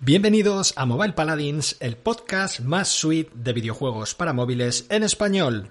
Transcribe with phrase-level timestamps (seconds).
[0.00, 5.70] Bienvenidos a Mobile Paladins, el podcast más sweet de videojuegos para móviles en español.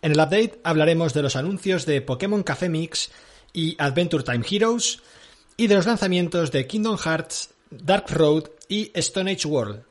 [0.00, 3.10] En el update hablaremos de los anuncios de Pokémon Café Mix
[3.52, 5.02] y Adventure Time Heroes
[5.58, 9.82] y de los lanzamientos de Kingdom Hearts, Dark Road y Stone Age World.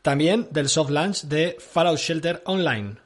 [0.00, 2.96] También del soft launch de Fallout Shelter Online.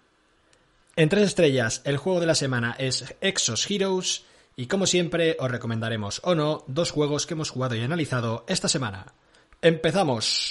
[0.95, 4.22] En tres estrellas, el juego de la semana es Exos Heroes
[4.54, 8.68] y como siempre os recomendaremos o no dos juegos que hemos jugado y analizado esta
[8.68, 9.14] semana.
[9.62, 10.50] ¡Empezamos!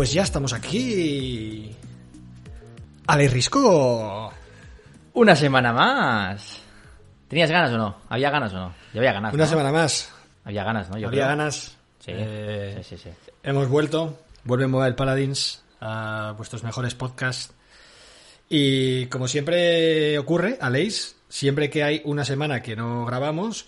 [0.00, 1.76] Pues ya estamos aquí.
[3.06, 4.32] Ale Risco.
[5.12, 6.62] Una semana más.
[7.28, 7.96] ¿Tenías ganas o no?
[8.08, 8.74] ¿Había ganas o no?
[8.94, 9.34] Yo había ganas.
[9.34, 9.50] Una ¿no?
[9.50, 10.10] semana más.
[10.46, 10.96] Había ganas, ¿no?
[10.96, 11.28] Yo Había creo.
[11.36, 11.76] ganas.
[11.98, 13.30] Sí, Eh, sí, sí, sí.
[13.42, 14.18] Hemos vuelto.
[14.44, 17.52] Vuelve Mobile Paladins a vuestros mejores podcasts.
[18.48, 23.66] Y como siempre ocurre, Aleix, siempre que hay una semana que no grabamos,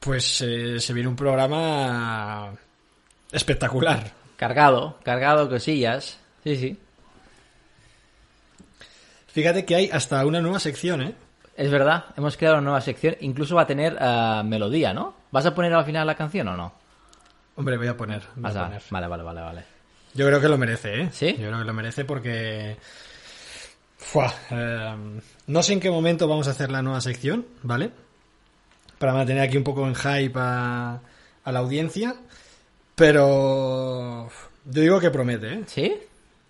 [0.00, 2.52] pues eh, se viene un programa
[3.32, 4.20] espectacular.
[4.42, 6.18] Cargado, cargado cosillas.
[6.42, 6.76] Sí, sí.
[9.28, 11.14] Fíjate que hay hasta una nueva sección, ¿eh?
[11.56, 13.14] Es verdad, hemos creado una nueva sección.
[13.20, 15.14] Incluso va a tener eh, melodía, ¿no?
[15.30, 16.72] ¿Vas a poner al final la canción o no?
[17.54, 18.20] Hombre, voy a poner.
[18.34, 18.82] voy a Vas a- poner.
[18.90, 19.64] Vale, vale, vale, vale.
[20.14, 21.08] Yo creo que lo merece, ¿eh?
[21.12, 21.28] ¿Sí?
[21.38, 22.76] Yo creo que lo merece porque...
[23.96, 27.92] Fua, eh, no sé en qué momento vamos a hacer la nueva sección, ¿vale?
[28.98, 30.98] Para mantener aquí un poco en hype a,
[31.44, 32.16] a la audiencia.
[32.94, 34.28] Pero...
[34.64, 35.62] Yo digo que promete, ¿eh?
[35.66, 35.94] ¿Sí?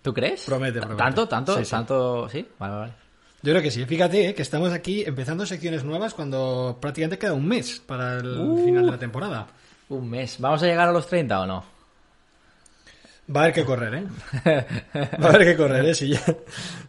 [0.01, 0.43] ¿Tú crees?
[0.45, 1.01] Promete, promete.
[1.01, 1.71] ¿Tanto, tanto, Sí, sí.
[1.71, 2.29] tanto?
[2.29, 2.93] Sí, vale, vale.
[3.41, 3.85] Yo creo que sí.
[3.85, 4.33] Fíjate ¿eh?
[4.35, 8.63] que estamos aquí empezando secciones nuevas cuando prácticamente queda un mes para el Uh.
[8.65, 9.47] final de la temporada.
[9.89, 10.37] Un mes.
[10.39, 11.63] ¿Vamos a llegar a los 30 o no?
[13.33, 14.05] Va a haber que correr, ¿eh?
[15.21, 15.95] Va a haber que correr, ¿eh?
[15.95, 16.21] Si ya,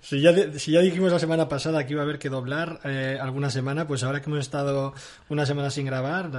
[0.00, 3.16] si ya, si ya dijimos la semana pasada que iba a haber que doblar eh,
[3.20, 4.94] alguna semana, pues ahora que hemos estado
[5.28, 6.30] una semana sin grabar,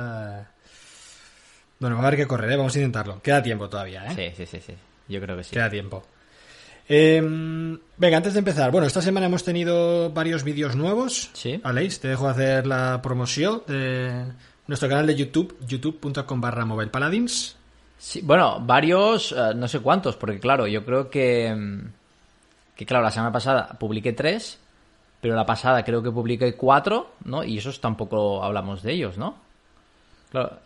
[1.79, 2.57] bueno, va a haber que correr, ¿eh?
[2.57, 3.21] Vamos a intentarlo.
[3.21, 4.33] Queda tiempo todavía, ¿eh?
[4.35, 4.73] Sí, sí, sí, sí.
[5.07, 5.51] Yo creo que sí.
[5.51, 6.03] Queda tiempo.
[6.87, 7.19] Eh,
[7.97, 11.31] venga, antes de empezar, bueno, esta semana hemos tenido varios vídeos nuevos.
[11.33, 11.59] Sí.
[11.63, 14.25] Aleix, te dejo hacer la promoción de
[14.67, 17.55] nuestro canal de YouTube, youtube.com barra mobile paladins.
[17.97, 21.79] Sí, bueno, varios, eh, no sé cuántos, porque claro, yo creo que, mm,
[22.75, 24.59] que claro, la semana pasada publiqué tres,
[25.21, 27.43] pero la pasada creo que publiqué cuatro, ¿no?
[27.43, 29.35] Y esos tampoco hablamos de ellos, ¿no?
[30.29, 30.59] Claro.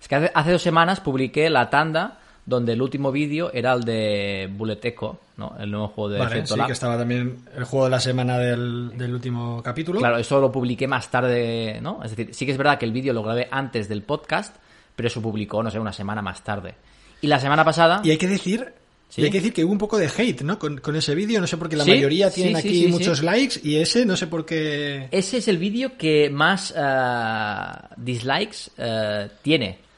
[0.00, 3.84] Es que hace, hace dos semanas publiqué la tanda donde el último vídeo era el
[3.84, 5.54] de Bullet Echo, ¿no?
[5.60, 6.66] El nuevo juego de Vale, Efecto sí, Lab.
[6.66, 10.00] que estaba también el juego de la semana del, del último capítulo.
[10.00, 12.00] Claro, eso lo publiqué más tarde, ¿no?
[12.02, 14.56] Es decir, sí que es verdad que el vídeo lo grabé antes del podcast,
[14.96, 16.74] pero eso publicó, no sé, una semana más tarde.
[17.20, 18.00] Y la semana pasada...
[18.02, 18.72] Y hay que decir,
[19.10, 19.20] Sí.
[19.20, 20.58] y hay que decir que hubo un poco de hate, ¿no?
[20.58, 23.60] Con, con ese vídeo, no sé por qué la Sí, mayoría tienen aquí muchos likes
[23.62, 25.08] y ese no sé por qué.
[25.10, 27.64] Ese es el vídeo que más eh,
[27.96, 29.89] dislikes eh, tiene.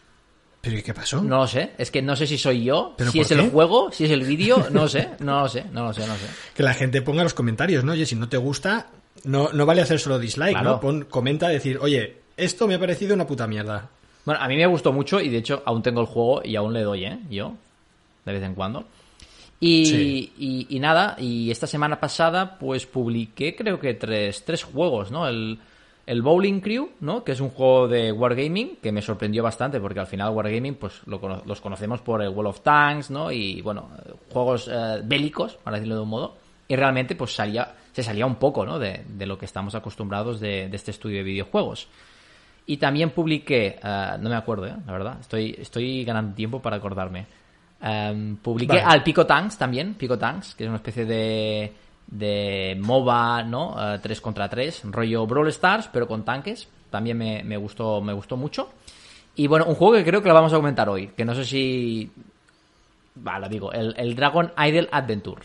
[0.62, 1.20] ¿Pero y qué pasó?
[1.20, 1.72] No lo sé.
[1.76, 4.22] Es que no sé si soy yo, ¿Pero si es el juego, si es el
[4.22, 4.64] vídeo.
[4.70, 6.26] No lo sé, no lo sé, no lo sé, no lo sé.
[6.54, 7.92] Que la gente ponga los comentarios, ¿no?
[7.92, 8.86] Oye, si no te gusta,
[9.24, 10.70] no, no vale hacer solo dislike, Claro.
[10.70, 10.80] ¿no?
[10.80, 13.90] Pon, comenta, decir, oye, esto me ha parecido una puta mierda.
[14.24, 16.72] Bueno, a mí me gustó mucho y de hecho aún tengo el juego y aún
[16.72, 17.18] le doy, ¿eh?
[17.28, 17.54] Yo,
[18.24, 18.84] de vez en cuando.
[19.58, 20.32] Y, Sí.
[20.38, 25.26] y, y nada, y esta semana pasada pues publiqué creo que tres, tres juegos, ¿no?
[25.26, 25.58] El,
[26.12, 27.24] el Bowling Crew, ¿no?
[27.24, 31.00] Que es un juego de Wargaming que me sorprendió bastante porque al final Wargaming pues
[31.06, 33.32] lo los conocemos por el World of Tanks, ¿no?
[33.32, 33.88] Y bueno,
[34.30, 36.36] juegos eh, bélicos, para decirlo de un modo.
[36.68, 38.78] Y realmente pues salía, se salía un poco, ¿no?
[38.78, 41.88] De, de lo que estamos acostumbrados de, de este estudio de videojuegos.
[42.66, 46.76] Y también publiqué, eh, no me acuerdo, eh, la verdad, estoy, estoy ganando tiempo para
[46.76, 47.26] acordarme.
[47.80, 48.82] Em, publiqué Vale.
[48.82, 51.72] al Pico Tanks también, Pico Tanks, que es una especie de,
[52.12, 53.94] de MOBA, ¿no?
[53.94, 56.68] Eh, 3 contra 3, rollo Brawl Stars, pero con tanques.
[56.90, 58.70] También me, me gustó, me gustó mucho.
[59.34, 61.44] Y bueno, un juego que creo que lo vamos a comentar hoy, que no sé
[61.46, 62.10] si...
[63.26, 65.42] Va, lo digo, el, el Dragon Idol Adventure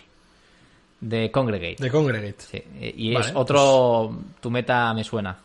[0.99, 1.77] de Congregate.
[1.81, 2.35] De Congregate.
[2.39, 4.17] Sí, eh, y Vale, es otro...
[4.41, 5.37] Tu meta me suena.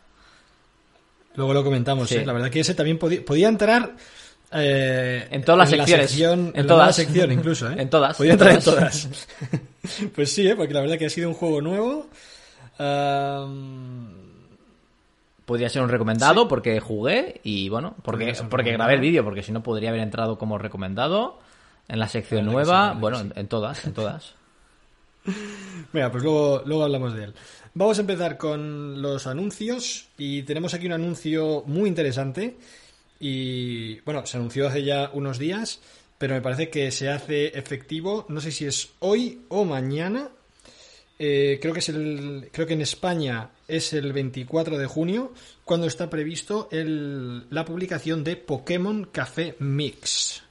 [1.35, 2.15] Luego lo comentamos, Sí.
[2.15, 2.25] ¿eh?
[2.25, 3.95] La verdad que ese también podía, podía entrar
[4.53, 6.09] eh, En todas las la secciones.
[6.11, 6.77] sección- En en, la todas.
[6.77, 7.75] nueva sección incluso, ¿eh?
[7.79, 9.09] En todas, Podía en entrar en todas.
[10.15, 10.55] pues sí, ¿eh?
[10.55, 12.07] Porque la verdad que ha sido un juego nuevo.
[15.45, 19.43] Podría ser un recomendado porque jugué y bueno, porque, Podría porque grabé el vídeo, porque
[19.43, 21.37] si no podría haber entrado como recomendado
[21.89, 24.33] en la sección La nueva, la bueno, en, en todas, en todas.
[25.93, 27.33] Venga, pues luego, luego hablamos de él.
[27.73, 32.55] Vamos a empezar con los anuncios y tenemos aquí un anuncio muy interesante
[33.25, 35.79] y bueno, se anunció hace ya unos días,
[36.17, 40.27] pero me parece que se hace efectivo, no sé si es hoy o mañana.
[41.17, 45.31] Eh, creo que es el, creo que en España es el 24 de junio
[45.63, 50.43] cuando está previsto el- la publicación de Pokémon Café Mix.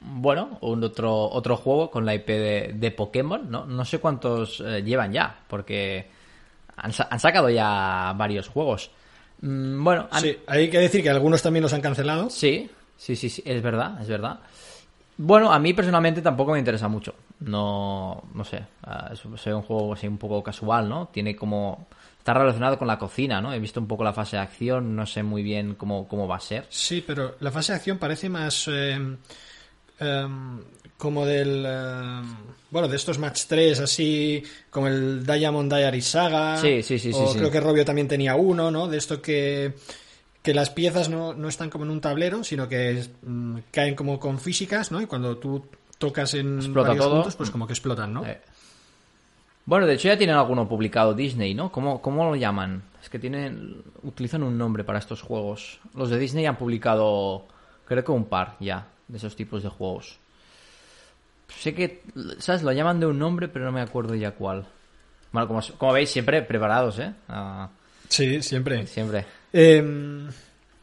[0.00, 2.26] Bueno, un otro, otro juego con la IP
[2.74, 3.66] de, Pokémon, ¿no?
[3.66, 6.06] No sé cuántos eh, llevan ya, porque
[6.76, 8.90] han sacado ya varios juegos.
[9.42, 12.28] Mm, bueno, han- Sí, hay que decir que algunos también los han cancelado.
[12.30, 14.40] Sí, sí, sí, sí, es verdad, es verdad.
[15.16, 17.14] Bueno, a mí personalmente tampoco me interesa mucho.
[17.40, 21.08] No, no sé, ah, es, es un juego así un poco casual, ¿no?
[21.08, 21.86] Tiene como...
[22.18, 23.50] Está relacionado con la cocina, ¿no?
[23.52, 26.36] He visto un poco la fase de acción, no sé muy bien cómo, cómo va
[26.36, 26.66] a ser.
[26.68, 29.16] Sí, pero la fase de acción parece más eh,
[30.00, 30.60] em,
[31.00, 31.64] como del...
[31.66, 32.36] em,
[32.70, 36.56] bueno, de estos match 3, así como el Diamond Diary Saga.
[36.58, 37.38] Sí, sí, sí, sí, O sí.
[37.38, 38.86] creo que Robio también tenía uno, ¿no?
[38.86, 39.74] De esto que,
[40.42, 44.20] que las piezas no, no están como en un tablero, sino que mm, caen como
[44.20, 45.00] con físicas, ¿no?
[45.00, 45.66] Y cuando tú
[45.98, 47.14] tocas en Explota varios todo.
[47.16, 48.24] puntos, pues como que explotan, ¿no?
[48.24, 48.40] Eh.
[49.64, 51.72] Bueno, de hecho ya tienen alguno publicado Disney, ¿no?
[51.72, 52.84] ¿Cómo, cómo lo llaman?
[53.02, 53.82] Es que tienen...
[54.02, 55.80] Utilizan un nombre para estos juegos.
[55.94, 57.46] Los de Disney han publicado,
[57.84, 60.19] creo que un par ya, de esos tipos de juegos.
[61.58, 62.02] Sé que,
[62.38, 62.62] ¿sabes?
[62.62, 64.66] Lo llaman de un nombre, pero no me acuerdo ya cuál.
[65.32, 67.12] Bueno, como, como veis, siempre preparados, ¿eh?
[68.08, 68.86] Sí, siempre.
[68.86, 69.24] siempre.
[69.52, 70.28] Em,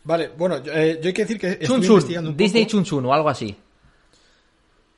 [0.04, 2.72] vale, bueno, yo, eh, yo hay que decir que estoy Chun investigando un Disney poco.
[2.72, 3.56] Chun Chun o algo así.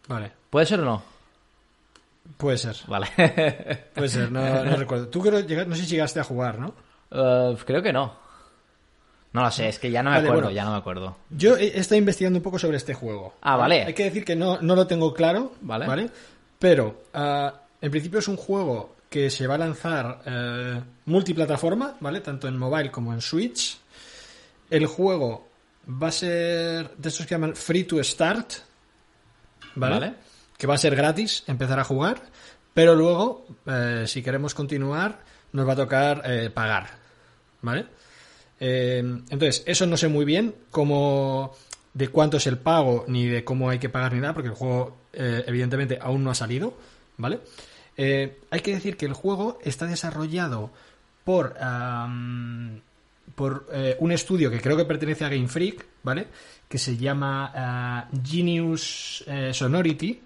[0.08, 1.04] Vale, ¿Puede ser o no?
[2.38, 2.76] puede ser.
[2.88, 3.08] Vale.
[3.94, 5.08] Puede ser, no, no recuerdo.
[5.08, 6.74] Tú creo no sé si llegaste a jugar, ¿no?
[7.12, 8.14] Eh, creo que no.
[9.32, 10.56] No lo sé, es que ya no me Vale, acuerdo, bueno.
[10.56, 11.18] ya no me acuerdo.
[11.30, 13.36] Yo he estado investigando un poco sobre este juego.
[13.42, 13.84] Ah, vale.
[13.84, 15.86] Hay que decir que no, no lo tengo claro, Vale.
[15.86, 16.10] ¿vale?
[16.58, 22.22] Pero ah, en principio es un juego que se va a lanzar eh, multiplataforma, ¿vale?
[22.22, 23.78] Tanto en mobile como en Switch.
[24.70, 25.48] El juego
[25.90, 28.54] va a ser de estos que llaman free to start,
[29.76, 30.00] ¿vale?
[30.00, 30.14] Vale.
[30.58, 32.22] Que va a ser gratis empezar a jugar,
[32.74, 35.20] pero luego, eh, si queremos continuar,
[35.54, 36.90] nos va a tocar eh, pagar,
[37.62, 37.86] ¿vale?
[38.60, 41.56] Eh, entonces, eso no sé muy bien cómo
[41.94, 44.56] de cuánto es el pago, ni de cómo hay que pagar ni nada, porque el
[44.56, 46.74] juego eh, evidentemente aún no ha salido,
[47.18, 47.40] ¿vale?
[47.98, 50.72] Eh, hay que decir que el juego está desarrollado
[51.24, 51.56] por,
[53.36, 53.68] por
[54.00, 56.28] un estudio que creo que pertenece a Game Freak, ¿vale?
[56.68, 60.22] Que se llama ah, Genius Sonority,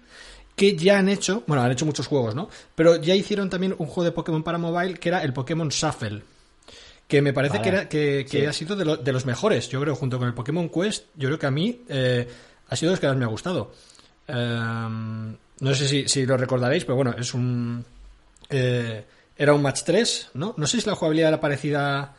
[0.54, 2.48] que ya han hecho, bueno, han hecho muchos juegos, ¿no?
[2.74, 6.22] Pero ya hicieron también un juego de Pokémon para mobile que era el Pokémon Shuffle.
[7.08, 7.62] Que me parece Vale.
[7.62, 8.46] que, era, que, que Sí.
[8.46, 11.06] ha sido de, lo- de los mejores, yo creo, junto con el Pokémon Quest.
[11.16, 12.26] Yo creo que a mí eh,
[12.68, 13.72] ha sido de los que más me ha gustado.
[14.26, 17.84] Ehm, no sé si, si lo recordaréis, pero bueno, es un.
[18.48, 19.04] eh,
[19.36, 20.54] era un match 3, ¿no?
[20.56, 22.14] No sé si la jugabilidad era parecida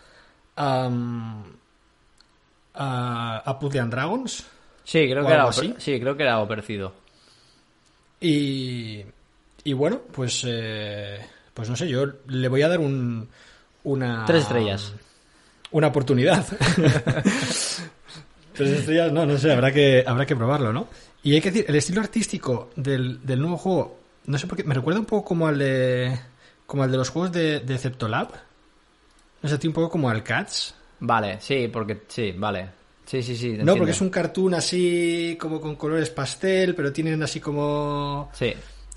[0.56, 0.90] a.
[0.90, 1.44] mm,
[2.76, 4.46] a, a Puzzle and Dragons.
[4.84, 5.74] Sí, creo ¿O que era así?
[5.80, 6.94] sí, creo que era algo parecido.
[8.22, 9.04] Y,
[9.64, 11.20] y bueno, pues, eh,
[11.54, 13.28] pues no sé, yo le voy a dar un,
[13.86, 14.26] una...
[14.26, 14.94] Tres estrellas.
[15.72, 16.46] Una oportunidad.
[18.54, 20.88] Tres estrellas, no, no sé, habrá que, habrá que probarlo, ¿no?
[21.24, 24.64] Y hay que decir, el estilo artístico del, del nuevo juego, no sé por qué,
[24.64, 26.18] me recuerda un poco como al de,
[26.66, 28.30] como al de los juegos de, de Ceptolab.
[29.42, 30.76] No sé, un poco como al Cats.
[31.00, 32.70] Vale, sí, porque sí, vale.
[33.06, 33.48] Sí, sí, sí.
[33.48, 33.78] No, entiendo.
[33.78, 38.54] porque es un cartoon así como con colores pastel, pero tienen así como Sí.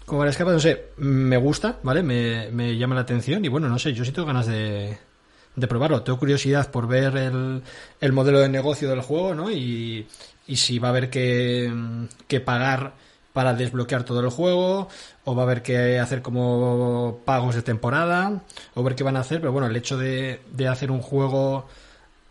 [0.08, 2.02] Como las capas, no sé, me gusta, ¿vale?
[2.02, 4.96] Me, me llama la atención y bueno, no sé, yo sí tengo ganas de,
[5.54, 6.02] de probarlo.
[6.02, 7.62] Tengo curiosidad por ver el,
[8.00, 9.50] el modelo de negocio del juego, ¿no?
[9.50, 10.06] Y,
[10.46, 11.70] y si va a haber que,
[12.26, 12.94] que pagar
[13.34, 14.88] para desbloquear todo el juego,
[15.24, 18.40] o va a haber que hacer como pagos de temporada,
[18.74, 21.68] o ver qué van a hacer, pero bueno, el hecho de, de hacer un juego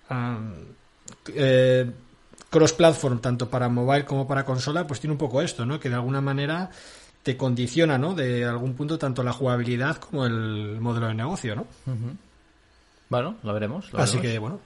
[0.10, 0.56] am,
[1.28, 1.90] eh,
[2.50, 5.80] cross-platform, tanto para mobile como para consola, pues tiene un poco esto, ¿no?
[5.80, 6.72] Que de alguna manera
[7.28, 8.16] te condiciona, ¿no?
[8.16, 11.68] De algún punto tanto la jugabilidad como el modelo de negocio, ¿no?
[13.10, 13.92] Bueno, lo veremos.
[13.92, 14.32] lo Así veremos.
[14.32, 14.60] que, bueno,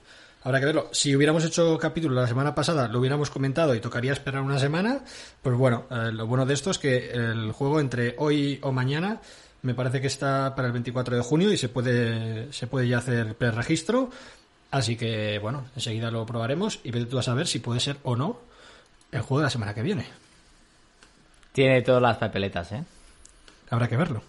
[0.43, 0.89] habrá que verlo.
[0.91, 4.99] Si hubiéramos hecho capítulo la semana pasada, lo hubiéramos comentado y tocaría esperar una semana,
[5.41, 9.19] pues bueno, eh, lo bueno de esto es que el juego entre hoy o mañana
[9.63, 12.99] me parece que está para el 24 de junio y se puede, se puede ya
[12.99, 14.11] hacer preregistro.
[14.69, 18.15] Así que, bueno, enseguida lo probaremos y vete tú a saber si puede ser o
[18.15, 18.39] no
[19.11, 20.20] el juego de la semana que viene.
[21.51, 22.83] Tiene todas las papeletas, ¿eh?
[23.69, 24.21] Habrá que verlo.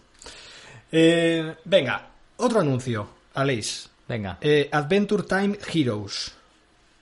[0.91, 3.89] Eh, venga, otro anuncio, Aleix.
[4.09, 4.39] Venga.
[4.41, 6.35] Eh, Adventure Time Heroes.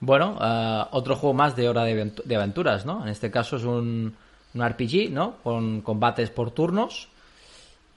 [0.01, 3.03] Bueno, eh, otro juego más de hora de, de aventuras, ¿no?
[3.03, 4.15] En este caso es un,
[4.55, 5.37] un RPG, ¿no?
[5.43, 7.09] Con combates por turnos.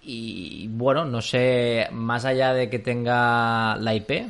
[0.02, 4.30] Y bueno, no sé, más allá de que tenga la IP,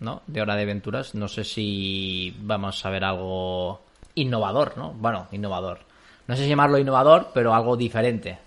[0.00, 0.22] ¿no?
[0.26, 3.80] De hora de aventuras, no sé si vamos a ver algo
[4.14, 4.92] innovador, ¿no?
[4.92, 5.87] Bueno, innovador.
[6.28, 8.38] No sé si llamarlo innovador, pero algo diferente.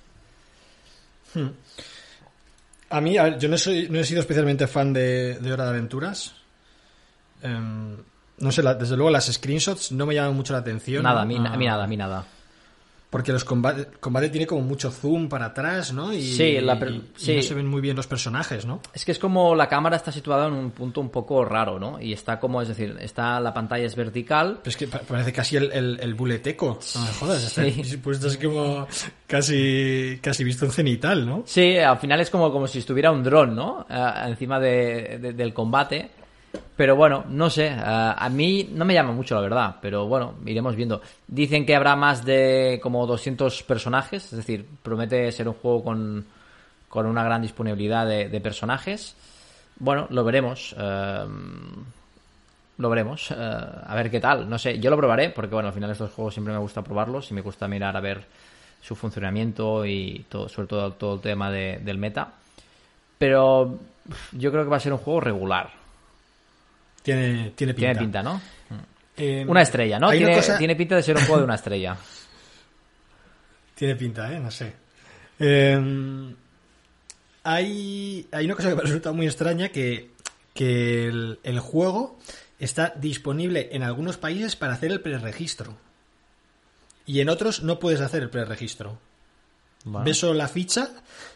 [2.89, 5.63] A mí, a ver, yo no, soy, no he sido especialmente fan de, de Hora
[5.65, 6.33] de Aventuras.
[7.41, 7.95] Em,
[8.39, 11.03] no sé, la- desde luego las screenshots no me llaman mucho la atención.
[11.03, 12.25] Nada, a mí, a mí nada, a mí nada.
[13.11, 16.13] Porque los combates combate tiene como mucho zoom para atrás, ¿no?
[16.13, 18.79] Y, Sí, la y no se ven muy bien los personajes, ¿no?
[18.93, 22.01] Es que es como la cámara está situada en un punto un poco raro, ¿no?
[22.01, 24.59] Y está como, es decir, está la pantalla es vertical.
[24.63, 26.79] Pero es que pa- parece casi el, el, el buleteco.
[26.95, 27.97] No me jodas, está Sí.
[28.03, 28.87] puesto así como
[29.27, 31.43] casi, casi visto en cenital, ¿no?
[31.45, 33.85] Sí, al final es como, como si estuviera un dron, ¿no?
[33.89, 36.11] Eh, encima de- de- del combate.
[36.75, 40.35] Pero bueno, no sé, eh, a mí no me llama mucho la verdad, pero bueno,
[40.45, 41.01] iremos viendo.
[41.27, 46.25] Dicen que habrá más de como 200 personajes, es decir, promete ser un juego con,
[46.89, 49.15] con una gran disponibilidad de, personajes.
[49.77, 50.75] Bueno, lo veremos.
[50.77, 51.25] eh,
[52.77, 53.29] lo veremos.
[53.31, 54.49] eh, a ver qué tal.
[54.49, 57.29] No sé, yo lo probaré porque, bueno, al final estos juegos siempre me gusta probarlos
[57.29, 58.25] y me gusta mirar a ver
[58.81, 62.29] su funcionamiento y todo, sobre todo todo el tema de- del meta.
[63.19, 63.77] Pero
[64.31, 65.80] yo creo que va a ser un juego regular.
[67.03, 67.91] Tiene, tiene pinta.
[67.91, 68.41] Tiene pinta, ¿no?
[69.17, 70.07] Eh, Una estrella, ¿no?
[70.07, 71.97] una Tiene, cosa- tiene pinta de ser un juego de una estrella.
[73.75, 74.39] Tiene pinta, ¿eh?
[74.39, 74.73] No sé.
[75.39, 76.33] Eh,
[77.43, 80.11] hay, hay una cosa que me resulta muy extraña que,
[80.53, 82.19] que el, el juego
[82.59, 85.77] está disponible en algunos países para hacer el preregistro.
[87.07, 88.99] Y en otros no puedes hacer el preregistro.
[89.83, 90.05] Bueno.
[90.05, 90.91] Ves solo la ficha,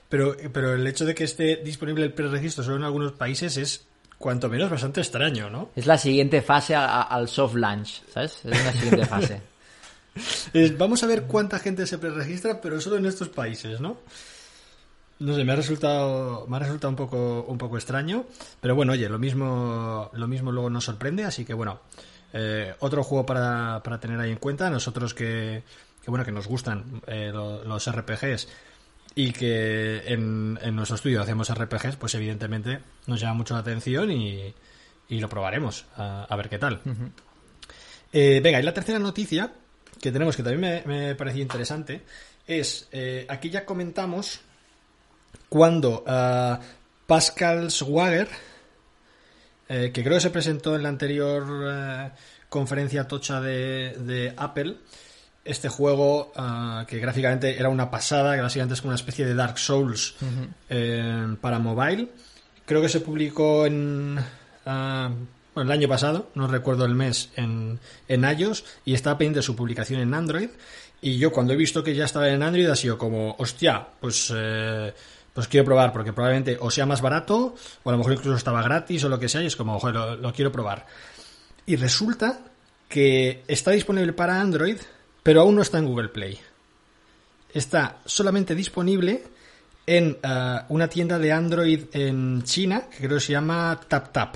[0.08, 3.88] pero, pero el hecho de que esté disponible el preregistro solo en algunos países es
[4.26, 5.70] cuanto menos bastante extraño, ¿no?
[5.76, 8.40] Es la siguiente fase a- a- al soft launch, ¿sabes?
[8.44, 9.42] Es una siguiente fase.
[10.52, 13.98] Es, vamos a ver cuánta gente se preregistra, pero solo en estos países, ¿no?
[15.20, 18.26] No sé, me ha resultado, me ha resultado un poco, un poco extraño,
[18.62, 21.80] pero bueno, oye, lo mismo, lo mismo luego nos sorprende, así que bueno,
[22.34, 25.62] eh, otro juego para, para tener ahí en cuenta, nosotros que,
[26.04, 28.48] que bueno, que nos gustan eh, lo- los RPGs
[29.16, 34.12] y que en, en nuestro estudio hacemos RPGs, pues evidentemente nos llama mucho la atención
[34.12, 34.54] y,
[35.08, 36.82] y lo probaremos, a, a ver qué tal.
[38.12, 39.54] Eh, venga, y la tercera noticia
[40.02, 42.04] que tenemos, que también me, me pareció interesante,
[42.46, 44.42] es, eh, aquí ya comentamos
[45.50, 46.60] cuando ah,
[47.08, 48.28] Pascal Schwager,
[49.70, 52.12] eh, que creo que se presentó en la anterior
[52.50, 54.78] conferencia tocha de, de Apple,
[55.46, 59.36] este juego ah, que gráficamente era una pasada, que básicamente es como una especie de
[59.36, 60.16] Dark Souls
[60.70, 62.10] eh, para mobile.
[62.66, 64.18] Creo que se publicó en
[64.66, 65.12] ah,
[65.54, 69.44] bueno, el año pasado, no recuerdo el mes, en, en iOS y estaba pendiente de
[69.44, 70.50] su publicación en Android.
[71.00, 74.34] Y yo cuando he visto que ya estaba en Android ha sido como, hostia, pues,
[74.36, 74.94] eh,
[75.32, 78.64] pues quiero probar, porque probablemente o sea más barato, o a lo mejor incluso estaba
[78.64, 80.88] gratis o lo que sea, y es como, joder, lo, lo quiero probar.
[81.68, 82.40] Y resulta
[82.90, 84.78] que está disponible para Android,
[85.26, 86.40] pero aún no está en Google Play.
[87.52, 89.24] Está solamente disponible
[89.88, 94.36] en eh, una tienda de Android en China, que creo que se llama TapTap.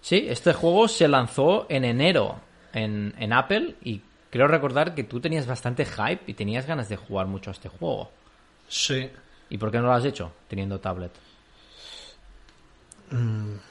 [0.00, 2.40] Sí, este juego se lanzó en enero
[2.72, 6.96] en, en Apple y creo recordar que tú tenías bastante hype y tenías ganas de
[6.96, 8.10] jugar mucho a este juego.
[8.66, 9.10] Sí.
[9.50, 11.12] ¿Y por qué no lo has hecho teniendo tablet?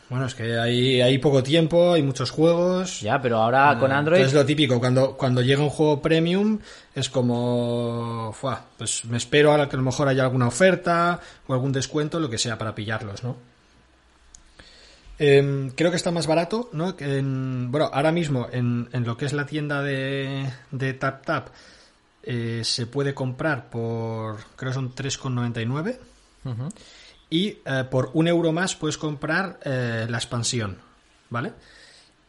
[0.10, 3.02] Bueno, es que hay, hay poco tiempo, hay muchos juegos.
[3.02, 4.22] Ya, pero ahora con Ah, Android...
[4.22, 6.60] Es lo típico, cuando, cuando llega un juego premium
[6.96, 8.34] es como,
[8.78, 12.30] pues me espero a que a lo mejor haya alguna oferta o algún descuento, lo
[12.30, 13.36] que sea, para pillarlos, ¿no?
[15.20, 16.96] Em, creo que está más barato, ¿no?
[17.00, 21.48] En- bueno, ahora mismo en, en lo que es la tienda de, de TapTap
[22.24, 25.98] eh, se puede comprar por, creo que son 3,99
[26.46, 26.70] Ujú.
[27.30, 30.78] Y eh, por un euro más puedes comprar eh, la expansión,
[31.30, 31.54] ¿vale?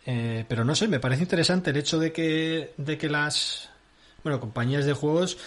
[0.07, 3.69] Eh, pero no sé, me parece interesante el hecho de que, de que las
[4.23, 5.39] bueno, compañías de juegos,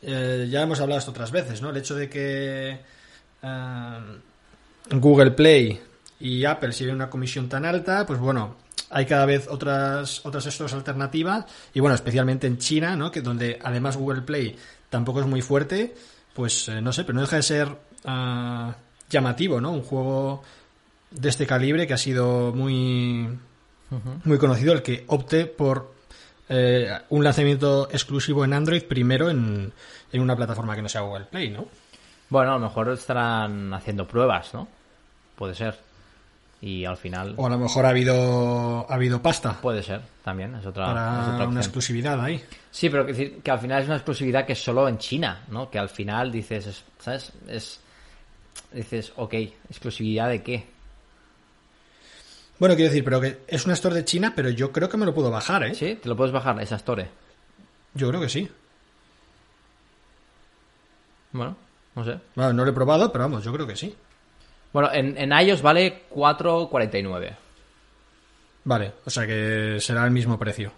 [0.00, 1.70] eh, ya hemos hablado esto otras veces, ¿no?
[1.70, 2.78] El hecho de que
[4.90, 5.80] Google Play
[6.20, 8.56] y Apple siguen una comisión tan alta, pues bueno,
[8.90, 13.10] hay cada vez otras otras stores alternativas y bueno, especialmente en China, ¿no?
[13.10, 14.56] Que donde además Google Play
[14.88, 15.94] tampoco es muy fuerte,
[16.32, 18.74] pues no sé, pero no deja de ser ah,
[19.08, 19.72] llamativo, ¿no?
[19.72, 20.42] Un juego
[21.10, 23.28] de este calibre que ha sido muy
[24.24, 25.92] muy conocido el que opte por
[26.48, 29.72] eh, un lanzamiento exclusivo en Android primero en,
[30.12, 31.66] en una plataforma que no sea Google Play, ¿no?
[32.28, 34.66] Bueno, a lo mejor estarán haciendo pruebas, ¿no?
[35.36, 35.78] Puede ser.
[36.62, 37.34] Y al final.
[37.36, 39.60] O a lo mejor ha habido, ha habido pasta.
[39.60, 40.54] Puede ser, también.
[40.54, 42.42] Es otra, para una exclusividad ahí.
[42.70, 45.68] Sí, pero que, que al final es una exclusividad que es solo en China, ¿no?
[45.68, 47.32] Que al final dices, ¿sabes?
[47.48, 47.80] Es.
[48.74, 49.34] Dices, ok,
[49.68, 50.66] ¿exclusividad de qué?
[52.58, 55.04] Bueno, quiero decir, pero que es una store de China, pero yo creo que me
[55.06, 55.74] lo puedo bajar, ¿eh?
[55.74, 57.08] Sí, te lo puedes bajar, esa store.
[57.94, 58.48] Yo creo que sí.
[61.32, 61.56] Bueno,
[61.94, 62.18] no sé.
[62.34, 63.94] Bueno, no lo he probado, pero vamos, yo creo que sí.
[64.72, 67.36] Bueno, en, en iOS vale 4.49.
[68.64, 70.72] Vale, o sea que será el mismo precio.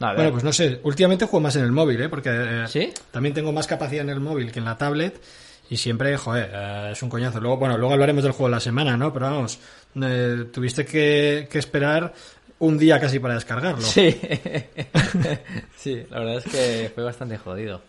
[0.00, 2.08] Bueno, pues no sé, últimamente juego más en el móvil, ¿eh?
[2.08, 5.20] Porque eh, también tengo más capacidad en el móvil que en la tablet
[5.68, 7.38] y siempre, joder, eh, es un coñazo.
[7.38, 9.12] Luego, bueno, luego hablaremos del juego de la semana, ¿no?
[9.12, 9.58] Pero vamos,
[10.00, 12.14] eh, tuviste que, esperar
[12.60, 13.82] un día casi para descargarlo.
[13.82, 14.10] Sí.
[15.76, 17.82] sí, la verdad es que fue bastante jodido.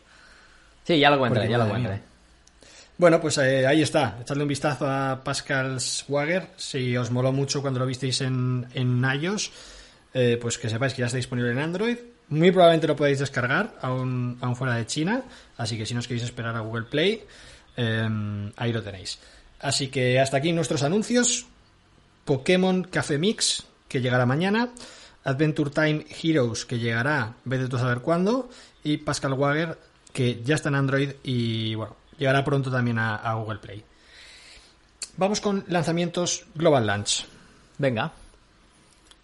[0.84, 2.01] Sí, ya lo encontré, ya lo encontré.
[2.98, 4.18] Bueno, pues ahí está.
[4.22, 6.50] Echadle un vistazo a Pascal Swagger.
[6.58, 9.51] Si os moló mucho cuando lo visteis en, en iOS,
[10.13, 11.98] eh, pues que sepáis que ya está disponible en Android.
[12.30, 15.24] Muy probablemente lo podéis descargar aún, aún fuera de China.
[15.58, 17.24] Así que si no os queréis esperar a Google Play,
[17.75, 19.20] em, ahí lo tenéis.
[19.60, 21.46] Así que hasta aquí nuestros anuncios.
[22.25, 24.70] Pokémon Café Mix, que llegará mañana.
[25.24, 28.50] Adventure Time Heroes, que llegará, vete tú a saber cuándo.
[28.84, 29.77] Y Pascal Wager,
[30.13, 33.84] que ya está en Android y bueno, llegará pronto también a, a Google Play.
[35.18, 37.25] Vamos con lanzamientos Global Launch.
[37.77, 38.12] Venga.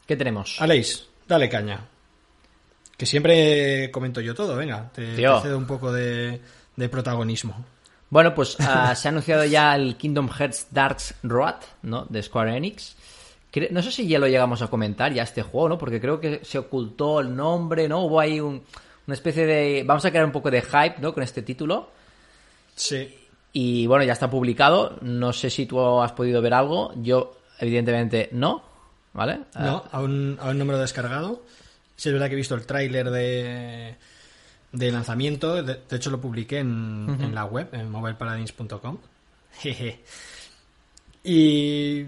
[0.07, 0.59] ¿Qué tenemos?
[0.61, 1.85] Aleix, dale caña.
[2.95, 6.41] Que siempre comento yo todo, venga, te, cedo un poco de,
[6.89, 7.63] protagonismo.
[8.09, 12.05] Bueno, pues ah, se ha anunciado ya el Kingdom Hearts Darks Road, ¿no?
[12.09, 12.95] De Square Enix.
[13.71, 15.77] No sé si ya lo llegamos a comentar, ya este juego, ¿no?
[15.77, 18.05] Porque creo que se ocultó el nombre, ¿no?
[18.05, 18.63] Hubo ahí una
[19.09, 19.83] especie de...
[19.85, 21.13] Vamos a crear un poco de hype, ¿no?
[21.13, 21.89] Con este título.
[22.75, 23.13] Sí.
[23.53, 24.97] Y bueno, ya está publicado.
[25.01, 26.93] No sé si tú has podido ver algo.
[26.97, 28.66] Yo, evidentemente, no.
[29.13, 29.41] ¿Vale?
[29.59, 31.43] No, aún, aún no me lo he descargado.
[31.95, 33.95] Sí es verdad que he visto el tráiler de,
[34.71, 35.63] de lanzamiento.
[35.63, 38.97] De, hecho, lo publiqué en, la web, en mobileparadise.com.
[41.23, 42.05] y,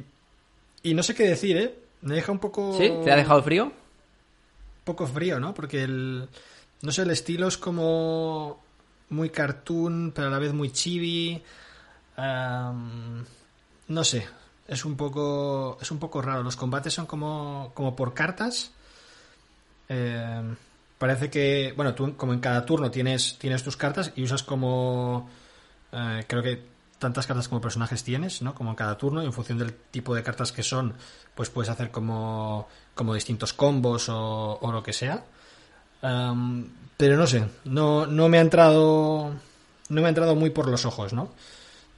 [0.83, 1.75] y no sé qué decir, ¿eh?
[2.01, 2.77] Me deja un poco...
[2.77, 2.91] ¿Sí?
[3.03, 3.65] ¿Te ha dejado frío?
[3.65, 3.73] Un
[4.85, 5.53] poco frío, ¿no?
[5.53, 6.29] Porque el...
[6.81, 8.61] No sé, el estilo es como
[9.09, 11.41] muy cartoon, pero a la vez muy chibi.
[12.15, 14.25] no sé,
[14.69, 16.43] es un poco es un poco raro.
[16.43, 18.71] Los combates son como, como por cartas.
[19.89, 20.55] Eh,
[20.97, 25.29] parece que, bueno, tú como en cada turno tienes, tienes tus cartas y usas como,
[25.91, 26.63] eh, creo que
[26.99, 28.53] tantas cartas como personajes tienes, ¿no?
[28.53, 30.93] Como en cada turno y en función del tipo de cartas que son,
[31.33, 35.23] pues puedes hacer como, como distintos combos o, o lo que sea.
[36.97, 39.33] pero no sé, no, no me ha entrado,
[39.89, 41.31] no me ha entrado muy por los ojos, ¿no?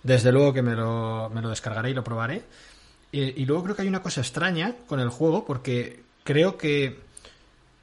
[0.03, 2.43] Desde luego que me lo, me lo descargaré y lo probaré.
[3.11, 6.99] Y, luego creo que hay una cosa extraña con el juego, porque creo que.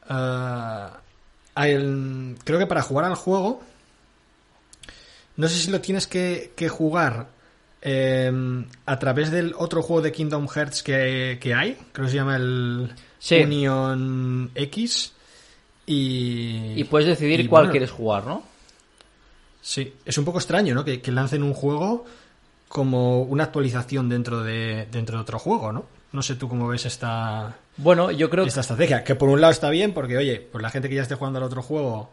[0.09, 0.89] Uh,
[2.45, 3.63] creo que para jugar al juego.
[5.37, 7.29] No sé si lo tienes que, jugar
[7.83, 11.77] em, a través del otro juego de Kingdom Hearts que, hay.
[11.93, 12.91] Creo que se llama el
[13.31, 15.13] Union X.
[15.87, 18.43] Y, y puedes decidir cuál quieres jugar, ¿no?
[19.61, 20.85] Sí, es un poco extraño, ¿no?
[20.85, 22.05] Que, lancen un juego
[22.69, 25.87] como una actualización dentro de, dentro de otro juego, ¿no?
[26.13, 29.05] No sé tú cómo ves esta, bueno, yo creo esta estrategia.
[29.05, 31.39] Que por un lado está bien, porque oye, pues la gente que ya esté jugando
[31.39, 32.11] al otro juego,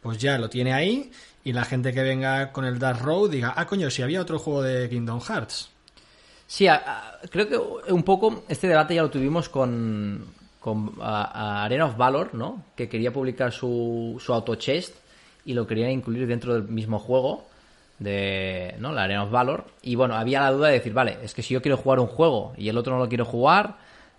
[0.00, 1.10] pues ya lo tiene ahí.
[1.44, 4.38] Y la gente que venga con el Dark Road diga, ah, coño, si había otro
[4.38, 5.70] juego de Kingdom Hearts.
[6.46, 6.66] Sí,
[7.30, 10.24] creo que un poco este debate ya lo tuvimos con,
[10.60, 12.64] con Arena of Valor, ¿no?
[12.76, 14.94] Que quería publicar su, su auto chest
[15.48, 17.46] y lo querían incluir dentro del mismo juego
[17.98, 18.92] de ¿no?
[18.92, 19.64] la Arena of Valor.
[19.80, 22.06] Y bueno, había la duda de decir, vale, es que si yo quiero jugar un
[22.06, 23.76] juego y el otro no lo quiero jugar,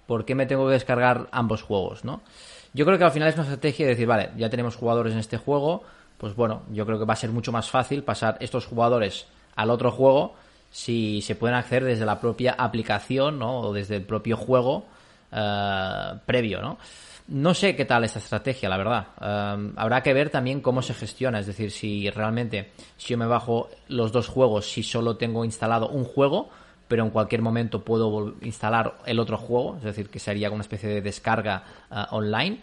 [0.07, 2.03] ¿por qué me tengo que descargar ambos juegos?
[2.03, 2.21] ¿no?
[2.73, 5.19] Yo creo que al final es una estrategia de decir, vale, ya tenemos jugadores en
[5.19, 5.83] este juego,
[6.17, 9.69] pues bueno, yo creo que va a ser mucho más fácil pasar estos jugadores al
[9.69, 10.33] otro juego
[10.71, 13.59] si se pueden acceder desde la propia aplicación ¿no?
[13.59, 14.85] o desde el propio juego
[15.31, 16.79] eh, previo, ¿no?
[17.29, 19.07] No sé qué tal esta estrategia, la verdad.
[19.75, 23.69] habrá que ver también cómo se gestiona, es decir, si realmente, si yo me bajo
[23.87, 26.49] los dos juegos, si solo tengo instalado un juego,
[26.87, 30.89] pero en cualquier momento puedo instalar el otro juego, es decir, que sería una especie
[30.89, 32.61] de descarga ah, online.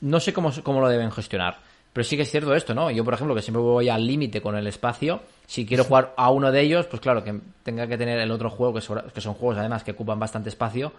[0.00, 1.58] No sé cómo, cómo lo deben gestionar.
[1.92, 2.90] Pero sí que es cierto esto, ¿no?
[2.90, 6.30] Yo, por ejemplo, que siempre voy al límite con el espacio, si quiero jugar a
[6.30, 8.80] uno de ellos, pues claro, que tenga que tener el otro juego, que
[9.20, 10.92] son juegos además que ocupan bastante espacio,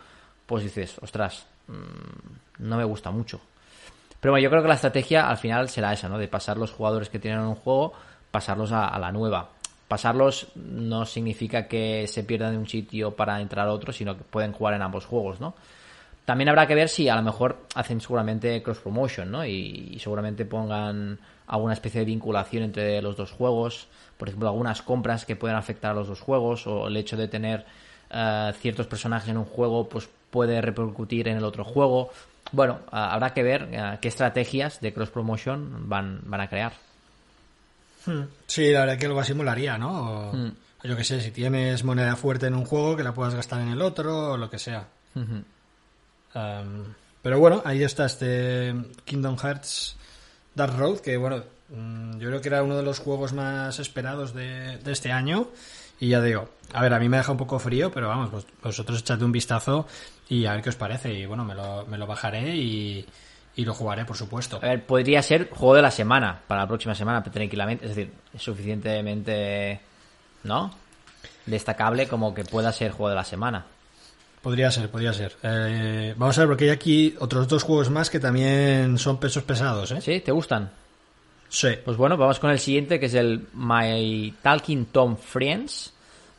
[0.49, 3.39] pues dices, ostras, mm, no me gusta mucho.
[4.19, 6.17] Pero bueno, yo creo que la estrategia al final será esa, ¿no?
[6.17, 7.93] De pasar los jugadores que tienen un juego,
[8.31, 9.49] pasarlos a, la nueva.
[9.87, 14.23] pasarlos no significa que se pierdan de un sitio para entrar a otro, sino que
[14.23, 15.53] pueden jugar en ambos juegos, ¿no?
[16.25, 19.45] También habrá que ver si a lo mejor hacen seguramente cross promotion, ¿no?
[19.45, 25.25] Y, seguramente pongan alguna especie de vinculación entre los dos juegos, por ejemplo, algunas compras
[25.25, 27.65] que pueden afectar a los dos juegos o el hecho de tener
[28.09, 32.11] eh, ciertos personajes en un juego, pues puede repercutir en el otro juego.
[32.51, 36.73] Bueno, habrá que ver eh, qué estrategias de cross promotion van, van a crear.
[38.05, 38.23] Hmm.
[38.47, 40.31] Sí, la verdad que algo así molaría, ¿no?
[40.33, 40.51] Hmm.
[40.83, 43.69] Yo que sé, si tienes moneda fuerte en un juego, que la puedas gastar en
[43.69, 44.87] el otro, o lo que sea.
[47.21, 49.97] pero bueno, ahí está este Kingdom Hearts
[50.55, 54.33] Dark Road, que bueno, mm, yo creo que era uno de los juegos más esperados
[54.33, 55.49] de, de este año.
[55.99, 58.99] Y ya digo, a ver, a mí me deja un poco frío, pero vamos, vosotros
[58.99, 59.85] echad un vistazo
[60.29, 61.11] y a ver qué os parece.
[61.13, 63.05] Y bueno, me lo, me lo bajaré y,
[63.55, 64.57] y lo jugaré, por supuesto.
[64.57, 67.85] A ver, podría ser juego de la semana, para la próxima semana, tranquilamente.
[67.85, 69.79] Es decir, es suficientemente,
[70.43, 70.71] ¿no?
[71.45, 73.65] Destacable como que pueda ser juego de la semana.
[74.41, 75.35] Podría ser, podría ser.
[75.43, 79.43] Eh, vamos a ver, porque hay aquí otros dos juegos más que también son pesos
[79.43, 79.99] pesados, ¿eh?
[79.99, 80.21] ¿Sí?
[80.21, 80.71] ¿Te gustan?
[81.49, 81.69] Sí.
[81.83, 85.91] Pues bueno, vamos con el siguiente, que es el My Talking Tom Friends,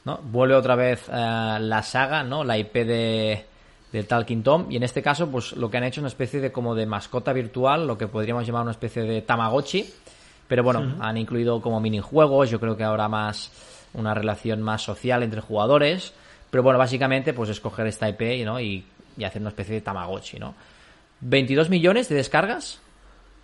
[0.06, 0.18] ¿no?
[0.22, 2.44] Vuelve otra vez eh, la saga, ¿no?
[2.44, 3.49] La IP de
[3.92, 6.40] del Talking Tom y en este caso pues lo que han hecho es una especie
[6.40, 9.92] de como de mascota virtual, lo que podríamos llamar una especie de Tamagotchi,
[10.46, 13.50] pero bueno, han incluido como minijuegos, yo creo que habrá más
[13.94, 16.12] una relación más social entre jugadores,
[16.50, 18.60] pero bueno, básicamente pues escoger esta IP ¿no?
[18.60, 18.84] y,
[19.24, 20.54] hacer una especie de Tamagotchi, ¿no?
[21.20, 22.80] 22 millones de descargas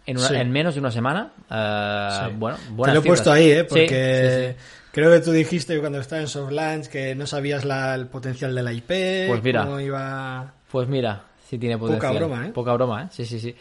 [0.06, 1.32] en, en menos de una semana.
[1.50, 3.64] Uh, Bueno, Te lo he puesto ahí, ¿eh?
[3.64, 4.56] Porque
[4.96, 8.62] creo que tú dijiste cuando estaba en Softlands que no sabías la, el potencial de
[8.62, 9.28] la IP.
[9.28, 9.64] Pues mira.
[9.66, 10.54] Cómo iba...
[10.72, 12.14] Pues mira, sí tiene potencial.
[12.14, 12.50] Poca broma, ¿eh?
[12.52, 13.06] Poca broma, ¿eh?
[13.10, 13.54] Sí, sí, sí.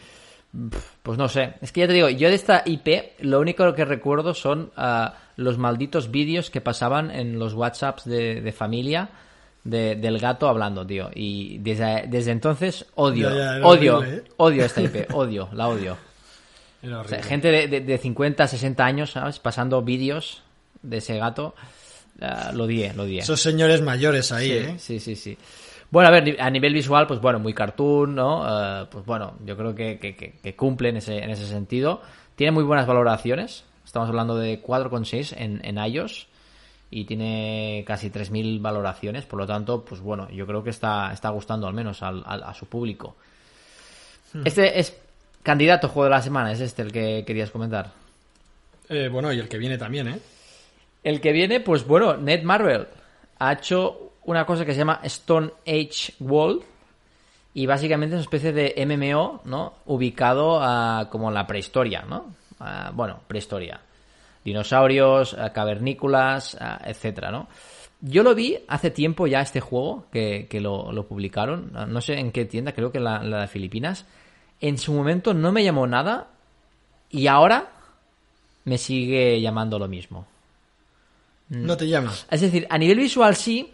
[1.03, 1.55] Pues no sé.
[1.61, 5.09] Es que ya te digo, yo de esta IP lo único que recuerdo son uh,
[5.35, 9.09] los malditos vídeos que pasaban en los WhatsApps de, de familia
[9.65, 11.09] del gato hablando, tío.
[11.13, 13.27] Y desde, desde entonces odio,
[13.61, 14.23] odio, ¿eh?
[14.37, 15.97] odio esta IP, odio, la odio
[17.23, 19.39] gente de, de, 50, 60 años, ¿sabes?
[19.39, 20.44] Pasando vídeos
[20.89, 21.55] de ese gato.
[22.19, 23.19] Uh, lo die, lo die.
[23.19, 24.75] Esos señores mayores ahí, sí, ¿eh?
[24.77, 25.37] Sí, sí, sí.
[25.91, 28.41] Bueno, a ver, a nivel visual, pues bueno, muy cartoon, ¿no?
[28.41, 32.01] Uh, pues bueno, yo creo que, que, que, cumple en ese, en ese sentido.
[32.35, 33.65] Tiene muy buenas valoraciones.
[33.85, 36.27] Estamos hablando de 4,6 en, en iOS
[36.89, 39.25] y tiene casi 3.000 valoraciones.
[39.25, 42.53] Por lo tanto, pues bueno, yo creo que está, está gustando al menos al, a
[42.53, 43.15] su público.
[44.33, 44.41] Hmm.
[44.45, 44.97] Este es
[45.45, 47.91] Candidato juego de la semana, es este el que querías comentar.
[48.89, 50.19] Eh, bueno, y el que viene también, ¿eh?
[51.05, 52.87] El que viene, pues bueno, Net Marvel
[53.37, 56.63] ha hecho una cosa que se llama Stone Age World
[57.53, 59.73] y básicamente es una especie de MMO, ¿no?
[59.85, 62.33] Ubicado a, como la prehistoria, ¿no?
[62.93, 63.81] bueno, prehistoria.
[64.43, 67.49] Dinosaurios, cavernícolas, etcétera, ¿no?
[68.01, 72.45] Yo lo vi hace tiempo ya este juego que, lo, publicaron, no sé en qué
[72.45, 74.07] tienda, creo que la, la de Filipinas
[74.59, 76.29] en su momento no me llamó nada
[77.11, 77.73] y ahora
[78.63, 80.25] me sigue llamando lo mismo.
[81.49, 82.13] No te llama.
[82.29, 83.71] Es decir, a nivel visual sí,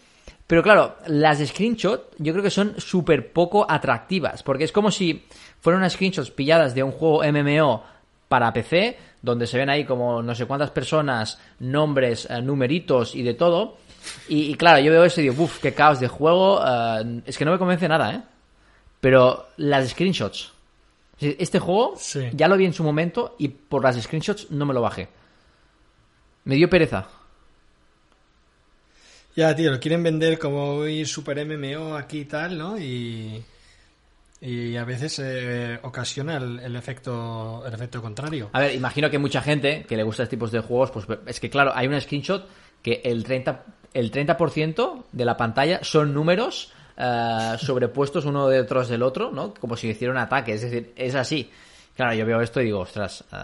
[0.48, 5.26] pero claro, las screenshots yo creo que son súper poco atractivas, porque es como si
[5.60, 7.84] fueran unas screenshots pilladas de un juego MMO
[8.28, 13.24] para PC, donde se ven ahí como no sé cuántas personas, nombres, eh, numeritos y
[13.24, 13.78] de todo.
[14.28, 16.60] Y, claro, yo veo eso y digo, uff, qué caos de juego.
[16.66, 18.22] Eh, es que no me convence nada, ¿eh?
[19.00, 20.54] Pero las screenshots
[21.22, 21.96] este juego
[22.34, 25.10] ya lo vi en su momento y por las screenshots no me lo bajé.
[26.46, 27.08] Me dio pereza.
[29.36, 32.78] Ya, tío, lo quieren vender como ir super MMO aquí y tal, ¿no?
[32.78, 33.44] Y,
[34.42, 38.50] y a veces eh, ocasiona el, efecto el efecto contrario.
[38.54, 41.40] A ver, imagino que mucha gente que le gusta este tipo de juegos, pues es
[41.40, 42.48] que claro, hay una screenshot
[42.82, 43.60] que el 30%,
[43.94, 44.38] el 30
[45.12, 49.54] de la pantalla son números eh, sobrepuestos uno detrás del otro, ¿no?
[49.54, 50.54] Como si hiciera un ataque.
[50.54, 51.50] Es decir, es así.
[51.96, 53.38] Claro, yo veo esto y digo, ostras, eh,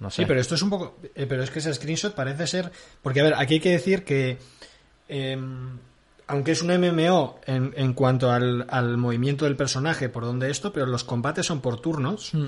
[0.00, 0.22] no sé.
[0.22, 0.96] Sí, pero esto es un poco.
[1.14, 2.70] Eh, pero es que ese screenshot parece ser.
[3.02, 4.38] Porque, a ver, aquí hay que decir que.
[5.12, 5.78] Em,
[6.26, 10.86] aunque es un MMO en, en cuanto al, movimiento del personaje, por donde esto, pero
[10.86, 12.32] los combates son por turnos.
[12.32, 12.46] Mm.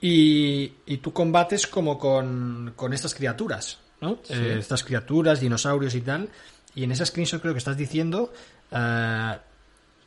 [0.00, 4.18] Y, y, tú combates como con, con estas criaturas, ¿no?
[4.28, 6.28] estas criaturas, dinosaurios y tal.
[6.74, 8.30] Y en ese screenshot creo que estás diciendo
[8.74, 9.38] Uh,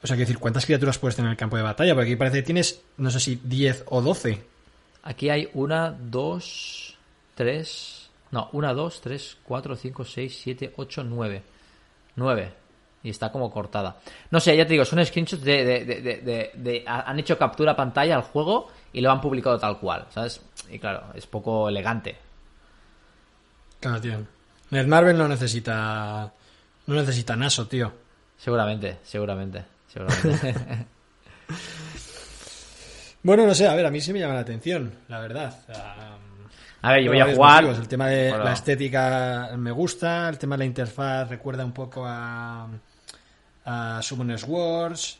[0.03, 1.93] o sea, quiero decir, ¿cuántas criaturas puedes tener en el campo de batalla?
[1.95, 4.43] Porque aquí parece que tienes, no sé si 10 o 12.
[5.03, 6.95] Aquí hay una, dos,
[7.34, 8.10] tres.
[8.32, 11.43] No, una, dos, tres, cuatro, cinco, seis, siete, ocho, nueve.
[12.17, 12.51] Nueve.
[13.03, 13.97] Y está como cortada.
[14.32, 18.15] No sé, ya te digo, son screenshots de, de, de, de, Han hecho captura pantalla
[18.15, 20.41] al juego y lo han publicado tal cual, ¿sabes?
[20.69, 22.17] Y claro, es poco elegante.
[23.80, 24.17] Claro, tío.
[24.71, 26.34] Netmarble no necesita.
[26.88, 27.93] No necesita Naso, tío.
[28.38, 30.86] Seguramente, seguramente, seguramente.
[33.23, 35.60] Bueno, no sé, a ver, a mí sí me llama la atención, la verdad.
[35.67, 36.17] Ah,
[36.88, 37.63] A ver, yo voy a jugar.
[37.63, 37.80] motivos.
[37.82, 38.43] El tema de Bueno.
[38.45, 42.67] la estética me gusta, el tema de la interfaz recuerda un poco a,
[43.65, 45.19] a Summoners Wars.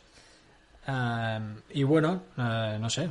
[0.86, 1.38] ah,
[1.74, 3.10] y bueno, ah, no sé.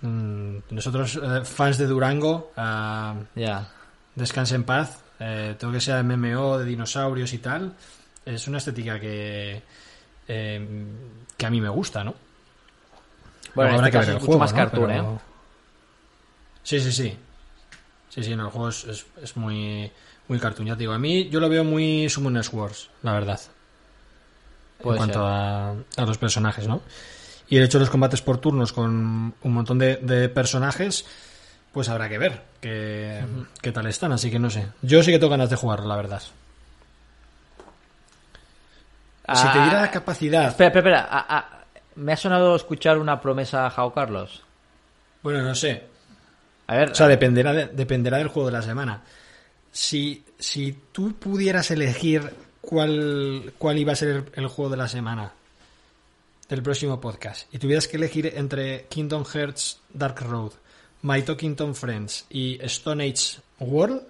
[0.00, 3.68] Mm, Nosotros, eh, fans de Durango, ah, Ya.
[4.16, 4.98] descanse en paz.
[5.20, 7.72] Eh, todo que sea MMO de dinosaurios y tal,
[8.26, 9.62] es una estética que,
[10.26, 10.84] eh,
[11.36, 12.14] que a mí me gusta, ¿no?
[13.54, 14.56] Bueno, en este caso es mucho más ¿no?
[14.58, 15.18] cartoon, Pero- ¿eh?
[16.64, 17.16] Sí, sí, sí.
[18.12, 19.90] Sí, sí, no, el juego es, es- es muy,
[20.28, 20.68] muy cartoon.
[20.68, 23.40] Ya te digo, a mí yo lo veo muy Summoners Wars, la verdad.
[24.82, 26.82] Puede en cuanto a, a los personajes, ¿no?
[27.48, 31.04] Y el hecho de los combates por turnos con un montón de, de personajes,
[31.72, 33.24] pues habrá que ver qué,
[33.60, 34.66] qué tal están, así que no sé.
[34.82, 36.22] Yo sí que tengo ganas de jugarlo, la verdad.
[39.26, 40.48] Si te Ah, diera la capacidad...
[40.48, 41.08] Espera, espera, espera.
[41.10, 41.58] ah, ah,
[41.94, 44.42] me ha sonado escuchar una promesa a Jao Carlos.
[45.22, 45.84] Bueno, no sé.
[46.72, 49.02] A ver, O sea, dependerá, de- dependerá del juego de la semana.
[49.70, 54.88] Si, si tú pudieras elegir cuál, cuál iba a ser el, el juego de la
[54.88, 55.32] semana
[56.48, 60.52] del próximo podcast y tuvieras que elegir entre Kingdom Hearts Dark Road,
[61.02, 64.02] My Talking Tom Friends y Stone Age World,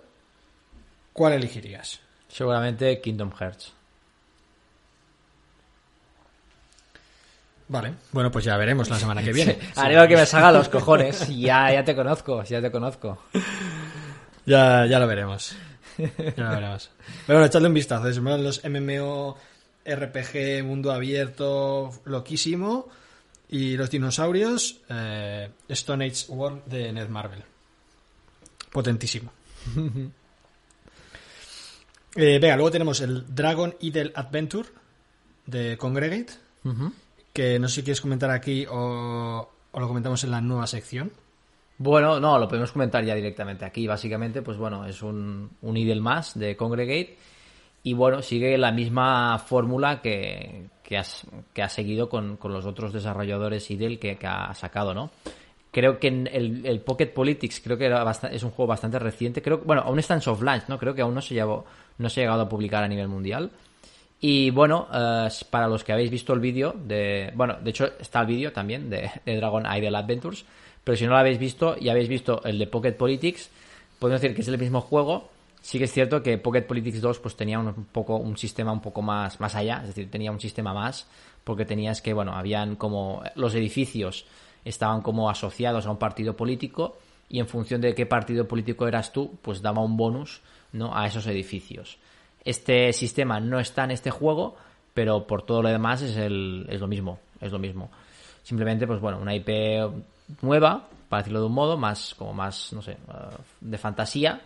[1.12, 2.01] ¿cuál elegirías?
[2.29, 3.72] seguramente Kingdom Hearts.
[7.68, 9.59] Vale, bueno, pues ya veremos la semana que viene.
[9.77, 11.29] Haré lo que me salga los cojones.
[11.29, 13.18] Ya, ya te conozco, ya te conozco.
[14.44, 15.55] Ya, ya lo veremos.
[15.98, 16.90] Ya lo veremos.
[17.27, 18.09] Pero bueno, echadle un vistazo.
[18.09, 19.37] Es los MMO
[19.85, 22.88] RPG, mundo abierto, loquísimo.
[23.48, 27.44] Y los dinosaurios, eh, Stone Age World de Netmarble.
[28.70, 29.33] Potentísimo.
[32.14, 34.68] Eh, venga, luego tenemos el Dragon Idle Adventure
[35.46, 36.35] de Congregate.
[37.33, 41.11] Que no sé si quieres comentar aquí o, lo comentamos en la nueva sección.
[41.79, 43.87] Bueno, no, lo podemos comentar ya directamente aquí.
[43.87, 47.16] Básicamente, pues bueno, es un, un idle más de Congregate.
[47.85, 52.64] Y bueno, sigue la misma fórmula que, que, has- que ha seguido con, con los
[52.66, 55.11] otros desarrolladores idle que, ha sacado, ¿no?
[55.73, 59.40] Creo que en el, Pocket Politics creo que era basta- es un juego bastante reciente.
[59.42, 60.79] Creo bueno, aún está en soft launch, ¿no?
[60.79, 61.64] Creo que aún no se, llevó,
[61.99, 63.51] no se ha llegado a publicar a nivel mundial.
[64.25, 67.33] Y bueno, eh, para los que habéis visto el vídeo de...
[67.35, 70.45] Bueno, de hecho está el vídeo también de, Dragon Idle Adventures,
[70.85, 73.51] pero si no lo habéis visto y habéis visto el de Pocket Politics,
[73.99, 75.29] podemos decir que es el mismo juego.
[75.61, 78.81] Sí que es cierto que Pocket Politics 2 pues tenía un poco un sistema un
[78.81, 81.09] poco más más allá, es decir, tenía un sistema más
[81.43, 84.25] porque tenías que, bueno, habían como los edificios
[84.65, 86.97] estaban como asociados a un partido político
[87.29, 90.97] y en función de qué partido político eras tú, pues daba un bonus, ¿no?
[90.97, 91.99] a esos edificios.
[92.44, 94.57] Este sistema no está en este juego,
[94.94, 97.90] pero por todo lo demás es, el, es lo mismo, es lo mismo.
[98.42, 99.48] Simplemente, pues bueno, una IP
[100.42, 104.40] nueva, para decirlo de un modo, más, como más, no sé, uh, de fantasía.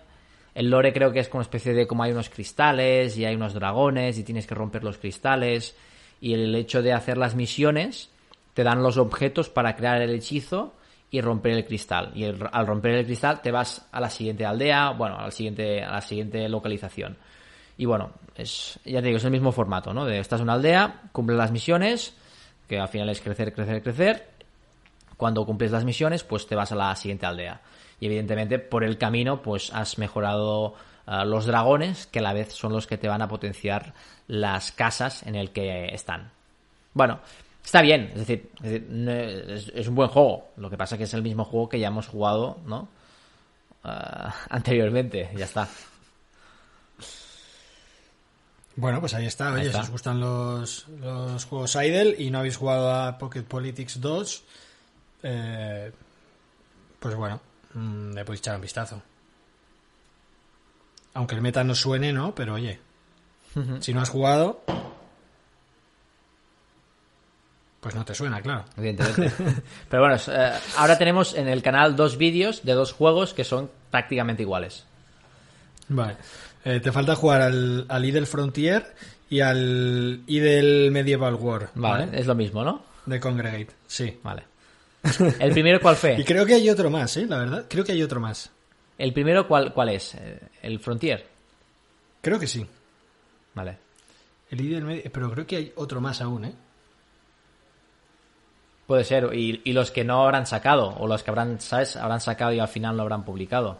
[0.54, 3.34] El lore creo que es como una especie de como hay unos cristales y hay
[3.34, 5.76] unos dragones y tienes que romper los cristales.
[6.20, 8.10] Y el hecho de hacer las misiones
[8.54, 10.74] te dan los objetos para crear el hechizo
[11.10, 12.10] y romper el cristal.
[12.14, 15.30] Y el- al romper el cristal te vas a la siguiente aldea, bueno, a la
[15.30, 17.16] siguiente, a la siguiente localización.
[17.78, 20.04] Y bueno, es, ya te digo, es el mismo formato, ¿no?
[20.04, 22.14] De estás en una aldea, cumples las misiones,
[22.68, 24.28] que al final es crecer, crecer, crecer.
[25.16, 27.60] Cuando cumples las misiones, pues te vas a la siguiente aldea.
[28.00, 30.74] Y evidentemente, por el camino, pues has mejorado
[31.06, 33.94] ah, los dragones, que a la vez son los que te van a potenciar
[34.28, 36.30] las casas en el que están.
[36.92, 37.20] Bueno,
[37.64, 38.82] está bien, es decir, es,
[39.68, 40.48] es- es un buen juego.
[40.56, 42.88] Lo que pasa que es el mismo juego que ya hemos jugado, ¿no?
[43.84, 45.68] Ah, anteriormente, ya está.
[48.76, 49.52] Bueno, pues ahí está.
[49.52, 49.78] Oye, está.
[49.78, 54.44] si os gustan los, los juegos idle y no habéis jugado a Pocket Politics 2,
[55.22, 55.92] eh,
[56.98, 57.40] pues bueno,
[57.72, 59.02] mm, le podéis echar un vistazo.
[61.14, 62.34] Aunque el meta no suene, ¿no?
[62.34, 62.78] Pero oye,
[63.80, 64.62] si no has jugado,
[67.80, 68.66] pues no te suena, claro.
[68.76, 69.32] evidentemente.
[69.88, 73.70] Pero bueno, eh, ahora tenemos en el canal dos vídeos de dos juegos que son
[73.90, 74.84] prácticamente iguales.
[75.88, 76.16] Vale.
[76.68, 78.92] Eh, te falta jugar al, al Idle Frontier
[79.30, 82.18] y al Idle Medieval War, Vale, ¿vale?
[82.20, 82.82] es lo mismo, ¿no?
[83.06, 84.18] De Congregate, sí.
[84.22, 84.42] Vale.
[85.38, 86.24] ¿El primero cuál Y fue?
[86.24, 87.26] creo que hay otro más, ¿eh?
[87.28, 88.50] La verdad, creo que hay otro más.
[88.98, 90.14] ¿El primero cuál, cuál es?
[90.16, 91.24] Eh, ¿El Frontier?
[92.20, 92.66] Creo que sí.
[93.54, 93.78] Vale.
[94.50, 96.52] El Idle Medi- pero creo que hay otro más aún, ¿eh?
[98.86, 99.30] Puede ser.
[99.34, 101.96] Y, y los que no habrán sacado, o los que habrán, ¿sabes?
[101.96, 103.78] Habrán sacado y al final lo habrán publicado.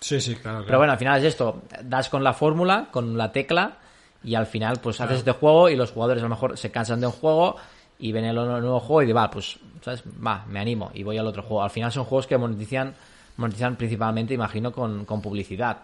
[0.00, 0.62] Sí, sí, claro.
[0.64, 3.78] Pero bueno, al final es esto, das con la fórmula, con la tecla,
[4.22, 7.00] y al final pues haces este juego y los jugadores a lo mejor se cansan
[7.00, 7.56] de un juego
[7.98, 10.02] y ven el nuevo juego y dicen, va, pues, ¿sabes?
[10.24, 11.62] Va, me animo y voy al otro juego.
[11.62, 12.94] Al final son juegos que monetizan,
[13.36, 15.78] monetizan principalmente, imagino, con, con publicidad.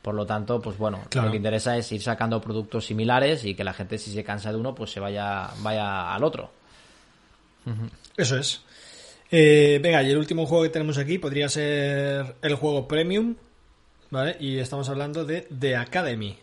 [0.00, 1.26] Por lo tanto, pues bueno, Claro.
[1.26, 4.50] lo que interesa es ir sacando productos similares y que la gente si se cansa
[4.50, 6.50] de uno, pues se vaya, vaya al otro.
[8.16, 8.62] Eso es.
[9.30, 13.36] Eh, venga, y el último juego que tenemos aquí podría ser el juego Premium,
[14.10, 14.36] ¿vale?
[14.40, 16.36] Y estamos hablando de The Academy.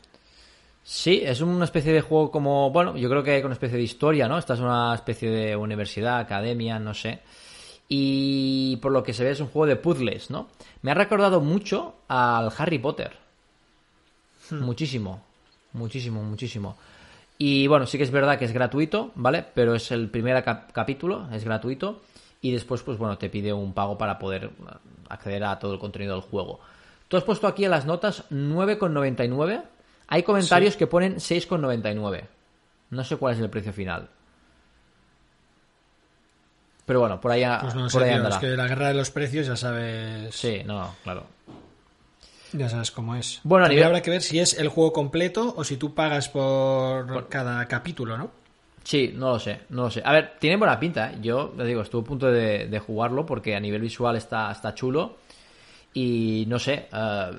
[0.83, 3.83] Sí, es una especie de juego como, bueno, yo creo que hay una especie de
[3.83, 4.37] historia, ¿no?
[4.37, 7.19] Esta es una especie de universidad, academia, no sé.
[7.89, 10.47] Y por lo que se ve es un juego de puzzles, ¿no?
[10.81, 13.11] Me ha recordado mucho al Harry Potter.
[14.51, 15.21] Muchísimo,
[15.73, 16.77] muchísimo, muchísimo.
[17.37, 19.45] Y bueno, sí que es verdad que es gratuito, ¿vale?
[19.53, 22.01] Pero es el primer cap- capítulo, es gratuito.
[22.41, 24.49] Y después, pues bueno, te pide un pago para poder eh,
[25.09, 26.59] acceder a todo el contenido del juego.
[27.07, 29.63] Tú has puesto aquí en las notas 9,99.
[30.07, 32.23] Hay comentarios que ponen 6,99.
[32.89, 34.09] No sé cuál es el precio final.
[36.85, 38.35] Pero bueno, por ahí, Pues no sé, por ahí tío, andará.
[38.35, 41.25] es que la guerra de los precios ya sabes, Sí, no, claro.
[42.53, 43.41] ya sabes cómo es.
[43.43, 46.29] Bueno, a nivel- habrá que ver si es el juego completo o si tú pagas
[46.29, 48.31] por, cada capítulo, ¿no?
[48.85, 50.01] Sí, no lo sé, no lo sé.
[50.05, 51.17] A ver, tiene buena pinta, ¿eh?
[51.21, 54.73] Yo, te digo, estuve a punto de, de jugarlo porque a nivel visual está, está
[54.73, 55.17] chulo.
[55.99, 57.31] Y no sé, eh,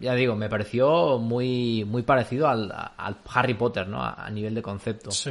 [0.00, 4.02] ya digo, me pareció muy, muy parecido al, al Harry Potter, ¿no?
[4.02, 5.12] A, a nivel de concepto.
[5.12, 5.30] Sí.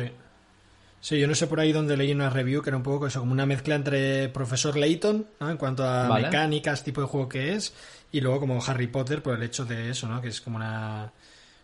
[1.01, 3.19] Sí, yo no sé por ahí donde leí una review que era un poco eso,
[3.19, 5.49] como una mezcla entre Profesor Layton, ¿no?
[5.49, 6.27] En cuanto a Vale.
[6.27, 7.73] mecánicas, tipo de juego que es,
[8.11, 10.21] y luego como Harry Potter por el hecho de eso, ¿no?
[10.21, 11.11] Que es como una,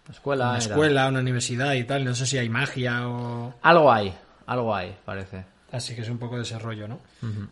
[0.09, 0.49] Escuela.
[0.49, 2.03] una escuela, una universidad y tal.
[2.03, 3.53] No sé si hay magia o...
[3.61, 4.13] Algo hay,
[4.47, 5.45] algo hay, parece.
[5.71, 7.01] Así que es un poco de ese rollo, ¿no?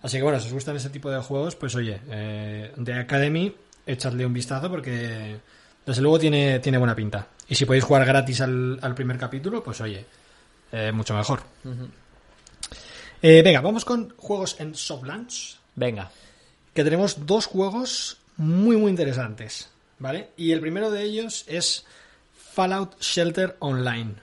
[0.02, 3.54] Así que bueno, si os gustan ese tipo de juegos, pues oye, eh, The Academy,
[3.86, 5.38] echadle un vistazo porque
[5.86, 7.28] desde luego tiene, tiene buena pinta.
[7.48, 10.06] Y si podéis jugar gratis al, al primer capítulo, pues oye,
[10.72, 11.42] eh, mucho mejor.
[13.22, 16.10] Eh, venga, vamos con juegos en soft launch, Venga,
[16.74, 20.30] que tenemos dos juegos muy muy interesantes, ¿vale?
[20.38, 21.86] Y el primero de ellos es
[22.34, 24.16] Fallout Shelter Online.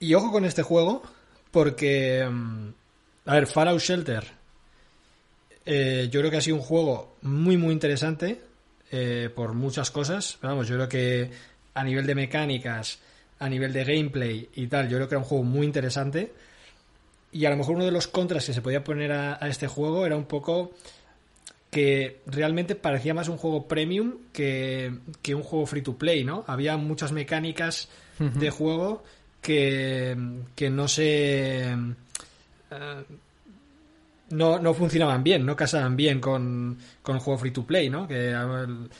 [0.00, 1.02] Y ojo con este juego,
[1.50, 2.68] porque, mm,
[3.26, 4.24] a ver, Fallout Shelter,
[5.64, 8.40] eh, yo creo que ha sido un juego muy muy interesante
[8.90, 10.38] eh, por muchas cosas.
[10.40, 11.30] Pero vamos, yo creo que
[11.74, 13.00] a nivel de mecánicas,
[13.38, 16.32] a nivel de gameplay y tal, yo creo que era un juego muy interesante.
[17.30, 19.66] Y a lo mejor uno de los contras que se podía poner a, a este
[19.66, 20.72] juego era un poco
[21.70, 26.44] que realmente parecía más un juego premium que, que un juego free to play, ¿no?
[26.46, 29.04] Había muchas mecánicas de juego
[29.40, 30.16] que,
[30.54, 31.70] que no se...
[31.70, 33.04] eh,
[34.30, 38.06] no, no funcionaban bien, no casaban bien con, con el juego free to play, ¿no?
[38.06, 38.90] Que, el-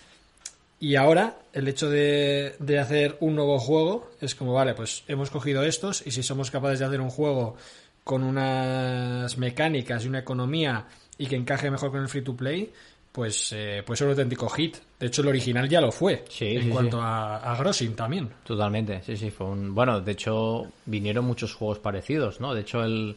[0.81, 5.29] y ahora el hecho de, de hacer un nuevo juego es como, vale, pues hemos
[5.31, 7.57] cogido estos y si somos capaces de hacer un juego
[8.05, 10.87] con unas mecánicas y una economía
[11.18, 12.72] y que encaje mejor con el free to play,
[13.19, 14.77] pues eh, pues es un auténtico hit.
[15.01, 16.25] De hecho, el original ya lo fue.
[16.29, 18.31] Sí, en sí, cuanto a, a grossing también.
[18.45, 19.75] totalmente, sí, sí, fue un...
[19.75, 22.55] Bueno, de hecho, vinieron muchos juegos parecidos, ¿no?
[22.55, 23.17] De hecho, el...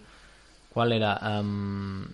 [0.73, 1.17] ¿Cuál era?
[1.17, 2.07] Am,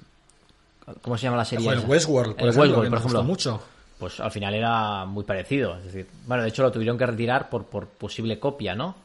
[1.02, 1.69] ¿Cómo se llama la serie?
[1.69, 1.88] El esa?
[1.88, 3.23] Westworld, por el ejemplo, Westworld, por ejemplo.
[3.23, 3.62] mucho.
[3.97, 5.78] Pues al final era muy parecido.
[5.78, 8.97] Es decir, bueno, de hecho lo tuvieron que retirar por, por posible copia, ¿no?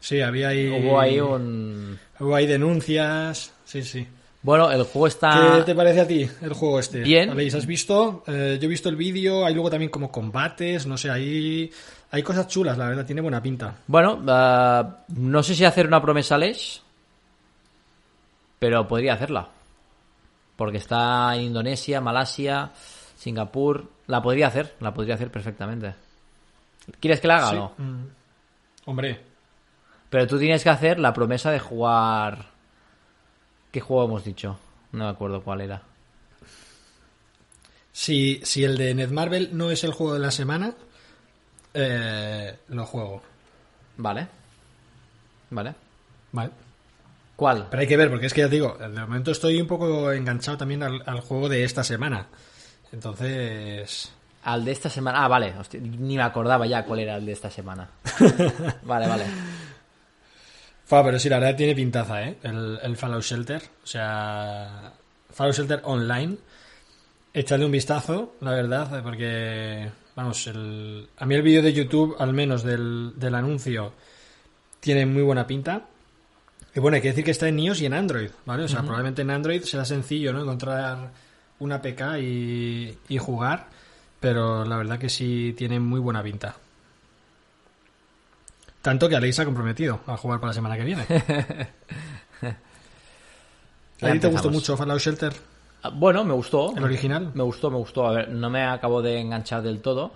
[0.00, 0.70] Sí, había ahí...
[0.70, 1.98] Hubo ahí un...
[2.18, 3.52] Hubo ahí denuncias.
[3.66, 4.08] Sí, sí.
[4.42, 5.56] Bueno, el juego está...
[5.58, 7.00] ¿Qué te parece a ti el juego este?
[7.00, 7.30] Bien.
[7.30, 8.24] ¿Aleix, ¿Has visto?
[8.26, 11.70] Eh, yo he visto el vídeo, hay luego también como combates, no sé, ahí
[12.10, 13.74] hay cosas chulas, la verdad, tiene buena pinta.
[13.86, 16.80] Bueno, ah, no sé si hacer una promesa Lesh,
[18.58, 19.48] pero podría hacerla.
[20.56, 22.70] Porque está en Indonesia, Malasia,
[23.16, 23.88] Singapur.
[24.08, 25.94] La podría hacer, la podría hacer perfectamente.
[26.98, 27.56] ¿Quieres que la haga Sí.
[27.56, 27.72] o no?
[27.78, 28.06] Mm.
[28.86, 29.20] Hombre,
[30.10, 32.49] Pero tú tienes que hacer la promesa de jugar.
[33.72, 34.58] ¿Qué juego hemos dicho?
[34.92, 35.82] No me acuerdo cuál era.
[37.92, 40.74] si, si el de Netmarble no es el juego de la semana,
[41.74, 43.22] eh, lo juego.
[43.96, 44.26] Vale.
[45.50, 45.74] Vale.
[46.32, 46.50] Vale.
[47.36, 47.68] ¿Cuál?
[47.70, 50.12] Pero hay que ver, porque es que ya te digo, de momento estoy un poco
[50.12, 52.26] enganchado también al, al juego de esta semana.
[52.92, 54.12] Entonces,
[54.42, 55.24] Al de esta semana.
[55.24, 55.54] Ah, vale.
[55.58, 57.88] hostia, ni me acordaba ya cuál era el de esta semana.
[58.82, 59.24] vale, vale.
[60.90, 62.38] Fa, pero sí, la verdad tiene pintaza, ¿eh?
[62.42, 63.62] El, el Fallout Shelter.
[63.84, 64.92] O sea,
[65.30, 66.36] Fallout Shelter Online.
[67.32, 72.16] Echadle un vistazo, la verdad, eh, porque, vamos, el, a mí el vídeo de YouTube,
[72.18, 73.92] al menos del, del anuncio,
[74.80, 75.86] tiene muy buena pinta.
[76.74, 78.64] Y bueno, hay que decir que está en iOS y en Android, ¿vale?
[78.64, 80.40] O sea, probablemente en Android será sencillo, ¿no?
[80.42, 81.12] Encontrar
[81.60, 83.68] una PK y, y jugar.
[84.18, 86.56] pero la verdad que sí tiene muy buena pinta.
[88.82, 91.04] Tanto que Aleix se ha comprometido a jugar para la semana que viene.
[94.02, 95.32] ¿A ti te gustó mucho Fallout Shelter?
[95.82, 96.74] Ah, Bueno, me gustó.
[96.76, 97.30] ¿El original?
[97.34, 98.06] Me gustó, me gustó.
[98.06, 100.12] A ver, no me acabo de enganchar del todo,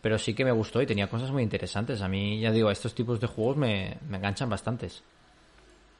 [0.00, 2.00] pero sí que me gustó y tenía cosas muy interesantes.
[2.00, 5.02] A mí, ya digo, estos tipos de juegos me, me enganchan bastantes.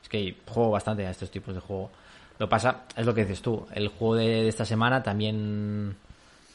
[0.03, 1.91] Es que juego bastante a estos tipos de juego.
[2.39, 3.67] Lo pasa, es lo que dices tú.
[3.73, 5.97] El juego de, de esta semana también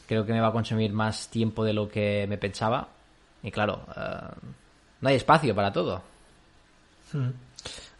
[0.07, 2.88] creo que me va a consumir más tiempo de lo que me pensaba.
[3.43, 4.36] Y claro, eh,
[5.02, 6.02] no hay espacio para todo.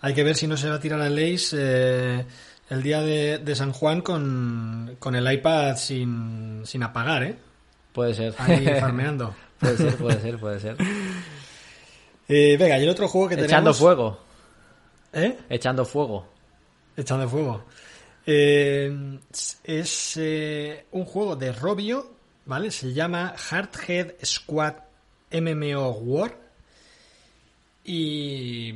[0.02, 2.26] Hay que ver si no se va a tirar a Leis eh,
[2.70, 7.36] el día de, de San Juan con, con el iPad sin, sin apagar, ¿eh?
[7.92, 8.34] Puede ser.
[8.38, 9.36] Ahí farmeando.
[9.60, 10.78] puede ser, puede ser, puede ser.
[12.34, 13.78] Eh, venga, y el otro juego que Echando tenemos...
[13.78, 14.18] fuego.
[15.12, 15.38] ¿Eh?
[15.50, 16.26] Echando fuego.
[16.96, 17.66] Echando fuego.
[18.26, 19.20] Eh,
[19.66, 22.10] es eh, un juego de Robio,
[22.46, 22.72] ¿vale?
[22.72, 24.76] Se llama Hardhead Squad
[25.34, 26.38] MMO War.
[27.84, 28.74] Y.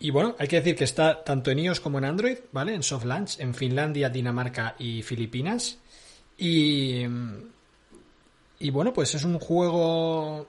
[0.00, 2.74] Y bueno, hay que decir que está tanto en iOS como en Android, ¿vale?
[2.74, 5.78] En soft launch, en Finlandia, Dinamarca y Filipinas.
[6.38, 7.04] Y.
[8.58, 10.46] Y bueno, pues es un juego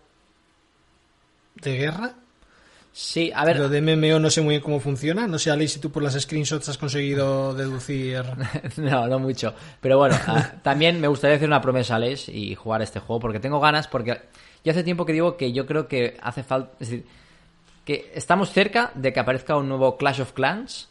[1.56, 2.16] de guerra,
[2.96, 5.26] Sí, a ver, Lo de MMO no sé muy bien cómo funciona.
[5.26, 8.24] No sé, Ali, si tú por las screenshots has conseguido deducir.
[8.78, 9.56] no, no mucho.
[9.82, 13.20] Pero bueno, ah, también me gustaría hacer una promesa a Les y jugar este juego
[13.20, 14.22] porque tengo ganas, porque
[14.64, 17.06] ya hace tiempo que digo que yo creo que hace falta, es decir,
[17.86, 20.90] que estamos cerca de que aparezca un nuevo Clash of Clans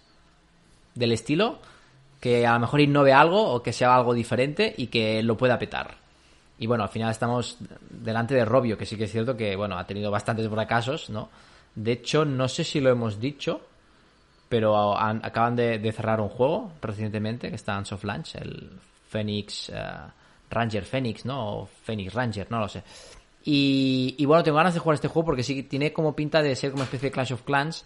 [0.95, 1.59] del estilo,
[2.20, 5.59] que a lo mejor innove algo o que sea algo diferente y que lo pueda
[5.59, 5.97] petar.
[6.59, 7.57] Y bueno, al final estamos
[7.91, 11.31] delante de Robio, que sí que es cierto que, bueno, ha tenido bastantes fracasos, ¿no?
[11.75, 13.62] De hecho, no sé si lo hemos dicho,
[14.49, 18.70] pero han- acaban de, de cerrar un juego recientemente que está en soft launch, el
[19.09, 19.83] Phoenix eh,
[20.51, 21.61] Ranger Phoenix, ¿no?
[21.62, 22.83] O Phoenix Ranger, no lo sé.
[23.45, 26.55] Y, y bueno, tengo ganas de jugar este juego porque sí tiene como pinta de
[26.55, 27.84] ser como una especie de Clash of Clans,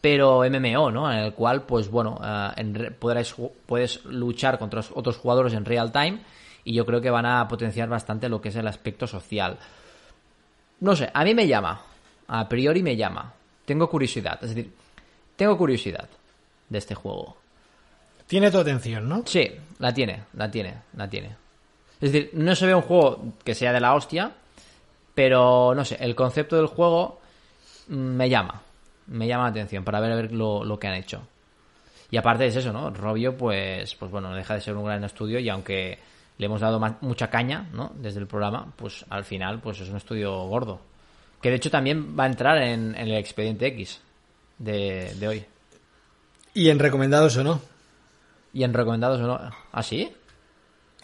[0.00, 1.10] pero MMO, ¿no?
[1.12, 3.34] En el cual, pues bueno, eh, en podrás
[3.66, 6.20] puedes luchar contra os- otros jugadores en real time
[6.64, 9.58] y yo creo que van a potenciar bastante lo que es el aspecto social.
[10.80, 11.80] No sé, a mí me llama.
[12.26, 13.32] A priori me llama.
[13.64, 14.38] Tengo curiosidad.
[14.42, 14.72] Es decir,
[15.36, 16.08] tengo curiosidad
[16.68, 17.36] de este juego.
[18.26, 19.22] Tiene tu atención, ¿no?
[19.26, 21.36] Sí, la tiene, la tiene, la tiene.
[22.00, 24.32] Es decir, no se ve un juego que sea de la hostia,
[25.14, 27.20] pero no sé, el concepto del juego
[27.88, 28.62] mm, me llama.
[29.08, 31.22] Me llama la atención para ver, a ver lo, lo que han hecho.
[32.10, 32.90] Y aparte es eso, ¿no?
[32.90, 35.98] Robio, pues, pues bueno, no deja de ser un gran estudio y aunque
[36.38, 37.92] le hemos dado ma- mucha caña, ¿no?
[37.96, 40.80] Desde el programa, pues al final, pues es un estudio gordo.
[41.40, 44.00] Que de hecho también va a entrar en, en el expediente X
[44.58, 45.44] de, de hoy.
[46.54, 47.60] Y en recomendados o no.
[48.52, 49.40] Y en recomendados o no.
[49.72, 50.12] ¿Ah, sí?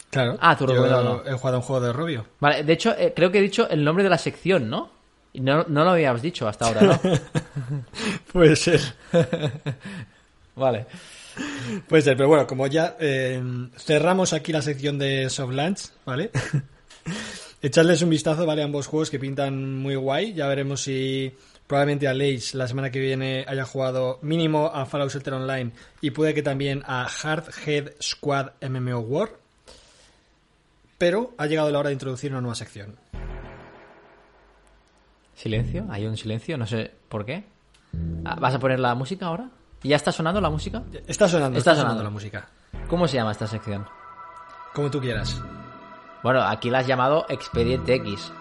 [0.09, 0.37] Claro.
[0.41, 1.23] Ah, tu Yo no.
[1.25, 2.25] He jugado un juego de Robio.
[2.39, 4.89] Vale, de hecho, eh, creo que he dicho el nombre de la sección, ¿no?
[5.35, 6.99] No, no lo habíamos dicho hasta ahora, ¿no?
[8.33, 8.81] Puede ser.
[10.55, 10.87] vale.
[11.87, 13.41] Puede ser, pero bueno, como ya eh,
[13.77, 16.31] cerramos aquí la sección de Soft Launch, ¿vale?
[17.61, 18.61] Echarles un vistazo, ¿vale?
[18.63, 20.33] A ambos juegos que pintan muy guay.
[20.33, 21.31] Ya veremos si
[21.67, 26.09] probablemente a Leis la semana que viene haya jugado mínimo a Fallout Shelter Online y
[26.11, 29.38] puede que también a Hardhead Squad MMO War.
[30.99, 32.95] Pero ha llegado la hora de introducir una nueva sección.
[35.33, 37.45] Silencio, hay un silencio, no sé por qué.
[38.25, 39.49] Ah, ¿Vas a poner la música ahora?
[39.81, 40.83] ¿Ya está sonando la música?
[41.07, 41.81] Está sonando, Está está, sonando.
[41.81, 42.49] sonando la música.
[42.89, 43.87] ¿Cómo se llama esta sección?
[44.73, 45.41] Como tú quieras.
[46.21, 48.31] Bueno, aquí la has llamado Expediente X.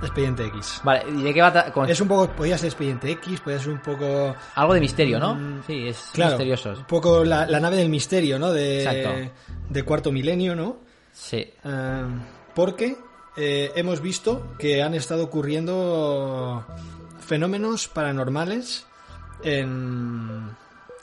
[0.00, 0.80] Expediente X.
[0.84, 1.72] Vale, ¿y de qué va?
[1.72, 5.18] con- Es un poco, podía ser Expediente X, podía ser un poco Algo de misterio,
[5.18, 5.34] ¿no?
[5.34, 6.70] Mm, Sí, es Claro, misterioso.
[6.70, 8.52] un poco la, la nave del misterio, ¿no?
[8.52, 9.32] De, Exacto.
[9.68, 10.83] de cuarto milenio, ¿no?
[11.14, 11.36] Sí.
[11.64, 12.04] Eh,
[12.54, 12.96] porque
[13.36, 16.64] eh, hemos visto que han estado ocurriendo
[17.20, 18.84] fenómenos paranormales
[19.42, 20.50] en,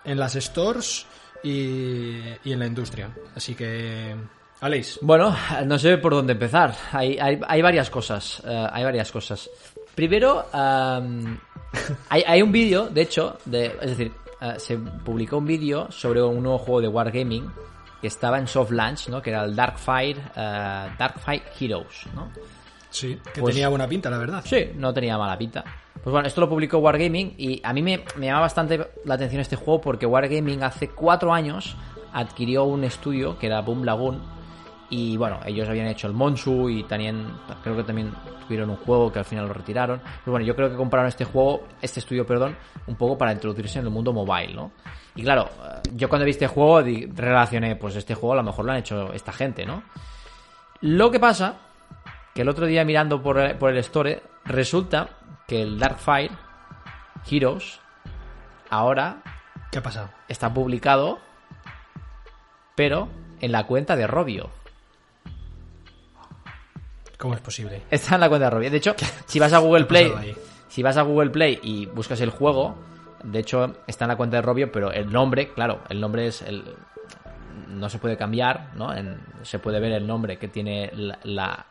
[0.03, 1.07] en las stores
[1.43, 3.15] y, y en la industria.
[3.35, 4.15] Así que,
[4.59, 5.35] Aleix, Bueno,
[5.65, 6.75] no sé por dónde empezar.
[6.91, 8.41] Hay, hay, hay varias cosas.
[8.45, 9.49] eh, hay varias cosas.
[9.95, 11.39] Primero, am,
[12.09, 14.11] hay, hay un vídeo, de hecho, de, es decir,
[14.57, 17.51] se publicó un vídeo sobre un nuevo juego de Wargaming
[18.01, 19.21] que estaba en soft launch, ¿no?
[19.21, 22.29] Que era el Darkfire, eh, Darkfire Heroes, ¿no?
[22.89, 24.43] sí, que Pues- tenía buena pinta, la verdad.
[24.45, 25.63] Sí, no tenía mala pinta.
[26.03, 29.39] Pues bueno, esto lo publicó Wargaming y a mí me, me llama bastante la atención
[29.41, 31.75] este juego porque Wargaming hace cuatro años
[32.11, 34.21] adquirió un estudio que era Boom Lagoon
[34.89, 37.25] Y bueno, ellos habían hecho el Monsu y también,
[37.63, 38.11] creo que también
[38.45, 39.99] tuvieron un juego que al final lo retiraron.
[40.01, 43.79] Pero bueno, yo creo que compraron este juego, este estudio, perdón, un poco para introducirse
[43.79, 44.71] en el mundo mobile, ¿no?
[45.15, 48.65] Y claro, eh, yo cuando vi este juego relacioné, pues este juego a lo mejor
[48.65, 49.83] lo han hecho esta gente, ¿no?
[50.81, 51.57] Lo que pasa,
[52.33, 55.09] que el otro día mirando por el, por el store, resulta
[55.47, 56.31] que el Darkfire
[57.29, 57.79] Heroes
[58.69, 59.21] ahora...
[59.71, 60.09] ¿Qué ha pasado?
[60.27, 61.19] Está publicado,
[62.75, 63.07] pero
[63.39, 64.49] en la cuenta de Robio.
[67.17, 67.83] ¿Cómo es posible?
[67.91, 68.71] Está en la cuenta de Robio.
[68.71, 68.95] De hecho,
[69.27, 70.35] si vas a Google Play,
[70.67, 72.75] si vas a Google Play y buscas el juego,
[73.23, 76.41] de hecho está en la cuenta de Robio, pero el nombre, claro, el nombre es
[76.41, 76.63] el
[77.71, 78.89] no se puede cambiar, ¿no?
[79.43, 80.91] se puede ver el nombre que tiene
[81.23, 81.65] la,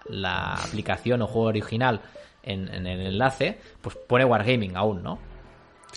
[0.64, 2.00] aplicación o juego original
[2.42, 5.18] en, el enlace, pues pone Wargaming aún, ¿no?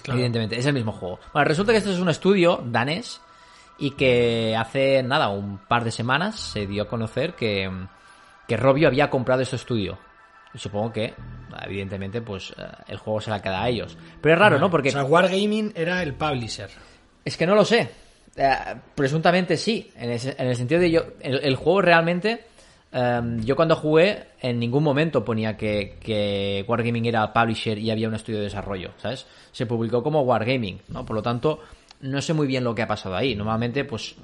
[0.06, 1.20] Evidentemente, es el mismo juego.
[1.32, 3.22] Bueno, resulta que este es un estudio danés
[3.78, 7.70] y que hace nada, un par de semanas se dio a conocer que,
[8.48, 9.98] que Robio había comprado este estudio.
[10.54, 11.14] Y supongo que,
[11.66, 13.98] evidentemente, pues eh, el juego se la queda a ellos.
[14.22, 14.70] Pero es raro, ¿no?
[14.70, 14.90] Porque.
[14.90, 16.70] O sea, Wargaming era el publisher.
[17.26, 17.90] Es que no lo sé.
[18.36, 18.56] Eh,
[18.96, 19.92] presuntamente sí.
[19.96, 21.02] En, el sentido de yo.
[21.20, 22.46] El, juego realmente.
[22.92, 27.90] Em, yo cuando jugué, en ningún momento ponía que, que Wargaming era el publisher y
[27.90, 29.26] había un estudio de desarrollo, ¿sabes?
[29.52, 31.04] Se publicó como Wargaming, ¿no?
[31.04, 31.62] Por lo tanto,
[32.02, 33.36] no sé muy bien lo que ha pasado ahí.
[33.36, 34.16] Normalmente, pues,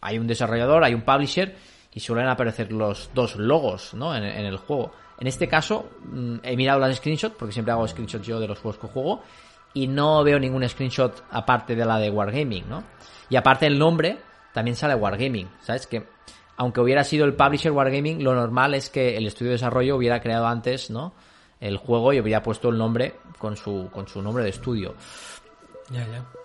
[0.00, 1.54] hay un desarrollador, hay un publisher
[1.92, 4.14] y suelen aparecer los dos logos, ¿no?
[4.14, 4.92] En, el juego.
[5.20, 8.58] En este caso, mm, he mirado las screenshots, porque siempre hago screenshots yo de los
[8.58, 9.22] juegos que juego,
[9.74, 12.84] y no veo ningún screenshot aparte de la de Wargaming, ¿no?
[13.28, 14.18] Y aparte el nombre
[14.52, 15.86] también sale Wargaming, ¿sabes?
[15.86, 16.06] Que
[16.56, 20.20] aunque hubiera sido el publisher Wargaming, lo normal es que el estudio de desarrollo hubiera
[20.20, 21.12] creado antes, ¿no?
[21.60, 24.94] El juego y hubiera puesto el nombre con su, con su nombre de estudio.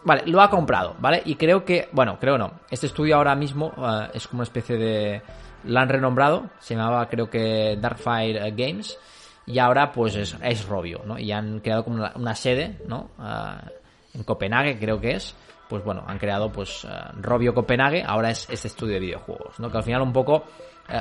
[0.03, 1.21] Vale, lo ha comprado, ¿vale?
[1.25, 2.59] Y creo que, bueno, creo no.
[2.69, 5.21] Este estudio ahora mismo eh, es como una especie de.
[5.65, 8.97] La han renombrado, se llamaba creo que Darkfire eh, Games.
[9.45, 11.19] Y ahora pues es, es Robio, ¿no?
[11.19, 13.09] Y han creado como una, sede, ¿no?
[13.19, 13.69] Eh,
[14.13, 15.35] en Copenhague creo que es.
[15.67, 16.85] Pues bueno, han creado pues
[17.19, 19.71] Robio Copenhague, ahora es este estudio de videojuegos, ¿no?
[19.71, 20.43] Que al final un poco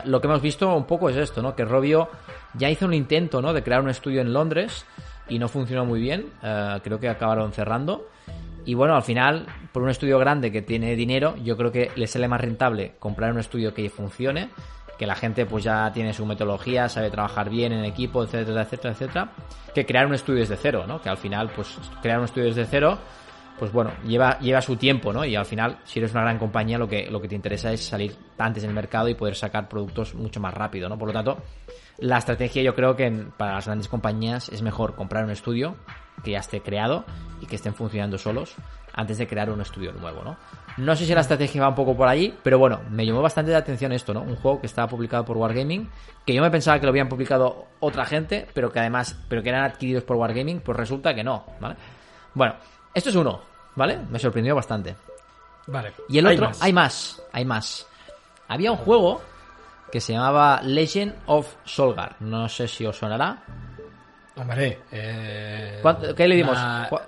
[0.05, 1.55] lo que hemos visto un poco es esto, ¿no?
[1.55, 2.09] Que Robio
[2.55, 3.53] ya hizo un intento, ¿no?
[3.53, 4.87] De crear un estudio en Londres
[5.29, 6.33] y no funcionó muy bien.
[6.83, 8.07] creo que acabaron cerrando.
[8.65, 12.07] Y bueno, al final, por un estudio grande que tiene dinero, yo creo que le
[12.07, 14.51] sale más rentable comprar un estudio que funcione,
[14.99, 18.93] que la gente pues ya tiene su metodología, sabe trabajar bien en equipo, etcétera, etcétera,
[18.93, 19.33] etcétera,
[19.75, 21.03] que crear un estudio desde cero, ¿no?
[21.03, 22.99] Que al final, pues crear un estudio desde cero,
[23.63, 25.25] pues bueno, lleva, lleva su tiempo, ¿no?
[25.25, 27.87] Y al final, si eres una gran compañía, lo que, lo que te interesa es
[27.87, 30.99] salir antes en el mercado y poder sacar productos mucho más rápido, ¿no?
[30.99, 31.39] Por lo tanto,
[31.99, 35.77] la estrategia yo creo que para las grandes compañías es mejor comprar un estudio
[36.25, 37.05] que ya esté creado
[37.41, 38.57] y que estén funcionando solos
[38.95, 40.37] antes de crear un estudio nuevo, ¿no?
[40.77, 43.53] No sé si la estrategia va un poco por ahí, pero bueno, me llamó bastante
[43.53, 44.23] la atención esto, ¿no?
[44.23, 45.89] Un juego que estaba publicado por Wargaming,
[46.27, 49.51] que yo me pensaba que lo habían publicado otra gente, pero que además, pero que
[49.51, 51.77] eran adquiridos por Wargaming, pues resulta que no, ¿vale?
[52.35, 52.57] Bueno,
[52.95, 53.99] esto es uno, ¿vale?
[54.11, 54.97] Me sorprendió bastante.
[55.67, 55.93] Vale.
[56.09, 57.87] Y el otro, hay más, hay más.
[58.49, 59.23] Había un juego
[59.91, 62.17] que se llamaba Legend of Solgar.
[62.21, 63.45] No sé si os sonará.
[64.37, 65.83] Hombre, eh,
[66.17, 66.59] ¿qué le dimos?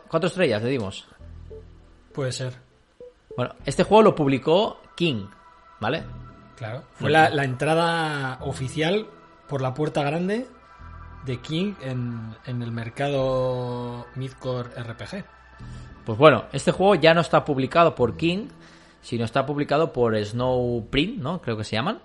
[0.09, 1.07] ¿Cuántas estrellas le dimos?
[2.13, 2.53] Puede ser.
[3.37, 5.27] Bueno, este juego lo publicó King,
[5.81, 6.05] ¿vale?
[6.57, 6.85] Claro.
[6.95, 9.07] Fue la, entrada oficial
[9.49, 10.47] por la puerta grande
[11.25, 15.25] de King en, en el mercado Midcore RPG.
[16.05, 18.49] Pues bueno, este juego ya no está publicado por King,
[19.01, 21.41] sino está publicado por Snowprint, ¿no?
[21.41, 22.01] Creo que se llaman.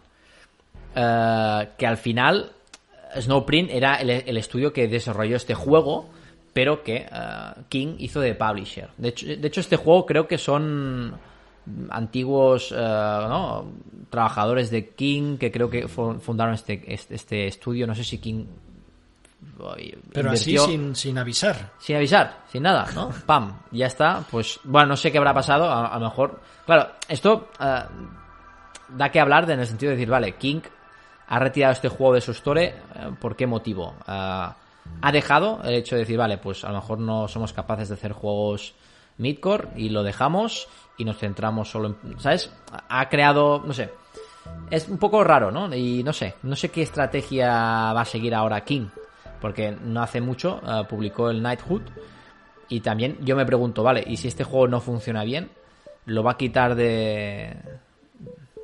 [0.96, 2.52] Eh, que al final
[3.20, 6.10] Snowprint era el, estudio que desarrolló este juego,
[6.54, 8.90] pero que eh, King hizo de publisher.
[8.98, 11.16] De hecho, este juego creo que son
[11.90, 13.28] antiguos eh,
[14.10, 17.86] trabajadores de King que creo que fundaron este, este, este estudio.
[17.86, 18.46] No sé si King
[20.14, 21.72] pero así sin, sin, avisar.
[21.80, 23.10] Sin avisar, sin nada, ¿no?
[23.26, 24.24] Pam, ya está.
[24.30, 25.72] Pues bueno, no sé qué habrá pasado.
[25.72, 26.40] A, lo mejor.
[26.66, 30.62] Claro, esto da que hablar de, en el sentido de decir, vale, King
[31.28, 32.66] ha retirado este juego de su store.
[32.66, 32.74] Eh,
[33.20, 33.96] ¿Por qué motivo?
[34.08, 34.48] Eh,
[35.02, 37.96] ha dejado el hecho de decir, vale, pues a lo mejor no somos capaces de
[37.96, 38.74] hacer juegos
[39.18, 40.68] midcore y lo dejamos
[40.98, 42.20] y nos centramos solo en.
[42.20, 42.52] ¿Sabes?
[42.90, 43.92] Ha creado, no sé.
[44.72, 45.74] Es un poco raro, ¿no?
[45.76, 47.50] Y no sé, no sé qué estrategia
[47.94, 48.88] va a seguir ahora King.
[49.42, 51.84] Porque no hace mucho eh, publicó el Knighthood.
[52.68, 55.50] Y también yo me pregunto, vale, ¿y si este juego no funciona bien?
[56.06, 57.56] ¿Lo va a quitar de,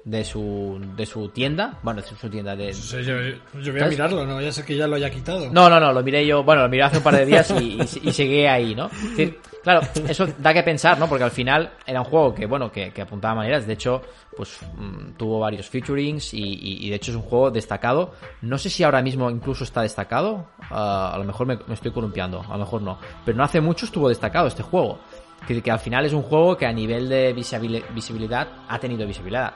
[0.05, 1.79] de su, de su tienda.
[1.83, 2.73] Bueno, de su tienda de...
[2.73, 3.89] Sí, yo, yo voy a ¿Sabes?
[3.89, 5.49] mirarlo, no vaya a ser que ya lo haya quitado.
[5.51, 7.81] No, no, no, lo miré yo, bueno, lo miré hace un par de días y,
[7.81, 8.85] y, y seguí ahí, ¿no?
[8.85, 11.09] Es decir, claro, eso da que pensar, ¿no?
[11.09, 13.65] Porque al final era un juego que, bueno, que, que apuntaba maneras.
[13.65, 14.03] De hecho,
[14.37, 18.13] pues mm, tuvo varios featurings y, y- y de hecho es un juego destacado.
[18.43, 20.45] No sé si ahora mismo incluso está destacado.
[20.69, 22.99] ah, a lo mejor me, me estoy columpiando, a lo mejor no.
[23.25, 24.99] Pero no hace mucho estuvo destacado este juego.
[25.47, 29.05] Que, que al final es un juego que a nivel de visibili- visibilidad ha tenido
[29.07, 29.53] visibilidad.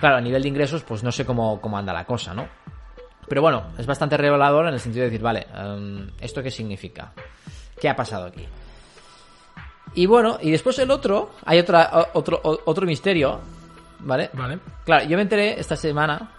[0.00, 2.48] Claro, a nivel de ingresos, pues no sé cómo, cómo anda la cosa, ¿no?
[3.28, 7.12] Pero bueno, es bastante revelador en el sentido de decir, vale, em, ¿esto qué significa?
[7.78, 8.44] ¿Qué ha pasado aquí?
[9.94, 13.40] Y bueno, y después el otro, hay otra, otro, otro misterio,
[14.00, 14.30] ¿vale?
[14.32, 14.58] Vale.
[14.84, 16.30] Claro, yo me enteré esta semana,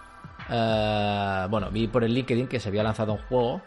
[0.50, 3.62] eh, bueno, vi por el LinkedIn que se había lanzado un juego,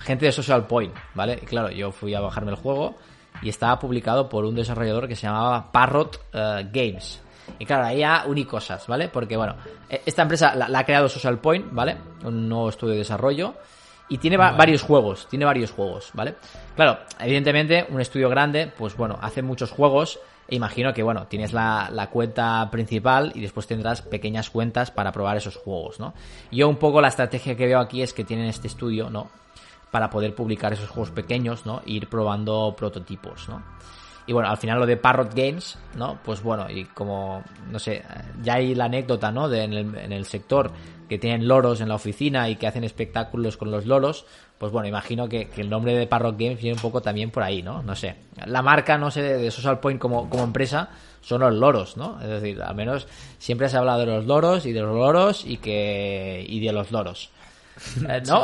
[0.00, 1.38] gente de Social Point, ¿vale?
[1.40, 2.96] Y claro, yo fui a bajarme el juego
[3.40, 7.22] y estaba publicado por un desarrollador que se llamaba Parrot eh, Games.
[7.58, 9.08] Y claro, ahí ya uní cosas, ¿vale?
[9.08, 9.56] Porque bueno,
[9.88, 11.96] e- esta empresa la, la ha creado Social Point, ¿vale?
[12.24, 13.54] Un nuevo estudio de desarrollo.
[14.10, 16.36] Y tiene va- varios juegos, tiene varios juegos, ¿vale?
[16.74, 20.18] Claro, evidentemente, un estudio grande, pues bueno, hace muchos juegos.
[20.50, 25.12] E imagino que, bueno, tienes la, la cuenta principal y después tendrás pequeñas cuentas para
[25.12, 26.14] probar esos juegos, ¿no?
[26.50, 29.28] Yo un poco la estrategia que veo aquí es que tienen este estudio, ¿no?
[29.90, 31.82] Para poder publicar esos juegos pequeños, ¿no?
[31.84, 33.62] E ir probando prototipos, ¿no?
[34.28, 36.18] Y bueno, al final lo de Parrot Games, ¿no?
[36.22, 38.02] Pues bueno, y como, no sé,
[38.42, 39.48] ya hay la anécdota, ¿no?
[39.48, 40.70] De en, el, en el sector
[41.08, 44.26] que tienen loros en la oficina y que hacen espectáculos con los loros,
[44.58, 47.42] pues bueno, imagino que, que el nombre de Parrot Games viene un poco también por
[47.42, 47.82] ahí, ¿no?
[47.82, 48.16] No sé.
[48.44, 50.90] La marca, no sé, de Social Point como, como empresa
[51.22, 52.20] son los loros, ¿no?
[52.20, 53.08] Es decir, al menos
[53.38, 56.72] siempre se ha hablado de los loros y de los loros y que y de
[56.72, 57.30] los loros.
[58.08, 58.42] Eh, ¿No?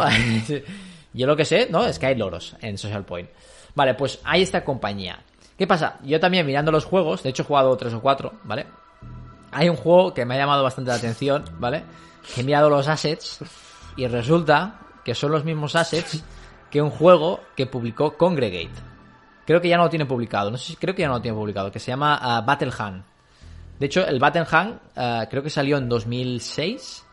[1.13, 1.85] Yo lo que sé, ¿no?
[1.85, 3.29] Es que hay loros en Social Point.
[3.75, 5.19] Vale, pues hay esta compañía.
[5.57, 5.99] ¿Qué pasa?
[6.03, 8.67] Yo también mirando los juegos, de hecho he jugado tres o cuatro, ¿vale?
[9.53, 11.85] Hay un juego que me ha llamado bastante la atención, ¿vale?
[12.37, 13.39] He mirado los assets
[13.97, 16.25] y resulta que son los mismos assets
[16.71, 18.73] que un juego que publicó Congregate.
[19.47, 21.23] Creo que ya no lo tiene publicado, no sé si creo que ya no lo
[21.23, 23.05] tiene publicado, que se llama ah, Battle Hand.
[23.79, 27.05] De hecho, el Battle Hand ah, creo que salió en 2006.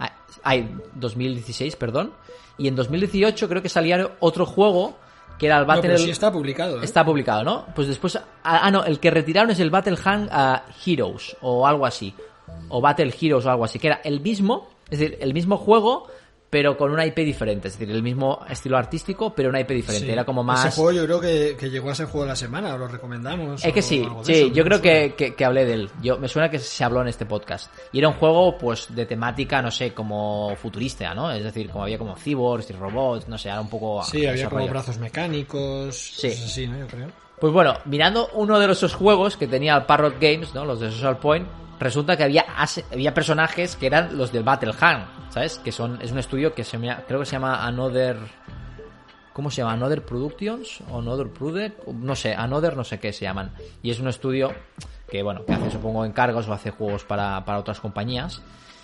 [0.00, 0.12] Ah,
[0.42, 2.12] Ay, 2016, perdón.
[2.58, 4.98] Y en 2018 creo que salía otro juego
[5.40, 6.82] que era el No, pero sí está publicado.
[6.82, 6.84] ¿eh?
[6.84, 7.64] Está publicado, ¿no?
[7.74, 8.14] Pues después.
[8.16, 12.14] Ah, ah, no, el que retiraron es el Battle Hand ah, Heroes o algo así.
[12.68, 13.78] O Battle Heroes o algo así.
[13.78, 16.08] Que era el mismo, es decir, el mismo juego,
[16.50, 17.68] pero con una IP diferente.
[17.68, 20.06] Es decir, el mismo estilo artístico, pero una IP diferente.
[20.08, 20.12] Sí.
[20.12, 20.66] Era como más.
[20.66, 23.64] Ese juego yo creo que, que llegó a ser juego de la semana, lo recomendamos.
[23.64, 25.90] Es que sí, sí, eso, yo creo que, que- que hablé de él.
[26.02, 27.72] Yo, me suena que se habló en este podcast.
[27.92, 31.30] Y era un juego, pues, de temática, no sé, como futurista, ¿no?
[31.30, 34.02] Es decir, como había como cyborgs y robots, no sé, era un poco...
[34.02, 34.70] Sí, había como rollo.
[34.72, 35.94] brazos mecánicos.
[35.96, 36.28] Sí.
[36.28, 36.78] así, ¿no?
[36.78, 37.08] Yo creo.
[37.38, 40.64] Pues bueno, mirando uno de esos juegos que tenía el Parrot Games, ¿no?
[40.64, 41.46] Los de Social Point,
[41.80, 42.44] resulta que había,
[42.92, 45.58] había personajes que eran los del Battle Hand, ¿sabes?
[45.58, 48.16] Que son, es un estudio que se llama, creo que se llama Another...
[49.32, 49.72] ¿Cómo se llama?
[49.74, 53.52] Another Productions o Another Product, no sé, Another no sé qué se llaman.
[53.82, 54.52] Y es un estudio
[55.08, 58.42] que, bueno, que hace supongo encargos o hace juegos para, para otras compañías.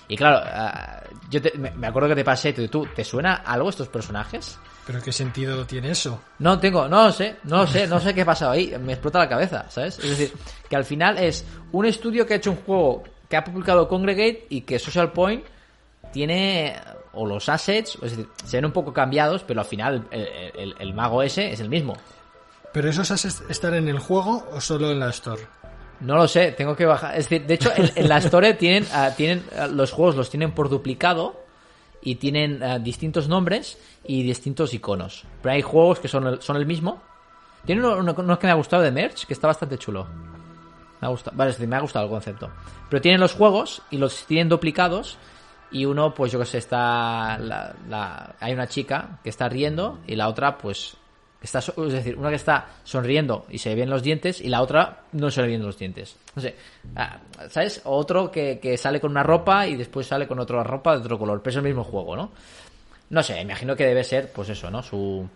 [0.09, 3.35] Y claro, ah, yo te- me me acuerdo que te pasé, tú, tú, ¿te suena
[3.45, 4.59] algo estos personajes?
[4.87, 6.21] Pero ¿qué sentido tiene eso?
[6.39, 8.93] No tengo, no lo sé, no lo sé, no sé qué ha pasado ahí, me
[8.93, 9.99] explota la cabeza, ¿sabes?
[9.99, 10.33] Es decir,
[10.71, 14.47] que al final es un estudio que ha hecho un juego que ha publicado Congregate
[14.49, 15.45] y que Social Point
[16.13, 16.77] tiene,
[17.15, 20.75] o los assets, es decir, se ven un poco cambiados, pero al final el, el-
[20.79, 21.95] el mago ese es el mismo.
[22.73, 25.43] ¿Pero esos assets están en el juego o solo en la store?
[26.01, 27.17] No lo sé, tengo que bajar.
[27.17, 30.29] Es decir, de hecho, en, en la Store tienen, ah, tienen ah, los juegos los
[30.29, 31.46] tienen por duplicado
[32.07, 35.25] y tienen ah, distintos nombres y distintos iconos.
[35.43, 37.03] Pero hay juegos que son el, son el mismo.
[37.65, 40.07] Tiene uno, uno- uno que me ha gustado de Merch, que está bastante chulo.
[41.01, 42.49] Me ha gustado, vale, es decir, me ha gustado el concepto.
[42.89, 45.19] Pero tienen los juegos y los tienen duplicados.
[45.73, 47.35] Y uno, pues yo que sé, está.
[48.39, 50.97] hay una chica que está riendo y la otra, pues.
[51.47, 54.61] Está, es decir, una que está sonriendo y se le ven los dientes y la
[54.63, 56.17] otra no se le los dientes.
[56.35, 56.57] No sé,
[56.97, 57.19] ah,
[57.49, 57.83] ¿sabes?
[57.85, 61.17] Otro que, que sale con una ropa y después sale con otra ropa de otro
[61.21, 62.33] color, pero es el mismo juego, ¿no?
[63.11, 64.83] No sé, imagino que debe ser, pues eso, ¿no?
[64.83, 65.29] Su,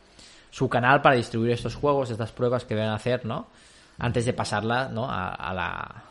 [0.50, 3.46] su canal para distribuir estos juegos, estas pruebas que deben hacer, ¿no?
[4.00, 5.08] Antes de pasarla, ¿no?
[5.08, 6.02] A, a la,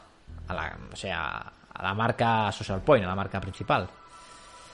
[0.47, 3.89] a la, o sea, a la marca Social Point, a la marca principal.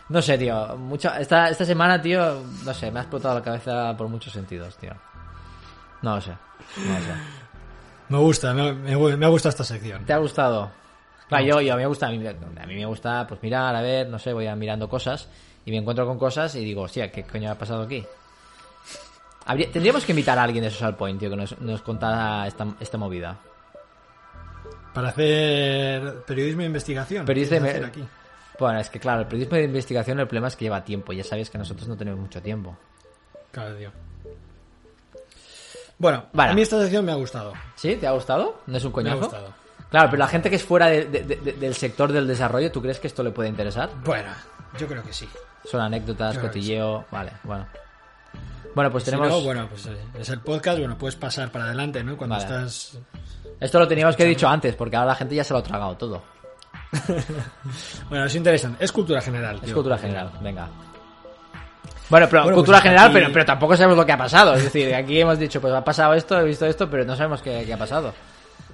[0.10, 0.78] No sé, tío.
[0.78, 4.78] Mucho, esta, esta semana, tío, no sé, me ha explotado la cabeza por muchos sentidos,
[4.78, 4.92] tío.
[6.02, 6.32] No lo sé.
[6.32, 7.12] No lo sé.
[8.10, 10.06] Me gusta, me, me- me ha gustado esta sección.
[10.06, 10.72] ¿Te ha gustado?
[11.28, 13.76] Claro, yo, yo, a mí me gusta, a mí, a mí me gusta, pues mirar,
[13.76, 15.28] a ver, no sé, voy a mirando cosas
[15.66, 18.06] y me encuentro con cosas y digo, hostia, ¿qué coño ha pasado aquí?
[19.48, 22.68] Habría- tendríamos que invitar a alguien de Social Point, tío, que nos, nos contara esta,
[22.80, 23.38] esta movida.
[24.94, 27.26] Para hacer periodismo de investigación.
[27.26, 28.10] Periodismo de ¿quieres me- hacer aquí?
[28.60, 31.12] Bueno, es que claro, el periodismo de investigación el problema es que lleva tiempo.
[31.12, 32.78] Ya sabes que nosotros no tenemos mucho tiempo.
[33.52, 33.92] Claro, tío.
[35.98, 36.52] Bueno, Vale.
[36.52, 37.54] a mí esta sección me ha gustado.
[37.76, 37.96] ¿Sí?
[37.96, 38.62] ¿Te ha gustado?
[38.68, 39.20] ¿No es un Me ha coñazo?
[39.20, 39.54] gustado.
[39.90, 42.82] Claro, pero la gente que es fuera de- de- de- del sector del desarrollo, ¿tú
[42.82, 43.90] crees que esto le puede interesar?
[44.04, 44.30] Bueno,
[44.78, 45.28] yo creo que sí.
[45.64, 47.06] Son anécdotas, cotilleo.
[47.12, 47.66] Vale, bueno.
[48.76, 49.30] Bueno, pues Si tenemos.
[49.30, 52.18] no, bueno, pues eh, es el podcast, bueno, puedes pasar para adelante, ¿no?
[52.18, 52.46] Cuando Vale.
[52.46, 52.98] estás...
[53.60, 55.64] Esto lo teníamos que haber dicho antes, porque ahora la gente ya se lo ha
[55.64, 56.22] tragado todo.
[58.10, 58.84] Bueno, es interesante.
[58.84, 59.56] Es cultura general.
[59.58, 59.74] Es tío.
[59.74, 60.68] cultura general, venga.
[62.10, 64.54] Bueno, pero Bueno, cultura pues general, aquí- pero, pero tampoco sabemos lo que ha pasado.
[64.56, 67.42] Es decir, aquí hemos dicho, pues ha pasado esto, he visto esto, pero no sabemos
[67.42, 68.14] qué, qué ha pasado.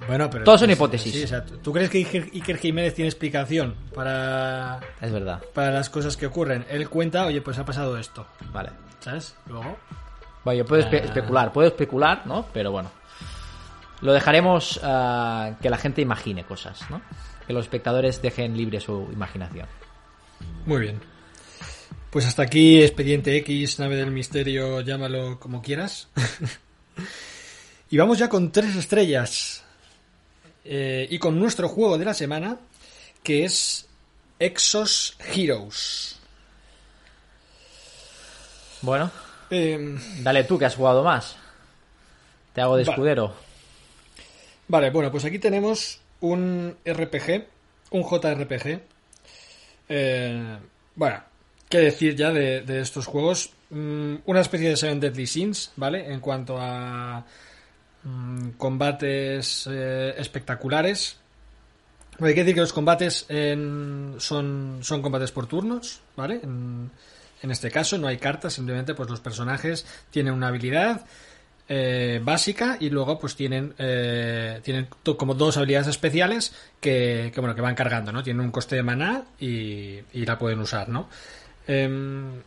[0.06, 0.44] Bueno, pero...
[0.44, 1.12] Todos son pues, hipótesis.
[1.14, 5.40] sí, o sea, ¿Tú crees que Iker, Iker Jiménez tiene explicación para, Es verdad.
[5.54, 6.66] para las cosas que ocurren?
[6.68, 8.26] Él cuenta, oye, pues ha pasado esto.
[8.52, 8.70] Vale.
[9.00, 9.34] ¿Sabes?
[9.46, 9.76] Luego...
[10.44, 12.46] Bueno, yo puedo espe- especular, puedo especular, ¿no?
[12.52, 12.90] Pero bueno.
[14.00, 17.00] Lo dejaremos ah, que la gente imagine cosas, ¿no?
[17.46, 19.68] Que los espectadores dejen libre su imaginación.
[20.66, 21.00] Muy bien.
[22.12, 26.08] Pues hasta aquí Expediente X, Nave del Misterio, llámalo como quieras.
[27.90, 29.64] y vamos ya con tres estrellas.
[30.64, 32.58] Eh, y con nuestro juego de la semana,
[33.22, 33.88] que es
[34.38, 36.18] Exos Heroes.
[38.82, 39.10] Bueno,
[39.54, 41.36] Eh, dale tú que has jugado más.
[42.54, 42.92] Te hago de Vale.
[42.92, 43.34] escudero.
[44.68, 47.46] vale, bueno, pues aquí tenemos un RPG,
[47.90, 48.80] un JRPG.
[49.90, 50.58] Eh,
[50.94, 51.22] bueno,
[51.72, 53.50] qué decir ya de, estos juegos.
[53.70, 56.12] Mm, una especie de Seven Deadly Sins, ¿vale?
[56.12, 57.24] En cuanto a
[58.04, 61.16] mm, combates eh, espectaculares.
[62.20, 66.40] Hay que decir que los combates en- son, son combates por turnos, ¿vale?
[66.42, 66.90] En,
[67.50, 71.06] este caso no hay cartas, simplemente pues los personajes tienen una habilidad
[71.68, 77.56] eh, básica y luego pues tienen eh, tienen como dos habilidades especiales que, que, bueno
[77.56, 78.22] que van cargando, ¿no?
[78.22, 81.08] Tienen un coste de maná y, y la pueden usar, ¿no?
[81.66, 82.42] Em,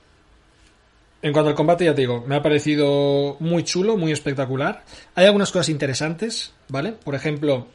[1.21, 4.83] en cuanto al combate, ya te digo, me ha parecido muy chulo, muy espectacular.
[5.15, 6.91] Hay algunas cosas interesantes, ¿vale?
[6.91, 7.67] Por ejemplo,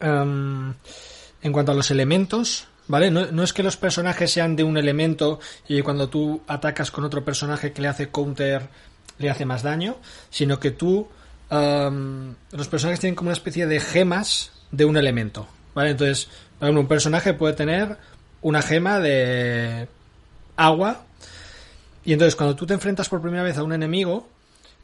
[0.00, 0.72] em,
[1.42, 3.10] en cuanto a los elementos, ¿vale?
[3.10, 5.38] No, es que los personajes sean de un elemento
[5.68, 8.68] y cuando tú atacas con otro personaje que le hace counter
[9.18, 9.96] le hace más daño,
[10.30, 11.08] sino que tú
[11.50, 15.90] em, los personajes tienen como una especie de gemas de un elemento, ¿vale?
[15.90, 16.28] Entonces,
[16.58, 17.98] por un personaje puede tener
[18.40, 19.88] una gema de
[20.56, 21.04] agua
[22.04, 24.28] y entonces cuando tú te enfrentas por primera vez a un enemigo,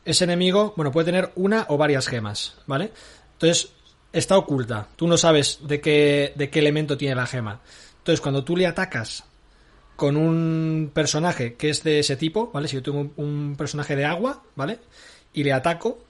[0.05, 2.93] ese enemigo, bueno, puede tener una o varias gemas, ¿vale?
[3.35, 3.71] Entonces,
[4.13, 4.89] está oculta.
[4.97, 7.61] Tú no sabes de qué, de qué elemento tiene la gema.
[7.99, 9.25] Entonces, cuando tú le atacas
[9.95, 12.67] con un personaje que es de ese tipo, ¿vale?
[12.67, 14.81] Si yo tengo un, personaje de agua, ¿vale?
[15.33, 16.05] Y le ataco,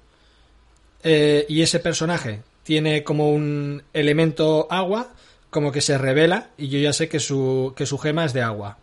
[1.03, 5.13] eh, y ese personaje tiene como un elemento agua,
[5.51, 8.41] como que se revela, y yo ya sé que su, que su gema es de
[8.41, 8.79] agua.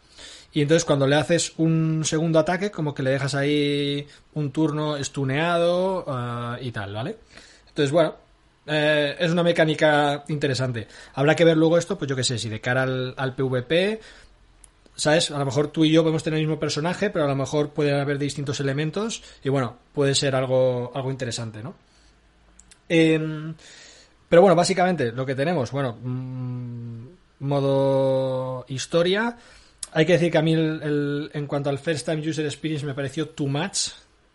[0.52, 4.97] Y entonces cuando le haces un segundo ataque, como que le dejas ahí un turno
[4.97, 7.18] estuneado ah, y tal, ¿vale?
[7.68, 8.16] Entonces, bueno,
[8.66, 10.88] eh, es una mecánica interesante.
[11.14, 14.00] Habrá que ver luego esto, pues yo qué sé, si de cara al, PvP,
[14.95, 15.32] ¿sabes?
[15.32, 17.70] A lo mejor tú y yo podemos tener el mismo personaje, pero a lo mejor
[17.70, 21.76] pueden haber distintos elementos y bueno, puede ser algo, algo interesante, ¿no?
[22.88, 23.54] Em,
[24.28, 27.08] pero bueno, básicamente lo que tenemos, bueno, mm,
[27.39, 29.38] modo historia.
[29.93, 32.85] Hay que decir que a mí el- el- en cuanto al First Time User Experience
[32.85, 33.89] me pareció too much,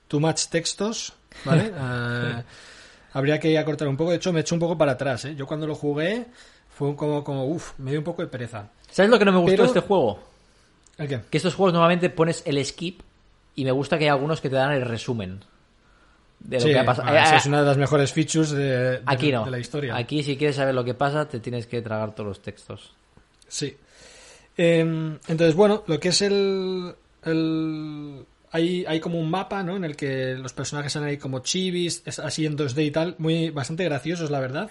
[0.09, 1.13] too much textos,
[1.45, 1.73] ¿vale?
[1.75, 2.43] Eh,
[3.13, 4.11] habría que acortar un poco.
[4.11, 5.35] De hecho, me he hecho un poco para atrás, ¿eh?
[5.37, 6.27] Yo cuando lo jugué
[6.77, 8.69] fue como, como uff, me dio un poco de pereza.
[8.91, 10.19] ¿Sabes lo que no me gustó de este juego?
[10.99, 11.21] ¿El qué?
[11.31, 13.01] Que estos juegos normalmente pones el skip
[13.57, 15.41] y me gusta que hay algunos que te dan el resumen
[16.41, 17.09] de lo Sí, que ha pasado.
[17.09, 19.45] ah, esa Eh, es una de las mejores features de, de- Aquí no.
[19.45, 19.97] de la historia.
[19.97, 22.93] Aquí si quieres saber lo que pasa te tienes que tragar todos los textos.
[23.49, 23.77] Sí.
[24.57, 26.95] Em, entonces, bueno, lo que es el.
[27.25, 29.77] el hay, hay como un mapa, ¿no?
[29.77, 33.51] En el que los personajes son ahí como chivis, así en 2D y tal, muy
[33.51, 34.71] bastante graciosos, la verdad.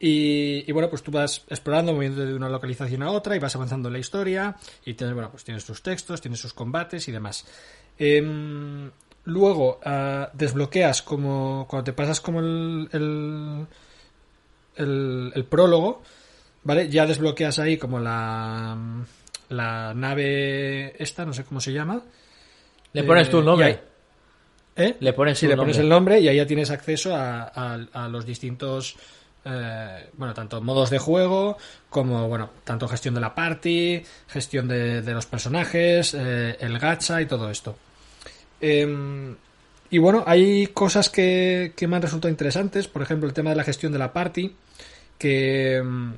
[0.00, 3.54] Y, y bueno, pues tú vas explorando, moviendo de una localización a otra y vas
[3.54, 4.56] avanzando en la historia.
[4.84, 7.46] Y tienes, bueno, pues tienes tus textos, tienes sus combates y demás.
[7.98, 8.90] Em,
[9.24, 11.66] luego ah, desbloqueas como.
[11.70, 13.66] Cuando te pasas como el, el,
[14.76, 16.02] el, el prólogo,
[16.64, 16.88] ¿vale?
[16.88, 18.76] Ya desbloqueas ahí como la,
[19.50, 22.02] la nave esta, no sé cómo se llama.
[22.92, 23.80] Le pones tú el Eh, nombre.
[24.76, 24.96] ¿Eh?
[24.98, 28.08] Le pones Sí, le pones el nombre y ahí ya tienes acceso a, a- a
[28.08, 28.96] los distintos,
[29.44, 31.56] eh, bueno, tanto modos de juego
[31.88, 37.20] como, bueno, tanto gestión de la party, gestión de, de los personajes, eh, el gacha
[37.22, 37.76] y todo esto.
[38.60, 39.36] Em,
[39.90, 43.56] y bueno, hay cosas que, que me han resultado interesantes, por ejemplo, el tema de
[43.56, 44.56] la gestión de la party,
[45.18, 46.12] que, mm,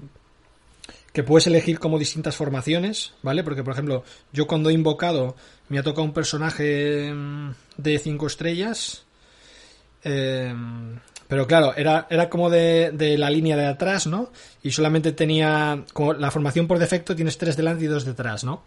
[1.16, 3.42] que puedes elegir como distintas formaciones, ¿vale?
[3.42, 4.04] Porque, por ejemplo,
[4.34, 5.34] yo cuando he invocado
[5.70, 9.06] me ha tocado un personaje mm, de 5 estrellas.
[10.04, 10.54] Eh,
[11.26, 14.30] pero claro, era, era como de, de, la línea de atrás, ¿no?
[14.62, 18.62] Y solamente tenía, como la formación por defecto tienes tres delante y dos detrás, ¿no?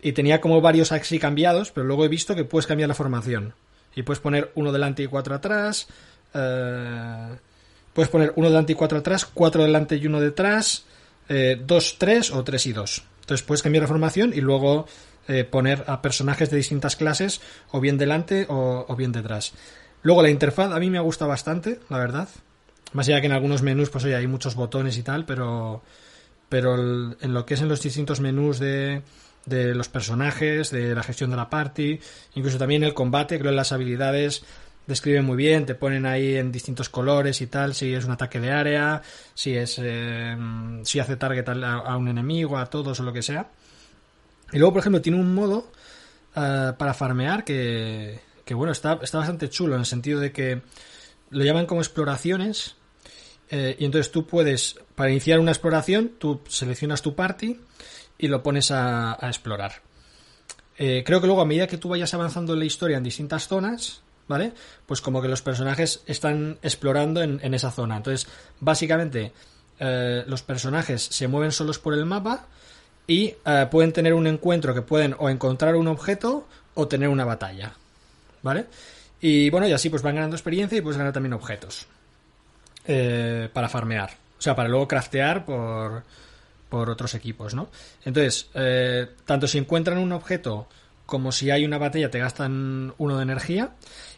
[0.00, 3.54] Y tenía como varios así cambiados, pero luego he visto que puedes cambiar la formación.
[3.96, 5.88] Y puedes poner uno delante y cuatro atrás.
[6.32, 7.36] Eh,
[7.92, 10.84] puedes poner uno delante y cuatro atrás, cuatro delante y uno detrás,
[11.28, 13.04] eh, dos, tres o tres y dos.
[13.20, 14.86] Entonces puedes cambiar la formación y luego
[15.28, 19.52] eh, poner a personajes de distintas clases, o bien delante o, bien detrás.
[20.02, 22.28] Luego la interfaz a mí me ha gustado bastante, la verdad.
[22.92, 25.82] Más allá que en algunos menús, pues oye, hay muchos botones y tal, pero,
[26.48, 29.02] pero en lo que es en los distintos menús de,
[29.46, 32.00] de los personajes, de la gestión de la party,
[32.34, 34.44] incluso también el combate, creo que las habilidades
[34.86, 38.40] describen muy bien, te ponen ahí en distintos colores y tal, si es un ataque
[38.40, 39.02] de área,
[39.34, 40.36] si es eh,
[40.84, 43.50] si hace target a, un enemigo, a todos o lo que sea.
[44.52, 45.70] Y luego, por ejemplo, tiene un modo
[46.36, 50.60] uh, para farmear que, que bueno, está, está bastante chulo en el sentido de que
[51.30, 52.76] lo llaman como exploraciones
[53.54, 57.60] eh, y entonces tú puedes, para iniciar una exploración, tú seleccionas tu party
[58.16, 59.82] y lo pones a, explorar.
[60.78, 63.48] Eh, creo que luego a medida que tú vayas avanzando en la historia en distintas
[63.48, 64.52] zonas, ¿vale?
[64.86, 67.96] Pues como que los personajes están explorando en, en esa zona.
[67.96, 68.28] Entonces,
[68.60, 69.32] básicamente,
[69.78, 72.46] eh, los personajes se mueven solos por el mapa
[73.06, 77.24] y eh, pueden tener un encuentro que pueden o encontrar un objeto o tener una
[77.24, 77.72] batalla.
[78.42, 78.66] ¿Vale?
[79.20, 81.86] Y bueno, y así pues van ganando experiencia y puedes ganar también objetos.
[82.84, 84.10] Eh, para farmear.
[84.38, 86.02] O sea, para luego craftear por,
[86.68, 87.68] por otros equipos, ¿no?
[88.04, 90.66] Entonces, eh, tanto si encuentran un objeto
[91.06, 93.70] como si hay una batalla te gastan uno de energía.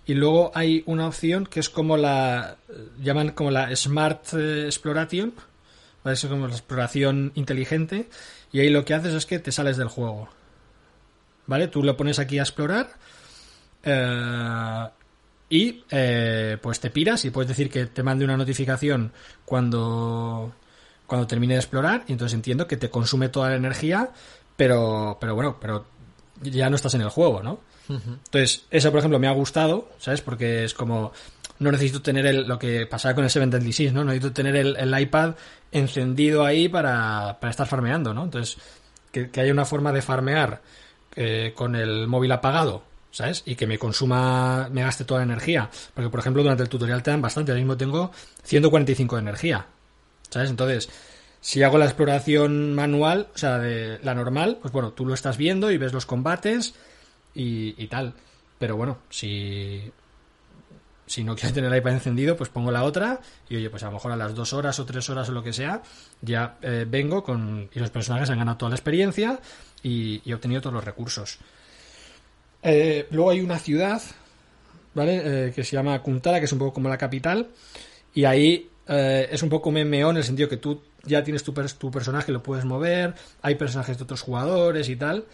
[0.07, 2.57] Y luego hay una opción que es como la.
[3.03, 5.35] llaman como la Smart Exploration.
[6.03, 6.15] ¿vale?
[6.15, 8.09] Es como la exploración inteligente.
[8.53, 10.29] Y ahí lo que haces es que te sales del juego.
[11.47, 11.69] ¿Vale?
[11.69, 12.91] Tú lo pones aquí a explorar.
[13.83, 14.89] Eh,
[15.49, 19.13] y eh, pues te piras y puedes decir que te mande una notificación
[19.45, 20.53] cuando
[21.07, 24.11] cuando termine de explorar y entonces entiendo que te consume toda la energía
[24.57, 25.85] pero pero bueno pero
[26.41, 30.23] ya no estás en el juego no entonces eso por ejemplo me ha gustado sabes
[30.23, 31.13] porque es como
[31.59, 34.01] no necesito tener el, lo que pasaba con el Seven Deadly Sins, ¿no?
[34.01, 35.35] No necesito tener el, el iPad
[35.71, 38.25] encendido ahí para, para, estar farmeando, ¿no?
[38.25, 38.57] Entonces,
[39.13, 40.63] que, que haya una forma de farmear
[41.15, 42.83] eh, con el móvil apagado
[43.15, 43.45] ¿sabes?
[43.47, 45.71] Y que me consuma, me gaste toda la energía.
[45.95, 47.53] Porque, por ejemplo, durante el tutorial te dan bastante.
[47.53, 48.11] Ahora mismo tengo
[48.43, 49.67] 145 de energía,
[50.29, 50.51] ¿sabes?
[50.51, 50.89] Entonces,
[51.41, 55.37] si hago la exploración manual, o sea, de la normal, pues bueno, tú lo estás
[55.37, 56.75] viendo y ves los combates
[57.35, 58.15] y, tal.
[58.59, 59.91] Pero bueno, si,
[61.07, 63.87] si no quiero tener el iPad encendido, pues pongo la otra y oye, pues a
[63.87, 65.83] lo mejor a las dos horas o tres horas o lo que sea,
[66.23, 69.41] ya eh, vengo con y los personajes han ganado toda la experiencia
[69.83, 71.39] y, he obtenido todos los recursos.
[72.63, 74.01] Eh, luego hay una ciudad,
[74.95, 75.49] ¿vale?
[75.49, 77.49] Eh, que se llama Kuntara, que es un poco como la capital.
[78.15, 81.53] Y ahí eh, es un poco MMO en el sentido que tú ya tienes tu,
[81.53, 83.15] tu, personaje, lo puedes mover.
[83.43, 85.25] Hay personajes de otros jugadores y tal.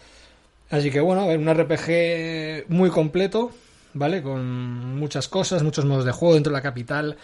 [0.71, 3.51] Así que bueno, un RPG muy completo,
[3.93, 4.23] ¿vale?
[4.23, 7.17] Con muchas cosas, muchos modos de juego dentro de la capital.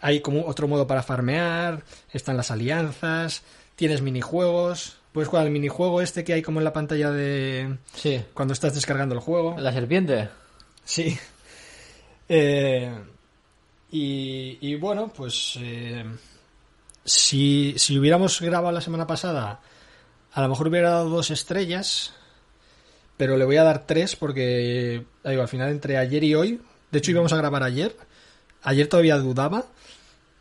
[0.00, 1.82] Hay como otro modo para farmear,
[2.12, 3.42] están las alianzas,
[3.76, 7.76] tienes minijuegos, Puedes jugar al minijuego este que hay como en la pantalla de...
[7.94, 8.24] Sí.
[8.32, 9.56] Cuando estás descargando el juego.
[9.58, 10.28] ¿La serpiente?
[10.84, 11.16] Sí.
[12.34, 12.90] Eh,
[13.90, 15.58] y, y, bueno, pues...
[15.60, 16.02] Eh,
[17.04, 19.60] si, si hubiéramos grabado la semana pasada,
[20.32, 22.14] a lo mejor hubiera dado dos estrellas,
[23.22, 26.60] pero le voy a dar tres porque, digo, al final entre ayer y hoy,
[26.90, 27.96] de hecho íbamos a grabar ayer,
[28.64, 29.66] ayer todavía dudaba,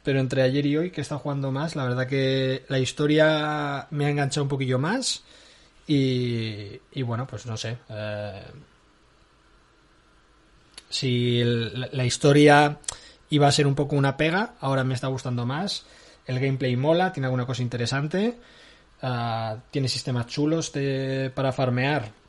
[0.03, 4.07] pero entre ayer y hoy que estado jugando más, la verdad que la historia me
[4.07, 5.21] ha enganchado un poquillo más
[5.85, 7.77] y, y bueno, pues no sé.
[7.87, 8.45] Eh,
[10.89, 12.79] si la historia
[13.29, 15.85] iba a ser un poco una pega, ahora me está gustando más.
[16.25, 18.39] El gameplay mola, tiene alguna cosa interesante.
[19.03, 20.71] Uh, tiene sistemas chulos
[21.35, 22.20] para farmear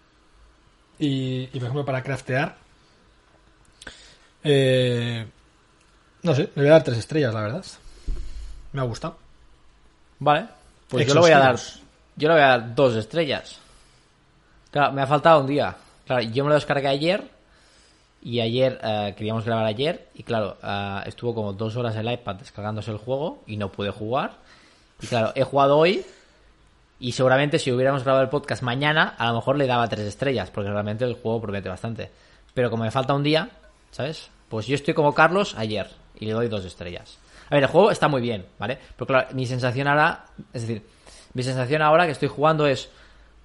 [1.02, 2.54] y, y, por ejemplo, para craftear.
[4.44, 5.26] Eh,
[6.22, 7.64] no sé, le voy a dar tres estrellas, la verdad.
[8.72, 9.16] Me ha gustado.
[10.20, 10.46] Vale,
[10.88, 11.56] pues yo le voy a dar.
[12.14, 13.58] Yo le voy a dar dos estrellas.
[14.70, 15.74] Claro, me ha faltado un día.
[16.06, 17.28] Claro, yo me lo descargué ayer.
[18.22, 20.08] Y ayer uh, queríamos grabar ayer.
[20.14, 23.42] Y claro, uh, estuvo como dos horas el iPad descargándose el juego.
[23.48, 24.34] Y no pude jugar.
[25.00, 26.06] Y claro, he jugado hoy.
[27.02, 30.52] Y seguramente si hubiéramos grabado el podcast mañana, a lo mejor le daba tres estrellas.
[30.52, 32.08] Porque realmente el juego promete bastante.
[32.54, 33.50] Pero como me falta un día,
[33.90, 34.30] ¿sabes?
[34.48, 35.90] Pues yo estoy como Carlos ayer
[36.20, 37.18] y le doy dos estrellas.
[37.50, 38.78] A ver, el juego está muy bien, ¿vale?
[38.94, 40.86] Pero claro, mi sensación ahora, es decir,
[41.34, 42.88] mi sensación ahora que estoy jugando es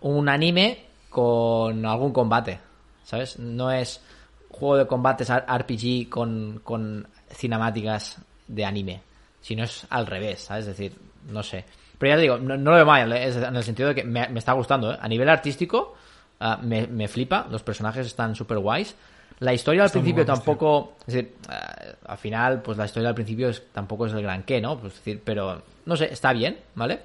[0.01, 2.59] un anime con algún combate,
[3.05, 3.39] ¿sabes?
[3.39, 4.03] No es
[4.49, 9.01] juego de combates RPG con, con cinemáticas de anime,
[9.41, 10.67] sino es al revés, ¿sabes?
[10.67, 10.95] Es decir,
[11.31, 11.65] no sé.
[11.97, 13.27] Pero ya te digo, no, no lo veo mal, ¿eh?
[13.27, 14.97] en el sentido de que me, me está gustando, ¿eh?
[14.99, 15.95] A nivel artístico,
[16.39, 18.95] uh, me, me, flipa, los personajes están súper guays.
[19.39, 23.49] La historia al principio tampoco, es decir, uh, al final, pues la historia al principio
[23.49, 24.77] es, tampoco es el gran qué, ¿no?
[24.77, 27.01] Pues, es decir, pero, no sé, está bien, ¿vale?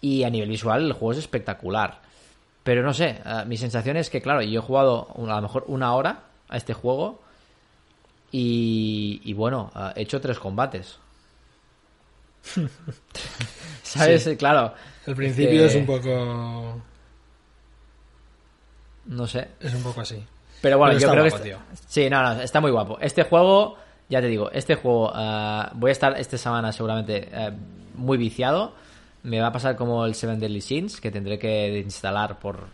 [0.00, 2.00] Y a nivel visual el juego es espectacular.
[2.64, 5.64] Pero no sé, uh, mi sensación es que, claro, yo he jugado a lo mejor
[5.68, 7.20] una hora a este juego
[8.32, 10.98] y, y bueno, he hecho tres combates.
[13.82, 14.24] ¿Sabes?
[14.24, 14.36] Sí.
[14.36, 14.74] Claro.
[15.06, 15.78] El principio es, que...
[15.78, 16.82] es, un poco.
[19.06, 19.48] No sé.
[19.60, 20.22] Es un poco así.
[20.60, 21.50] Pero bueno, Pero yo creo guapo, que.
[21.50, 21.88] Está...
[21.88, 22.98] Sí, no, no, está muy guapo.
[23.00, 23.76] Este juego,
[24.08, 25.10] ya te digo, este juego.
[25.10, 28.74] Uh, voy a estar esta semana seguramente uh, muy viciado.
[29.24, 32.66] Me va a pasar como el Seven Deadly Sins, que tendré que instalar por,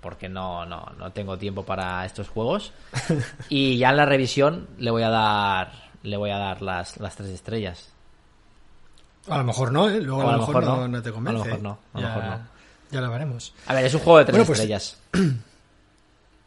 [0.00, 2.72] porque no, no, no tengo tiempo para estos juegos.
[3.48, 7.16] y ya en la revisión le voy a dar le voy a dar las, las
[7.16, 7.95] tres estrellas.
[9.28, 10.00] A lo mejor no, ¿eh?
[10.00, 11.40] Luego a, a, lo mejor, no, no, te convence.
[11.40, 12.48] A lo mejor no, a lo ya, mejor no.
[12.90, 13.54] Ya lo veremos.
[13.66, 14.96] A ver, es un juego de tres bueno, pues, estrellas.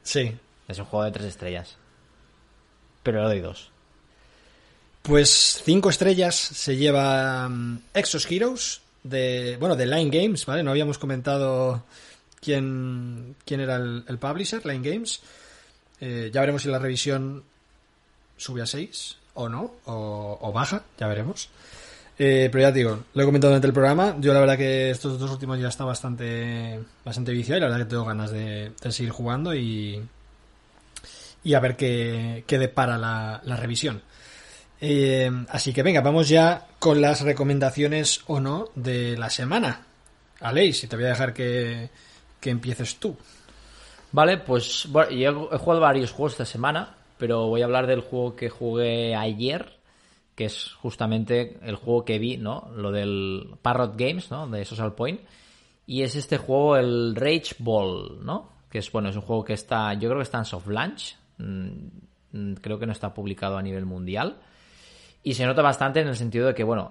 [0.03, 0.37] sí.
[0.67, 1.75] Es un juego de tres estrellas.
[3.03, 3.71] Pero le doy dos.
[5.01, 10.61] Pues cinco estrellas se lleva um, Exos Heroes de, bueno, de Line Games, ¿vale?
[10.61, 11.83] No habíamos comentado
[12.41, 15.21] quién, quién era el, el publisher, Line Games.
[16.01, 17.43] Eh, ya veremos si la revisión
[18.37, 21.49] sube a 6 o no, o, o baja, ya veremos.
[22.21, 24.17] Eh, pero ya te digo, lo he comentado durante el programa.
[24.19, 27.85] Yo la verdad que estos dos últimos días está bastante, bastante viciado y la verdad
[27.85, 30.03] que tengo ganas de, de seguir jugando y,
[31.45, 34.01] y a ver qué, qué depara la, la revisión.
[34.81, 39.85] Eh, así que venga, vamos ya con las recomendaciones o no de la semana.
[40.41, 41.89] Aleix, si te voy a dejar que,
[42.41, 43.17] que empieces tú.
[44.11, 48.01] Vale, pues bueno, yo he jugado varios juegos esta semana, pero voy a hablar del
[48.01, 49.78] juego que jugué ayer,
[50.39, 52.71] que es justamente el juego que vi, ¿no?
[52.73, 54.47] Lo del Parrot Games, ¿no?
[54.47, 55.19] De Social Point.
[55.85, 58.49] Y es este juego, el Rage Ball, ¿no?
[58.71, 61.17] Que es, bueno, es un juego que está, yo creo que está en soft launch.
[61.39, 64.37] Mm, creo que no está publicado a nivel mundial.
[65.23, 66.89] Y se nota bastante en el sentido de que, bueno,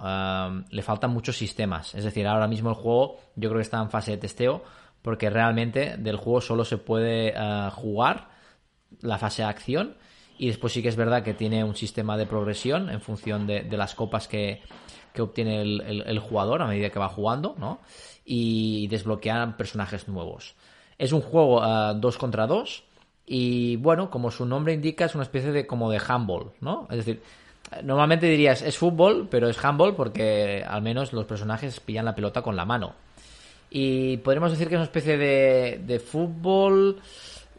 [0.69, 1.95] le faltan muchos sistemas.
[1.95, 4.63] Es decir, ahora mismo el juego yo creo que está en fase de testeo
[5.01, 8.29] porque realmente del juego solo se puede uh, jugar
[9.01, 9.97] la fase de acción
[10.39, 13.64] y después sí que es verdad que tiene un sistema de progresión en función de,
[13.76, 14.62] las copas que,
[15.12, 17.80] que obtiene el, jugador a medida que va jugando, ¿no?
[18.24, 20.55] Y desbloquean personajes nuevos.
[20.97, 22.84] Es un juego 2 uh, contra 2
[23.26, 26.86] y bueno, como su nombre indica, es una especie de como de handball, ¿no?
[26.91, 27.20] Es decir,
[27.82, 32.43] normalmente dirías es fútbol, pero es handball porque al menos los personajes pillan la pelota
[32.43, 32.95] con la mano.
[33.70, 37.01] Y podríamos decir que es una especie de, de fútbol,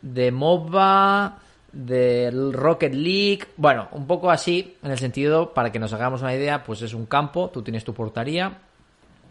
[0.01, 1.39] de MOBA,
[1.71, 6.33] del Rocket League, bueno, un poco así, en el sentido, para que nos hagamos una
[6.33, 8.59] idea, pues es un campo, tú tienes tu portería,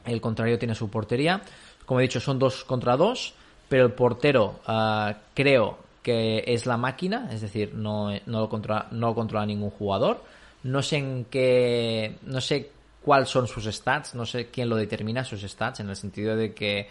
[0.05, 1.43] el contrario tiene su portería,
[1.84, 3.34] como he dicho, son dos contra dos,
[3.68, 9.09] pero el portero uh, creo que es la máquina, es decir, no, lo controla, no
[9.09, 10.22] lo controla ningún jugador,
[10.62, 12.70] no sé en qué, no sé
[13.03, 16.55] cuáles son sus stats, no sé quién lo determina sus stats, en el sentido de
[16.55, 16.89] que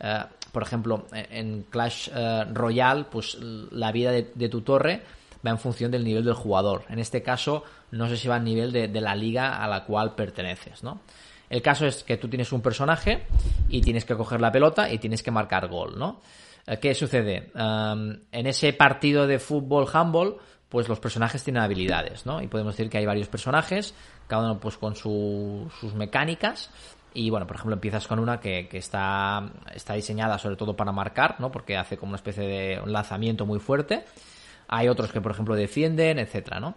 [0.00, 5.02] Uh, por ejemplo, en Clash uh, Royale, pues la vida de, tu torre
[5.46, 6.84] va en función del nivel del jugador.
[6.88, 10.14] En este caso, no sé si va al nivel de, la liga a la cual
[10.14, 11.00] perteneces, ¿no?
[11.50, 13.26] El caso es que tú tienes un personaje
[13.68, 16.20] y tienes que coger la pelota y tienes que marcar gol, ¿no?
[16.66, 17.50] Uh, ¿Qué sucede?
[17.54, 20.36] Um, en ese partido de fútbol handball,
[20.68, 22.42] pues los personajes tienen habilidades, ¿no?
[22.42, 23.94] Y podemos decir que hay varios personajes,
[24.26, 26.70] cada uno pues con su, sus mecánicas,
[27.14, 30.92] y bueno, por ejemplo, empiezas con una que, que, está, está diseñada sobre todo para
[30.92, 31.50] marcar, ¿no?
[31.50, 34.04] Porque hace como una especie de un lanzamiento muy fuerte.
[34.68, 36.74] Hay otros que, por ejemplo, defienden, etcétera, ¿no?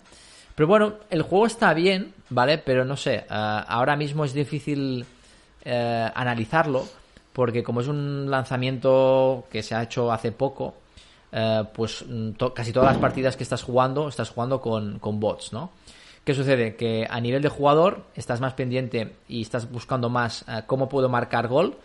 [0.56, 2.58] Pero bueno, el juego está bien, ¿vale?
[2.58, 3.34] Pero no sé, uh,
[3.68, 5.06] ahora mismo es difícil
[5.66, 5.70] uh,
[6.14, 6.86] analizarlo,
[7.34, 10.76] porque como es un lanzamiento que se ha hecho hace poco,
[11.32, 12.06] uh, pues
[12.38, 15.72] to casi todas las partidas que estás jugando, estás jugando con, con bots, ¿no?
[16.24, 16.76] ¿Qué sucede?
[16.76, 21.10] Que a nivel de jugador estás más pendiente y estás buscando más uh, cómo puedo
[21.10, 21.78] marcar gol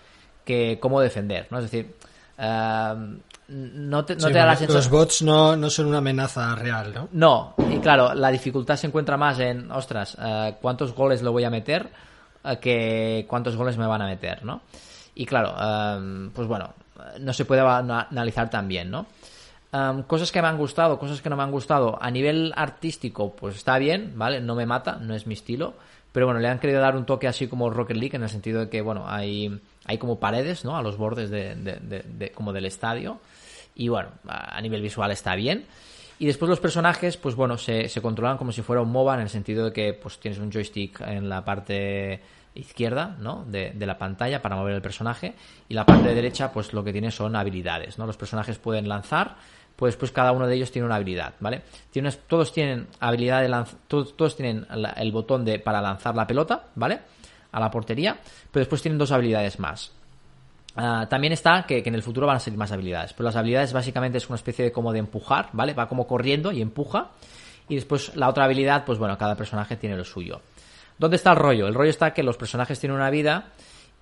[0.44, 1.58] que cómo defender, ¿no?
[1.58, 1.94] Es decir,
[2.38, 3.16] uh,
[3.48, 4.76] no te, no sí, te da la sensación...
[4.76, 7.08] Los bots no, no, son una amenaza real, ¿no?
[7.12, 11.44] No, y claro, la dificultad se encuentra más en, ostras, uh, ¿cuántos goles lo voy
[11.44, 11.90] a meter?
[12.60, 14.60] que cuántos goles me van a meter, ¿no?
[15.16, 15.52] Y claro,
[16.32, 16.74] pues bueno,
[17.18, 19.06] no se puede analizar tan bien, ¿no?
[20.06, 21.98] Cosas que me han gustado, cosas que no me han gustado.
[22.00, 24.40] A nivel artístico, pues está bien, ¿vale?
[24.40, 25.74] No me mata, no es mi estilo.
[26.12, 28.60] pero bueno, le han querido dar un toque así como Rocket League en el sentido
[28.60, 30.76] de que, bueno, hay, hay como paredes, ¿no?
[30.76, 33.18] A los bordes de, como del estadio
[33.74, 35.66] y bueno, a nivel visual está bien.
[36.18, 39.20] Y después los personajes, pues bueno, se, se controlan como si fuera un MOBA en
[39.20, 42.22] el sentido de que pues tienes un joystick en la parte
[42.54, 43.44] izquierda ¿no?
[43.46, 45.34] de, de, la pantalla para mover el personaje
[45.68, 48.06] y la parte de derecha pues lo que tiene son habilidades ¿no?
[48.06, 49.36] los personajes pueden lanzar
[49.76, 53.76] pues después cada uno de ellos tiene una habilidad vale Tienes, todos tienen habilidad de
[53.86, 54.66] todos, tienen
[54.96, 57.00] el botón de para lanzar la pelota vale
[57.52, 58.18] a la portería
[58.50, 59.92] pero después tienen dos habilidades más
[60.76, 63.14] Uh, también está que, que, en el futuro van a salir más habilidades.
[63.14, 65.72] Pero las habilidades básicamente es una especie de como de empujar, ¿vale?
[65.72, 67.12] Va como corriendo y empuja.
[67.66, 70.42] Y después la otra habilidad, pues bueno, cada personaje tiene lo suyo.
[70.98, 71.66] ¿Dónde está el rollo?
[71.66, 73.52] El rollo está que los personajes tienen una vida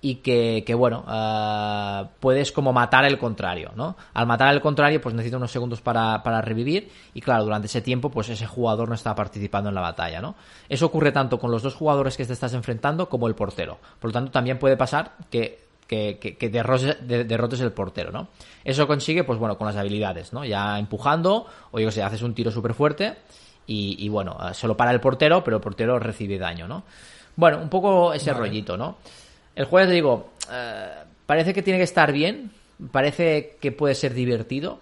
[0.05, 3.95] y que, que bueno, uh, puedes como matar el contrario, ¿no?
[4.13, 7.81] Al matar al contrario, pues necesita unos segundos para, para, revivir y claro, durante ese
[7.81, 10.35] tiempo, pues ese jugador no está participando en la batalla, ¿no?
[10.69, 13.79] Eso ocurre tanto con los dos jugadores que te estás enfrentando como el portero.
[13.99, 18.27] Por lo tanto, también puede pasar que que, derrotes, derrotes, el portero, ¿no?
[18.63, 20.45] Eso consigue, pues bueno, con las habilidades, ¿no?
[20.45, 23.15] Ya empujando, o yo sé, haces un tiro súper fuerte
[23.65, 26.83] y, y, bueno, eh, solo para el portero, pero el portero recibe daño, ¿no?
[27.35, 28.45] Bueno, un poco ese vale.
[28.45, 28.97] rollito, ¿no?
[29.55, 30.91] El juego, te digo, eh,
[31.25, 32.51] parece que tiene que estar bien,
[32.91, 34.79] parece que puede ser divertido,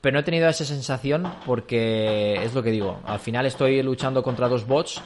[0.00, 4.22] pero no he tenido esa sensación porque es lo que digo, al final estoy luchando
[4.22, 5.00] contra dos bots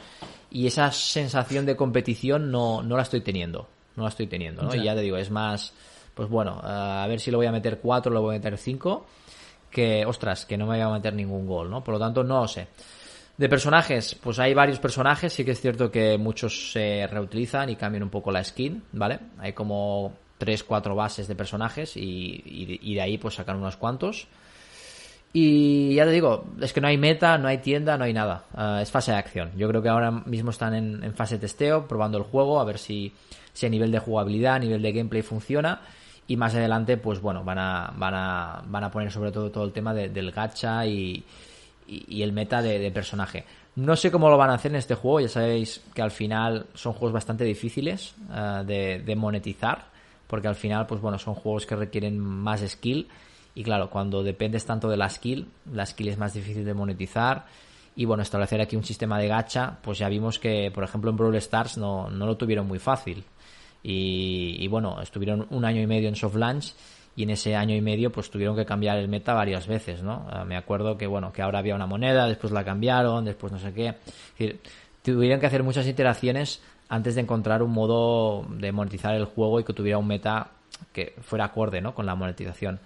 [0.51, 4.75] y esa sensación de competición no, no la estoy teniendo no la estoy teniendo, ¿no?
[4.75, 4.81] Ya.
[4.81, 5.73] Y ya te digo, es más,
[6.15, 6.67] pues bueno, uh,
[7.03, 9.07] a ver si lo voy a meter 4 o lo voy a meter 5,
[9.71, 11.83] que, ostras, que no me voy a meter ningún gol, ¿no?
[11.83, 12.69] Por lo tanto, no lo sé.
[13.37, 17.74] De personajes, pues hay varios personajes, sí que es cierto que muchos se reutilizan y
[17.74, 19.18] cambian un poco la skin, ¿vale?
[19.39, 22.43] Hay como 3, 4 bases de personajes y,
[22.80, 24.28] y, de ahí pues sacan unos cuantos.
[25.32, 28.45] Y ya te digo, es que no hay meta, no hay tienda, no hay nada.
[28.57, 29.51] Uh, es fase de acción.
[29.57, 32.64] Yo creo que ahora mismo están en, en, fase de testeo, probando el juego, a
[32.64, 33.12] ver si,
[33.53, 35.80] si a nivel de jugabilidad, a nivel de gameplay funciona.
[36.28, 39.64] Y más adelante, pues bueno, van a, van a, van a poner sobre todo todo
[39.64, 41.24] el tema de, del gacha y,
[41.87, 43.45] y, el meta de, personaje.
[43.76, 46.66] No sé cómo lo van a hacer en este juego, ya sabéis que al final
[46.74, 48.14] son juegos bastante difíciles
[48.64, 49.87] de, de monetizar,
[50.26, 53.09] porque al final, pues bueno, son juegos que requieren más skill
[53.55, 57.47] y claro, cuando dependes tanto de la skill, la skill es más difícil de monetizar.
[57.97, 61.16] Y bueno, establecer aquí un sistema de gacha, pues ya vimos que, por ejemplo, en
[61.16, 63.22] Brawl Stars no, no lo tuvieron muy fácil.
[63.85, 66.74] Y, y, bueno, estuvieron un año y medio en soft launch
[67.17, 70.27] y en ese año y medio pues tuvieron que cambiar el meta varias veces, ¿no?
[70.33, 73.59] Uh, me acuerdo que, bueno, que ahora había una moneda, después la cambiaron, después no
[73.59, 73.89] sé qué.
[73.89, 74.61] Es decir,
[75.03, 79.65] tuvieron que hacer muchas iteraciones antes de encontrar un modo de monetizar el juego y
[79.65, 80.49] que tuviera un meta
[80.93, 81.95] que fuera acorde, ¿no?
[81.95, 82.81] Con la monetización.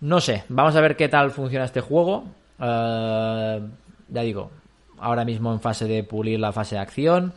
[0.00, 2.24] No sé, vamos a ver qué tal funciona este juego.
[2.58, 3.60] Uh,
[4.08, 4.50] ya digo,
[4.98, 7.32] ahora mismo en fase de pulir la fase de acción.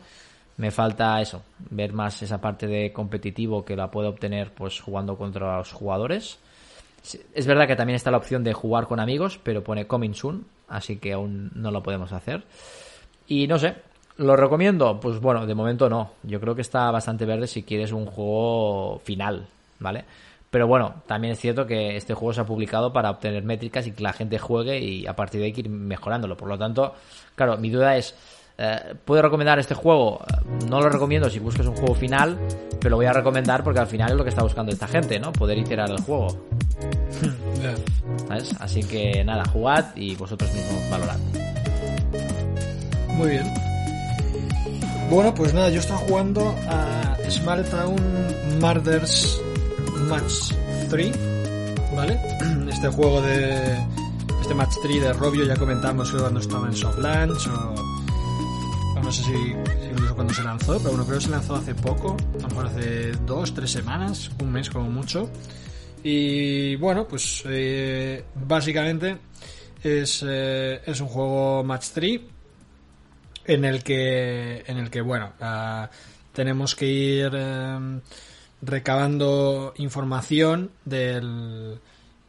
[0.58, 5.16] Me falta eso, ver más esa parte de competitivo que la puedo obtener pues jugando
[5.16, 6.38] contra los jugadores.
[7.32, 10.46] Es verdad que también está la opción de jugar con amigos, pero pone coming soon,
[10.68, 12.42] así que aún no lo podemos hacer.
[13.28, 13.76] Y no sé,
[14.16, 14.98] ¿lo recomiendo?
[14.98, 16.10] Pues bueno, de momento no.
[16.24, 19.46] Yo creo que está bastante verde si quieres un juego final,
[19.78, 20.04] ¿vale?
[20.50, 23.92] Pero bueno, también es cierto que este juego se ha publicado para obtener métricas y
[23.92, 26.36] que la gente juegue y a partir de ahí ir mejorándolo.
[26.36, 26.94] Por lo tanto,
[27.34, 28.14] claro, mi duda es,
[28.58, 30.20] eh, ¿puedo recomendar este juego?
[30.68, 32.36] No lo recomiendo si buscas un juego final,
[32.80, 35.20] pero lo voy a recomendar porque al final es lo que está buscando esta gente,
[35.20, 35.32] ¿no?
[35.32, 36.44] Poder iterar el juego.
[38.28, 38.54] ¿Sabes?
[38.58, 41.18] Así que nada, jugad y vosotros mismos valorad.
[43.14, 43.46] Muy bien.
[45.08, 47.96] Bueno, pues nada, yo estaba jugando a Small Town
[48.60, 49.40] Murders
[50.08, 50.52] Match
[50.90, 51.16] 3,
[51.94, 52.20] ¿vale?
[52.68, 53.76] Este juego de...
[54.40, 57.97] Este Match 3 de Robio ya comentamos cuando estaba en Soft Launch o...
[59.02, 62.16] No sé si, si cuando se lanzó, pero bueno, creo que se lanzó hace poco,
[62.38, 65.30] a lo mejor hace dos, tres semanas, un mes como mucho.
[66.02, 69.16] Y bueno, pues eh, básicamente
[69.82, 72.20] es, eh, es un juego Match 3
[73.46, 75.86] en el que, en el que bueno, uh,
[76.32, 77.34] tenemos que ir...
[77.34, 78.00] Uh,
[78.62, 81.78] recabando información del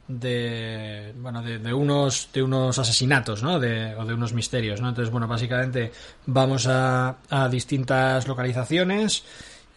[0.10, 3.60] de bueno de, unos de unos asesinatos ¿no?
[3.60, 4.90] de, o de unos misterios ¿no?
[4.90, 5.92] entonces bueno básicamente
[6.26, 9.24] vamos a, a distintas localizaciones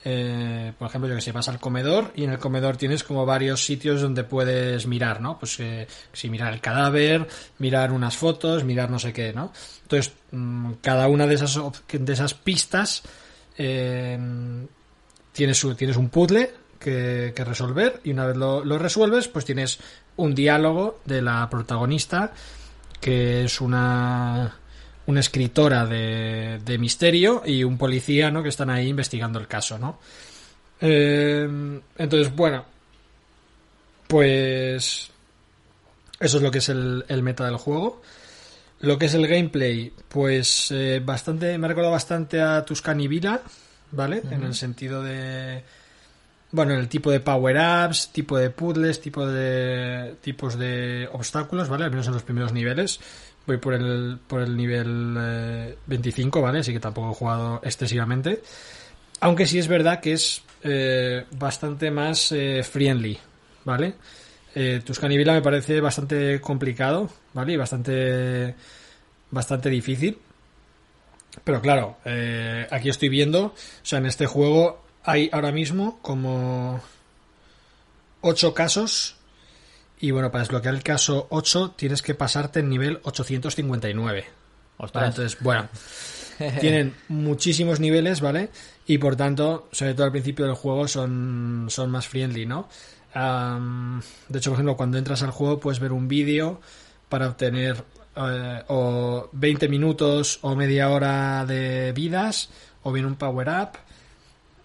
[0.05, 3.27] eh, por ejemplo yo que sé vas al comedor y en el comedor tienes como
[3.27, 7.29] varios sitios donde puedes mirar no pues eh, si mirar el cadáver
[7.59, 9.53] mirar unas fotos mirar no sé qué no
[9.83, 11.61] entonces mmm, cada una de esas
[11.93, 13.03] de esas pistas
[13.59, 14.19] eh,
[15.33, 19.79] tienes, tienes un puzzle que, que, resolver y una vez lo, lo, resuelves pues tienes
[20.17, 22.33] un diálogo de la protagonista
[23.01, 24.57] que es una
[25.07, 28.43] una escritora de, de misterio y un policía, ¿no?
[28.43, 29.99] Que están ahí investigando el caso, ¿no?
[30.81, 32.65] Eh, entonces, bueno,
[34.07, 35.11] pues
[36.21, 38.03] eso es lo que es el, el meta del juego.
[38.81, 43.41] Lo que es el gameplay, pues eh, bastante, me ha recordado bastante a Tuscany Villa,
[43.93, 44.23] ¿vale?
[44.31, 45.63] En el sentido de,
[46.53, 51.85] bueno, el tipo de power-ups, tipo de puzzles, tipo de tipos de obstáculos, ¿vale?
[51.85, 53.01] Al menos en los primeros niveles.
[53.47, 56.61] Voy por el, por el nivel eh, 25, ¿vale?
[56.61, 58.43] Así que tampoco he jugado excesivamente.
[59.21, 63.19] Aunque sí es verdad que es eh, bastante más eh, friendly,
[63.65, 63.95] ¿vale?
[64.55, 67.55] Eh, Tuscany Villa me parece bastante complicado, ¿vale?
[67.55, 68.55] Y bastante,
[69.31, 70.19] bastante difícil.
[71.45, 76.81] Pero claro, eh, aquí estoy viendo, o sea, en este juego hay ahora mismo como
[78.21, 79.17] 8 casos.
[80.01, 84.25] Y bueno, para desbloquear el caso 8 tienes que pasarte en nivel 859.
[84.79, 84.93] Ostras.
[84.93, 85.07] ¿vale?
[85.09, 85.69] Entonces, bueno,
[86.61, 88.51] tienen muchísimos niveles, ¿vale?
[88.87, 92.69] Y por tanto, sobre todo al principio del juego son, son más friendly, ¿no?
[93.15, 96.61] De hecho, por ejemplo, cuando entras al juego puedes ver un vídeo
[97.09, 97.85] para obtener
[98.17, 102.49] eh, o 20 minutos o media hora de vidas
[102.83, 103.79] o bien un power up.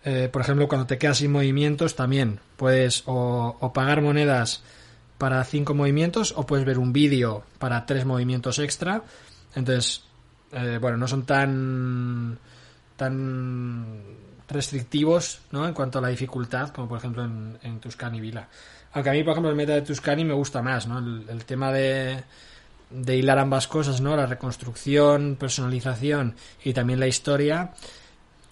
[0.10, 4.64] Eh, por ejemplo, cuando te quedas sin movimientos también puedes o, pagar monedas
[5.18, 9.04] para 5 movimientos o puedes ver un vídeo para 3 movimientos extra.
[9.54, 10.06] Entonces,
[10.54, 12.40] eh, bueno, no son tan
[12.96, 13.86] tan
[14.48, 15.68] restrictivos ¿no?
[15.68, 18.48] en cuanto a la dificultad como por ejemplo en, en Tuscany Villa
[18.94, 20.98] aunque a mí por ejemplo el meta de Tuscany me gusta más ¿no?
[20.98, 22.24] el, el tema de,
[22.90, 27.74] de hilar ambas cosas no la reconstrucción personalización y también la historia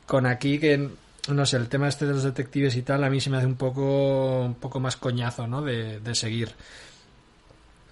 [0.05, 0.91] con aquí que
[1.27, 3.47] no sé el tema este de los detectives y tal a mí se me hace
[3.47, 5.61] un poco un poco más coñazo ¿no?
[5.61, 6.49] de, de seguir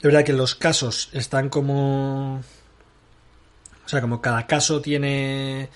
[0.02, 2.42] de verdad que los casos están como
[3.86, 5.70] o sea, como cada caso tiene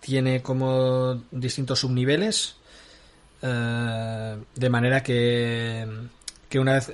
[0.00, 2.56] tiene como distintos subniveles
[3.42, 5.86] eh, de manera que
[6.48, 6.92] que una vez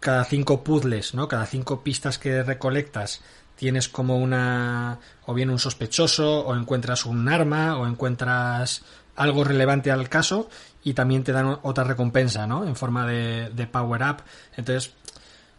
[0.00, 1.28] cada cinco puzzles, ¿no?
[1.28, 3.22] Cada cinco pistas que recolectas
[3.56, 8.82] tienes como una o bien un sospechoso o encuentras un arma o encuentras
[9.16, 10.48] algo relevante al caso
[10.82, 12.66] y también te dan otra recompensa, ¿no?
[12.66, 14.16] En forma de, power up.
[14.56, 14.92] Entonces,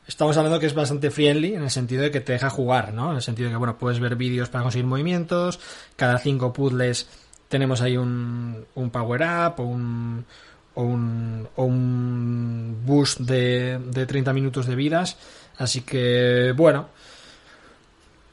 [0.08, 3.12] estamos hablando que es bastante friendly en el sentido de que te deja jugar, ¿no?
[3.12, 5.60] En el sentido de que, bueno, puedes ver vídeos para conseguir movimientos,
[5.96, 7.08] cada cinco puzzles
[7.50, 10.26] tenemos ahí un, un power up o un,
[10.74, 15.18] o un, o un boost de, de 30 minutos de vidas,
[15.58, 16.90] así que, bueno,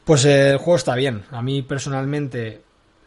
[0.04, 1.24] pues el juego está bien.
[1.30, 2.62] A mí personalmente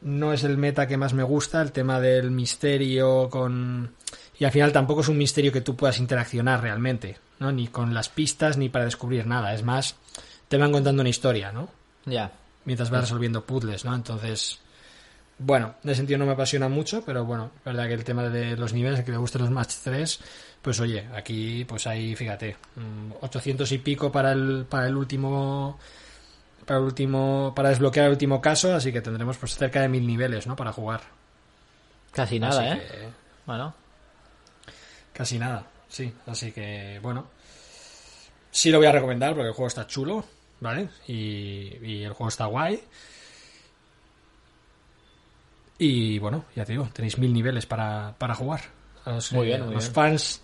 [0.05, 3.95] no es el meta que más me gusta, el tema del misterio con...
[4.37, 7.51] Y al final tampoco es un misterio que tú puedas interaccionar realmente, ¿no?
[7.51, 9.55] Ni con las pistas ni para descubrir nada.
[9.55, 9.95] Es más,
[10.47, 11.69] te van contando una historia, ¿no?
[12.05, 12.31] Ya.
[12.65, 13.95] Mientras vas resolviendo puzzles, ¿no?
[13.95, 14.59] Entonces,
[15.39, 18.29] bueno, en ese sentido no me apasiona mucho, pero bueno, es verdad que el tema
[18.29, 20.19] de los niveles, que me gustan los match 3,
[20.61, 25.79] pues oye, aquí pues hay, fíjate, mm, 800 y pico para el, para el último
[26.65, 30.05] para el último para desbloquear el último caso, así que tendremos pues cerca de mil
[30.05, 30.55] niveles, ¿no?
[30.55, 31.01] Para jugar.
[32.11, 32.87] Casi nada, Así ¿eh?
[32.91, 33.09] que-
[33.45, 33.73] Bueno.
[35.13, 36.13] Casi nada, sí.
[36.27, 37.27] Así que, bueno.
[38.51, 40.25] Sí lo voy a recomendar porque el juego está chulo,
[40.61, 40.89] ¿vale?
[41.07, 42.81] Y, y el juego está guay.
[45.77, 48.61] Y bueno, ya te digo, tenéis mil niveles para, para jugar.
[49.03, 49.93] A los, Muy eh, bien, muy los bien.
[49.93, 50.41] fans.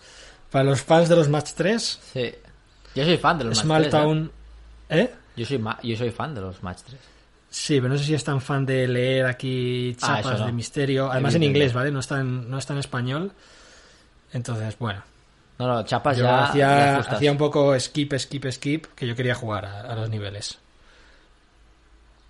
[0.52, 2.36] Para los fans de los Match 3, Sí.
[2.94, 3.94] Yo soy fan de los Small Match 3.
[3.94, 4.04] ¿eh?
[4.04, 4.32] Town.
[4.90, 5.16] ¿Eh?
[5.36, 7.00] Yo, soy ma- yo soy fan de los Match 3.
[7.50, 10.46] Sí, pero no sé si es tan fan de leer aquí Ah, chapas no.
[10.46, 11.12] de misterio.
[11.12, 11.92] Además en inglés, ¿vale?
[11.92, 13.32] No está en, no está en español.
[14.34, 15.04] Entonces, bueno.
[15.60, 16.44] No, no, chapas Yo ya.
[16.46, 20.58] hacía, hacía un poco skip, skip, skip, que yo quería jugar a, a los niveles.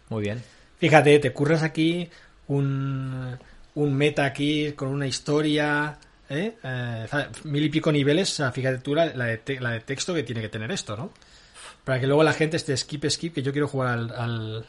[0.10, 0.44] Muy bien.
[0.80, 2.10] Fíjate, te curras aquí
[2.48, 3.38] un,
[3.76, 5.98] un meta aquí con una historia,
[6.30, 6.56] ¿eh?
[6.64, 7.06] Eh,
[7.46, 10.42] mil y pico niveles, fíjate tú la, la de te- la de texto que tiene
[10.42, 11.12] que tener esto, ¿no?
[11.84, 14.66] Para que luego la gente esté skip, skip, que yo quiero jugar al, al,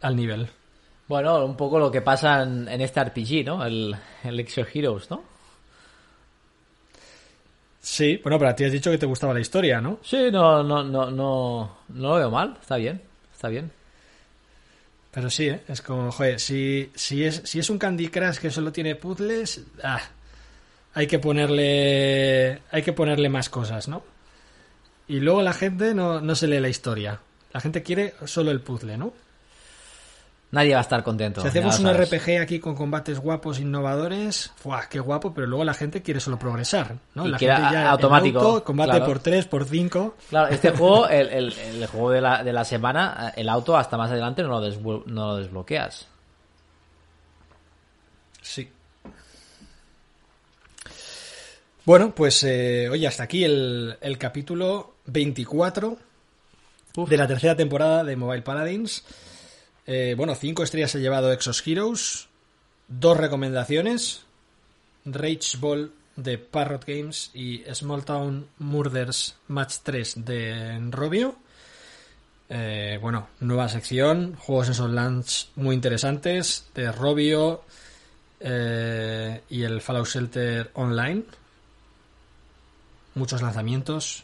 [0.00, 0.48] al nivel.
[1.06, 3.64] Bueno, un poco lo que pasa en, en este RPG, ¿no?
[3.64, 5.22] El, el Exo Heroes, ¿no?
[7.80, 10.00] Sí, bueno, pero a ti has dicho que te gustaba la historia, ¿no?
[10.02, 12.58] Sí, no, no, no, no, no lo veo mal.
[12.60, 13.00] Está bien,
[13.32, 13.70] está bien.
[15.10, 15.62] Pero sí, ¿eh?
[15.66, 19.62] es como, joder, si, si, es, si es un Candy Crush que solo tiene puzzles,
[19.82, 20.02] ah,
[20.92, 24.02] hay que ponerle hay que ponerle más cosas, ¿no?
[25.08, 27.20] Y luego la gente no, no se lee la historia.
[27.52, 29.12] La gente quiere solo el puzzle, ¿no?
[30.50, 31.42] Nadie va a estar contento.
[31.42, 31.92] Si ya hacemos un.
[31.92, 35.34] RPG aquí con combates guapos, innovadores, ¡fuah, qué guapo!
[35.34, 37.26] Pero luego la gente quiere solo progresar, ¿no?
[37.26, 39.04] Y la gente a- el automático, auto, combate claro.
[39.06, 40.14] por 3, por 5.
[40.30, 43.98] Claro, este juego, el, el- el juego de la, de la semana, el auto hasta
[43.98, 46.06] más adelante no lo, no lo desbloqueas.
[48.40, 48.70] Sí.
[51.88, 55.96] Bueno, pues eh, oye, hasta aquí el, el capítulo 24
[56.96, 57.08] Uf.
[57.08, 59.04] de la tercera temporada de Mobile Paladins.
[59.86, 62.28] Eh, bueno, cinco estrellas ha llevado Exos Heroes,
[62.88, 64.26] dos recomendaciones,
[65.06, 71.36] Rage Ball de Parrot Games y Small Town Murders Match 3 de Robio.
[72.50, 77.62] Eh, bueno, nueva sección, juegos en Soul Launch muy interesantes de Robio
[78.40, 81.24] eh, y el Fallout Shelter Online.
[83.18, 84.22] Muchos lanzamientos,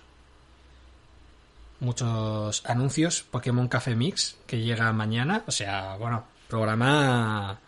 [1.80, 3.22] muchos anuncios.
[3.22, 5.42] Pokémon Café Mix que llega mañana.
[5.46, 7.58] O sea, bueno, programa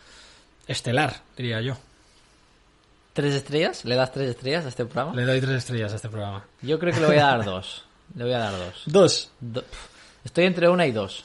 [0.69, 1.77] estelar, diría yo.
[3.13, 3.85] ¿Tres estrellas?
[3.85, 5.15] ¿Le das tres estrellas a este programa?
[5.17, 6.45] Le doy tres estrellas a este programa.
[6.63, 7.85] Yo creo que le voy a dar dos.
[8.15, 8.83] Le voy a dar dos.
[8.87, 9.31] Dos.
[9.41, 9.65] Do-
[10.25, 11.25] Estoy entre una y dos.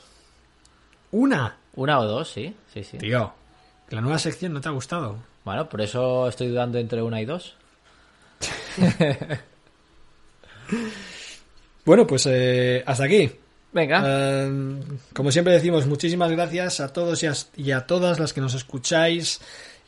[1.11, 1.57] Una.
[1.75, 2.55] Una o dos, sí.
[2.73, 2.97] Sí, sí.
[2.97, 3.33] Tío,
[3.89, 5.17] la nueva sección no te ha gustado.
[5.43, 7.55] Bueno, por eso estoy dudando entre una y dos.
[11.85, 13.31] Bueno, pues eh, hasta aquí.
[13.73, 14.03] Venga.
[14.05, 14.79] Eh,
[15.13, 18.53] como siempre decimos, muchísimas gracias a todos y a, y a todas las que nos
[18.53, 19.39] escucháis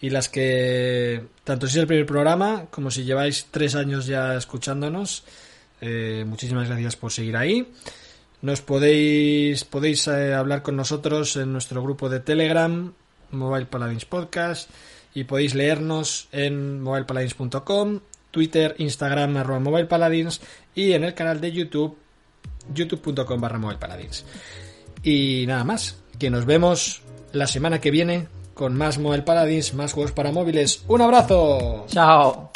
[0.03, 4.35] y las que, tanto si es el primer programa como si lleváis tres años ya
[4.35, 5.23] escuchándonos,
[5.79, 7.71] eh, muchísimas gracias por seguir ahí.
[8.41, 12.93] Nos podéis, podéis eh, hablar con nosotros en nuestro grupo de Telegram,
[13.31, 14.69] Mobile Paladins Podcast,
[15.13, 18.01] y podéis leernos en mobilepaladins.com,
[18.33, 20.41] Twitter, Instagram, arroba Mobile Paladins,
[20.73, 21.95] y en el canal de YouTube,
[22.73, 24.25] youtube.com barra Mobile Paladins.
[25.03, 29.93] Y nada más, que nos vemos la semana que viene con más Mobile Paladins, más
[29.93, 30.83] juegos para móviles.
[30.87, 31.85] ¡Un abrazo!
[31.87, 32.51] Chao.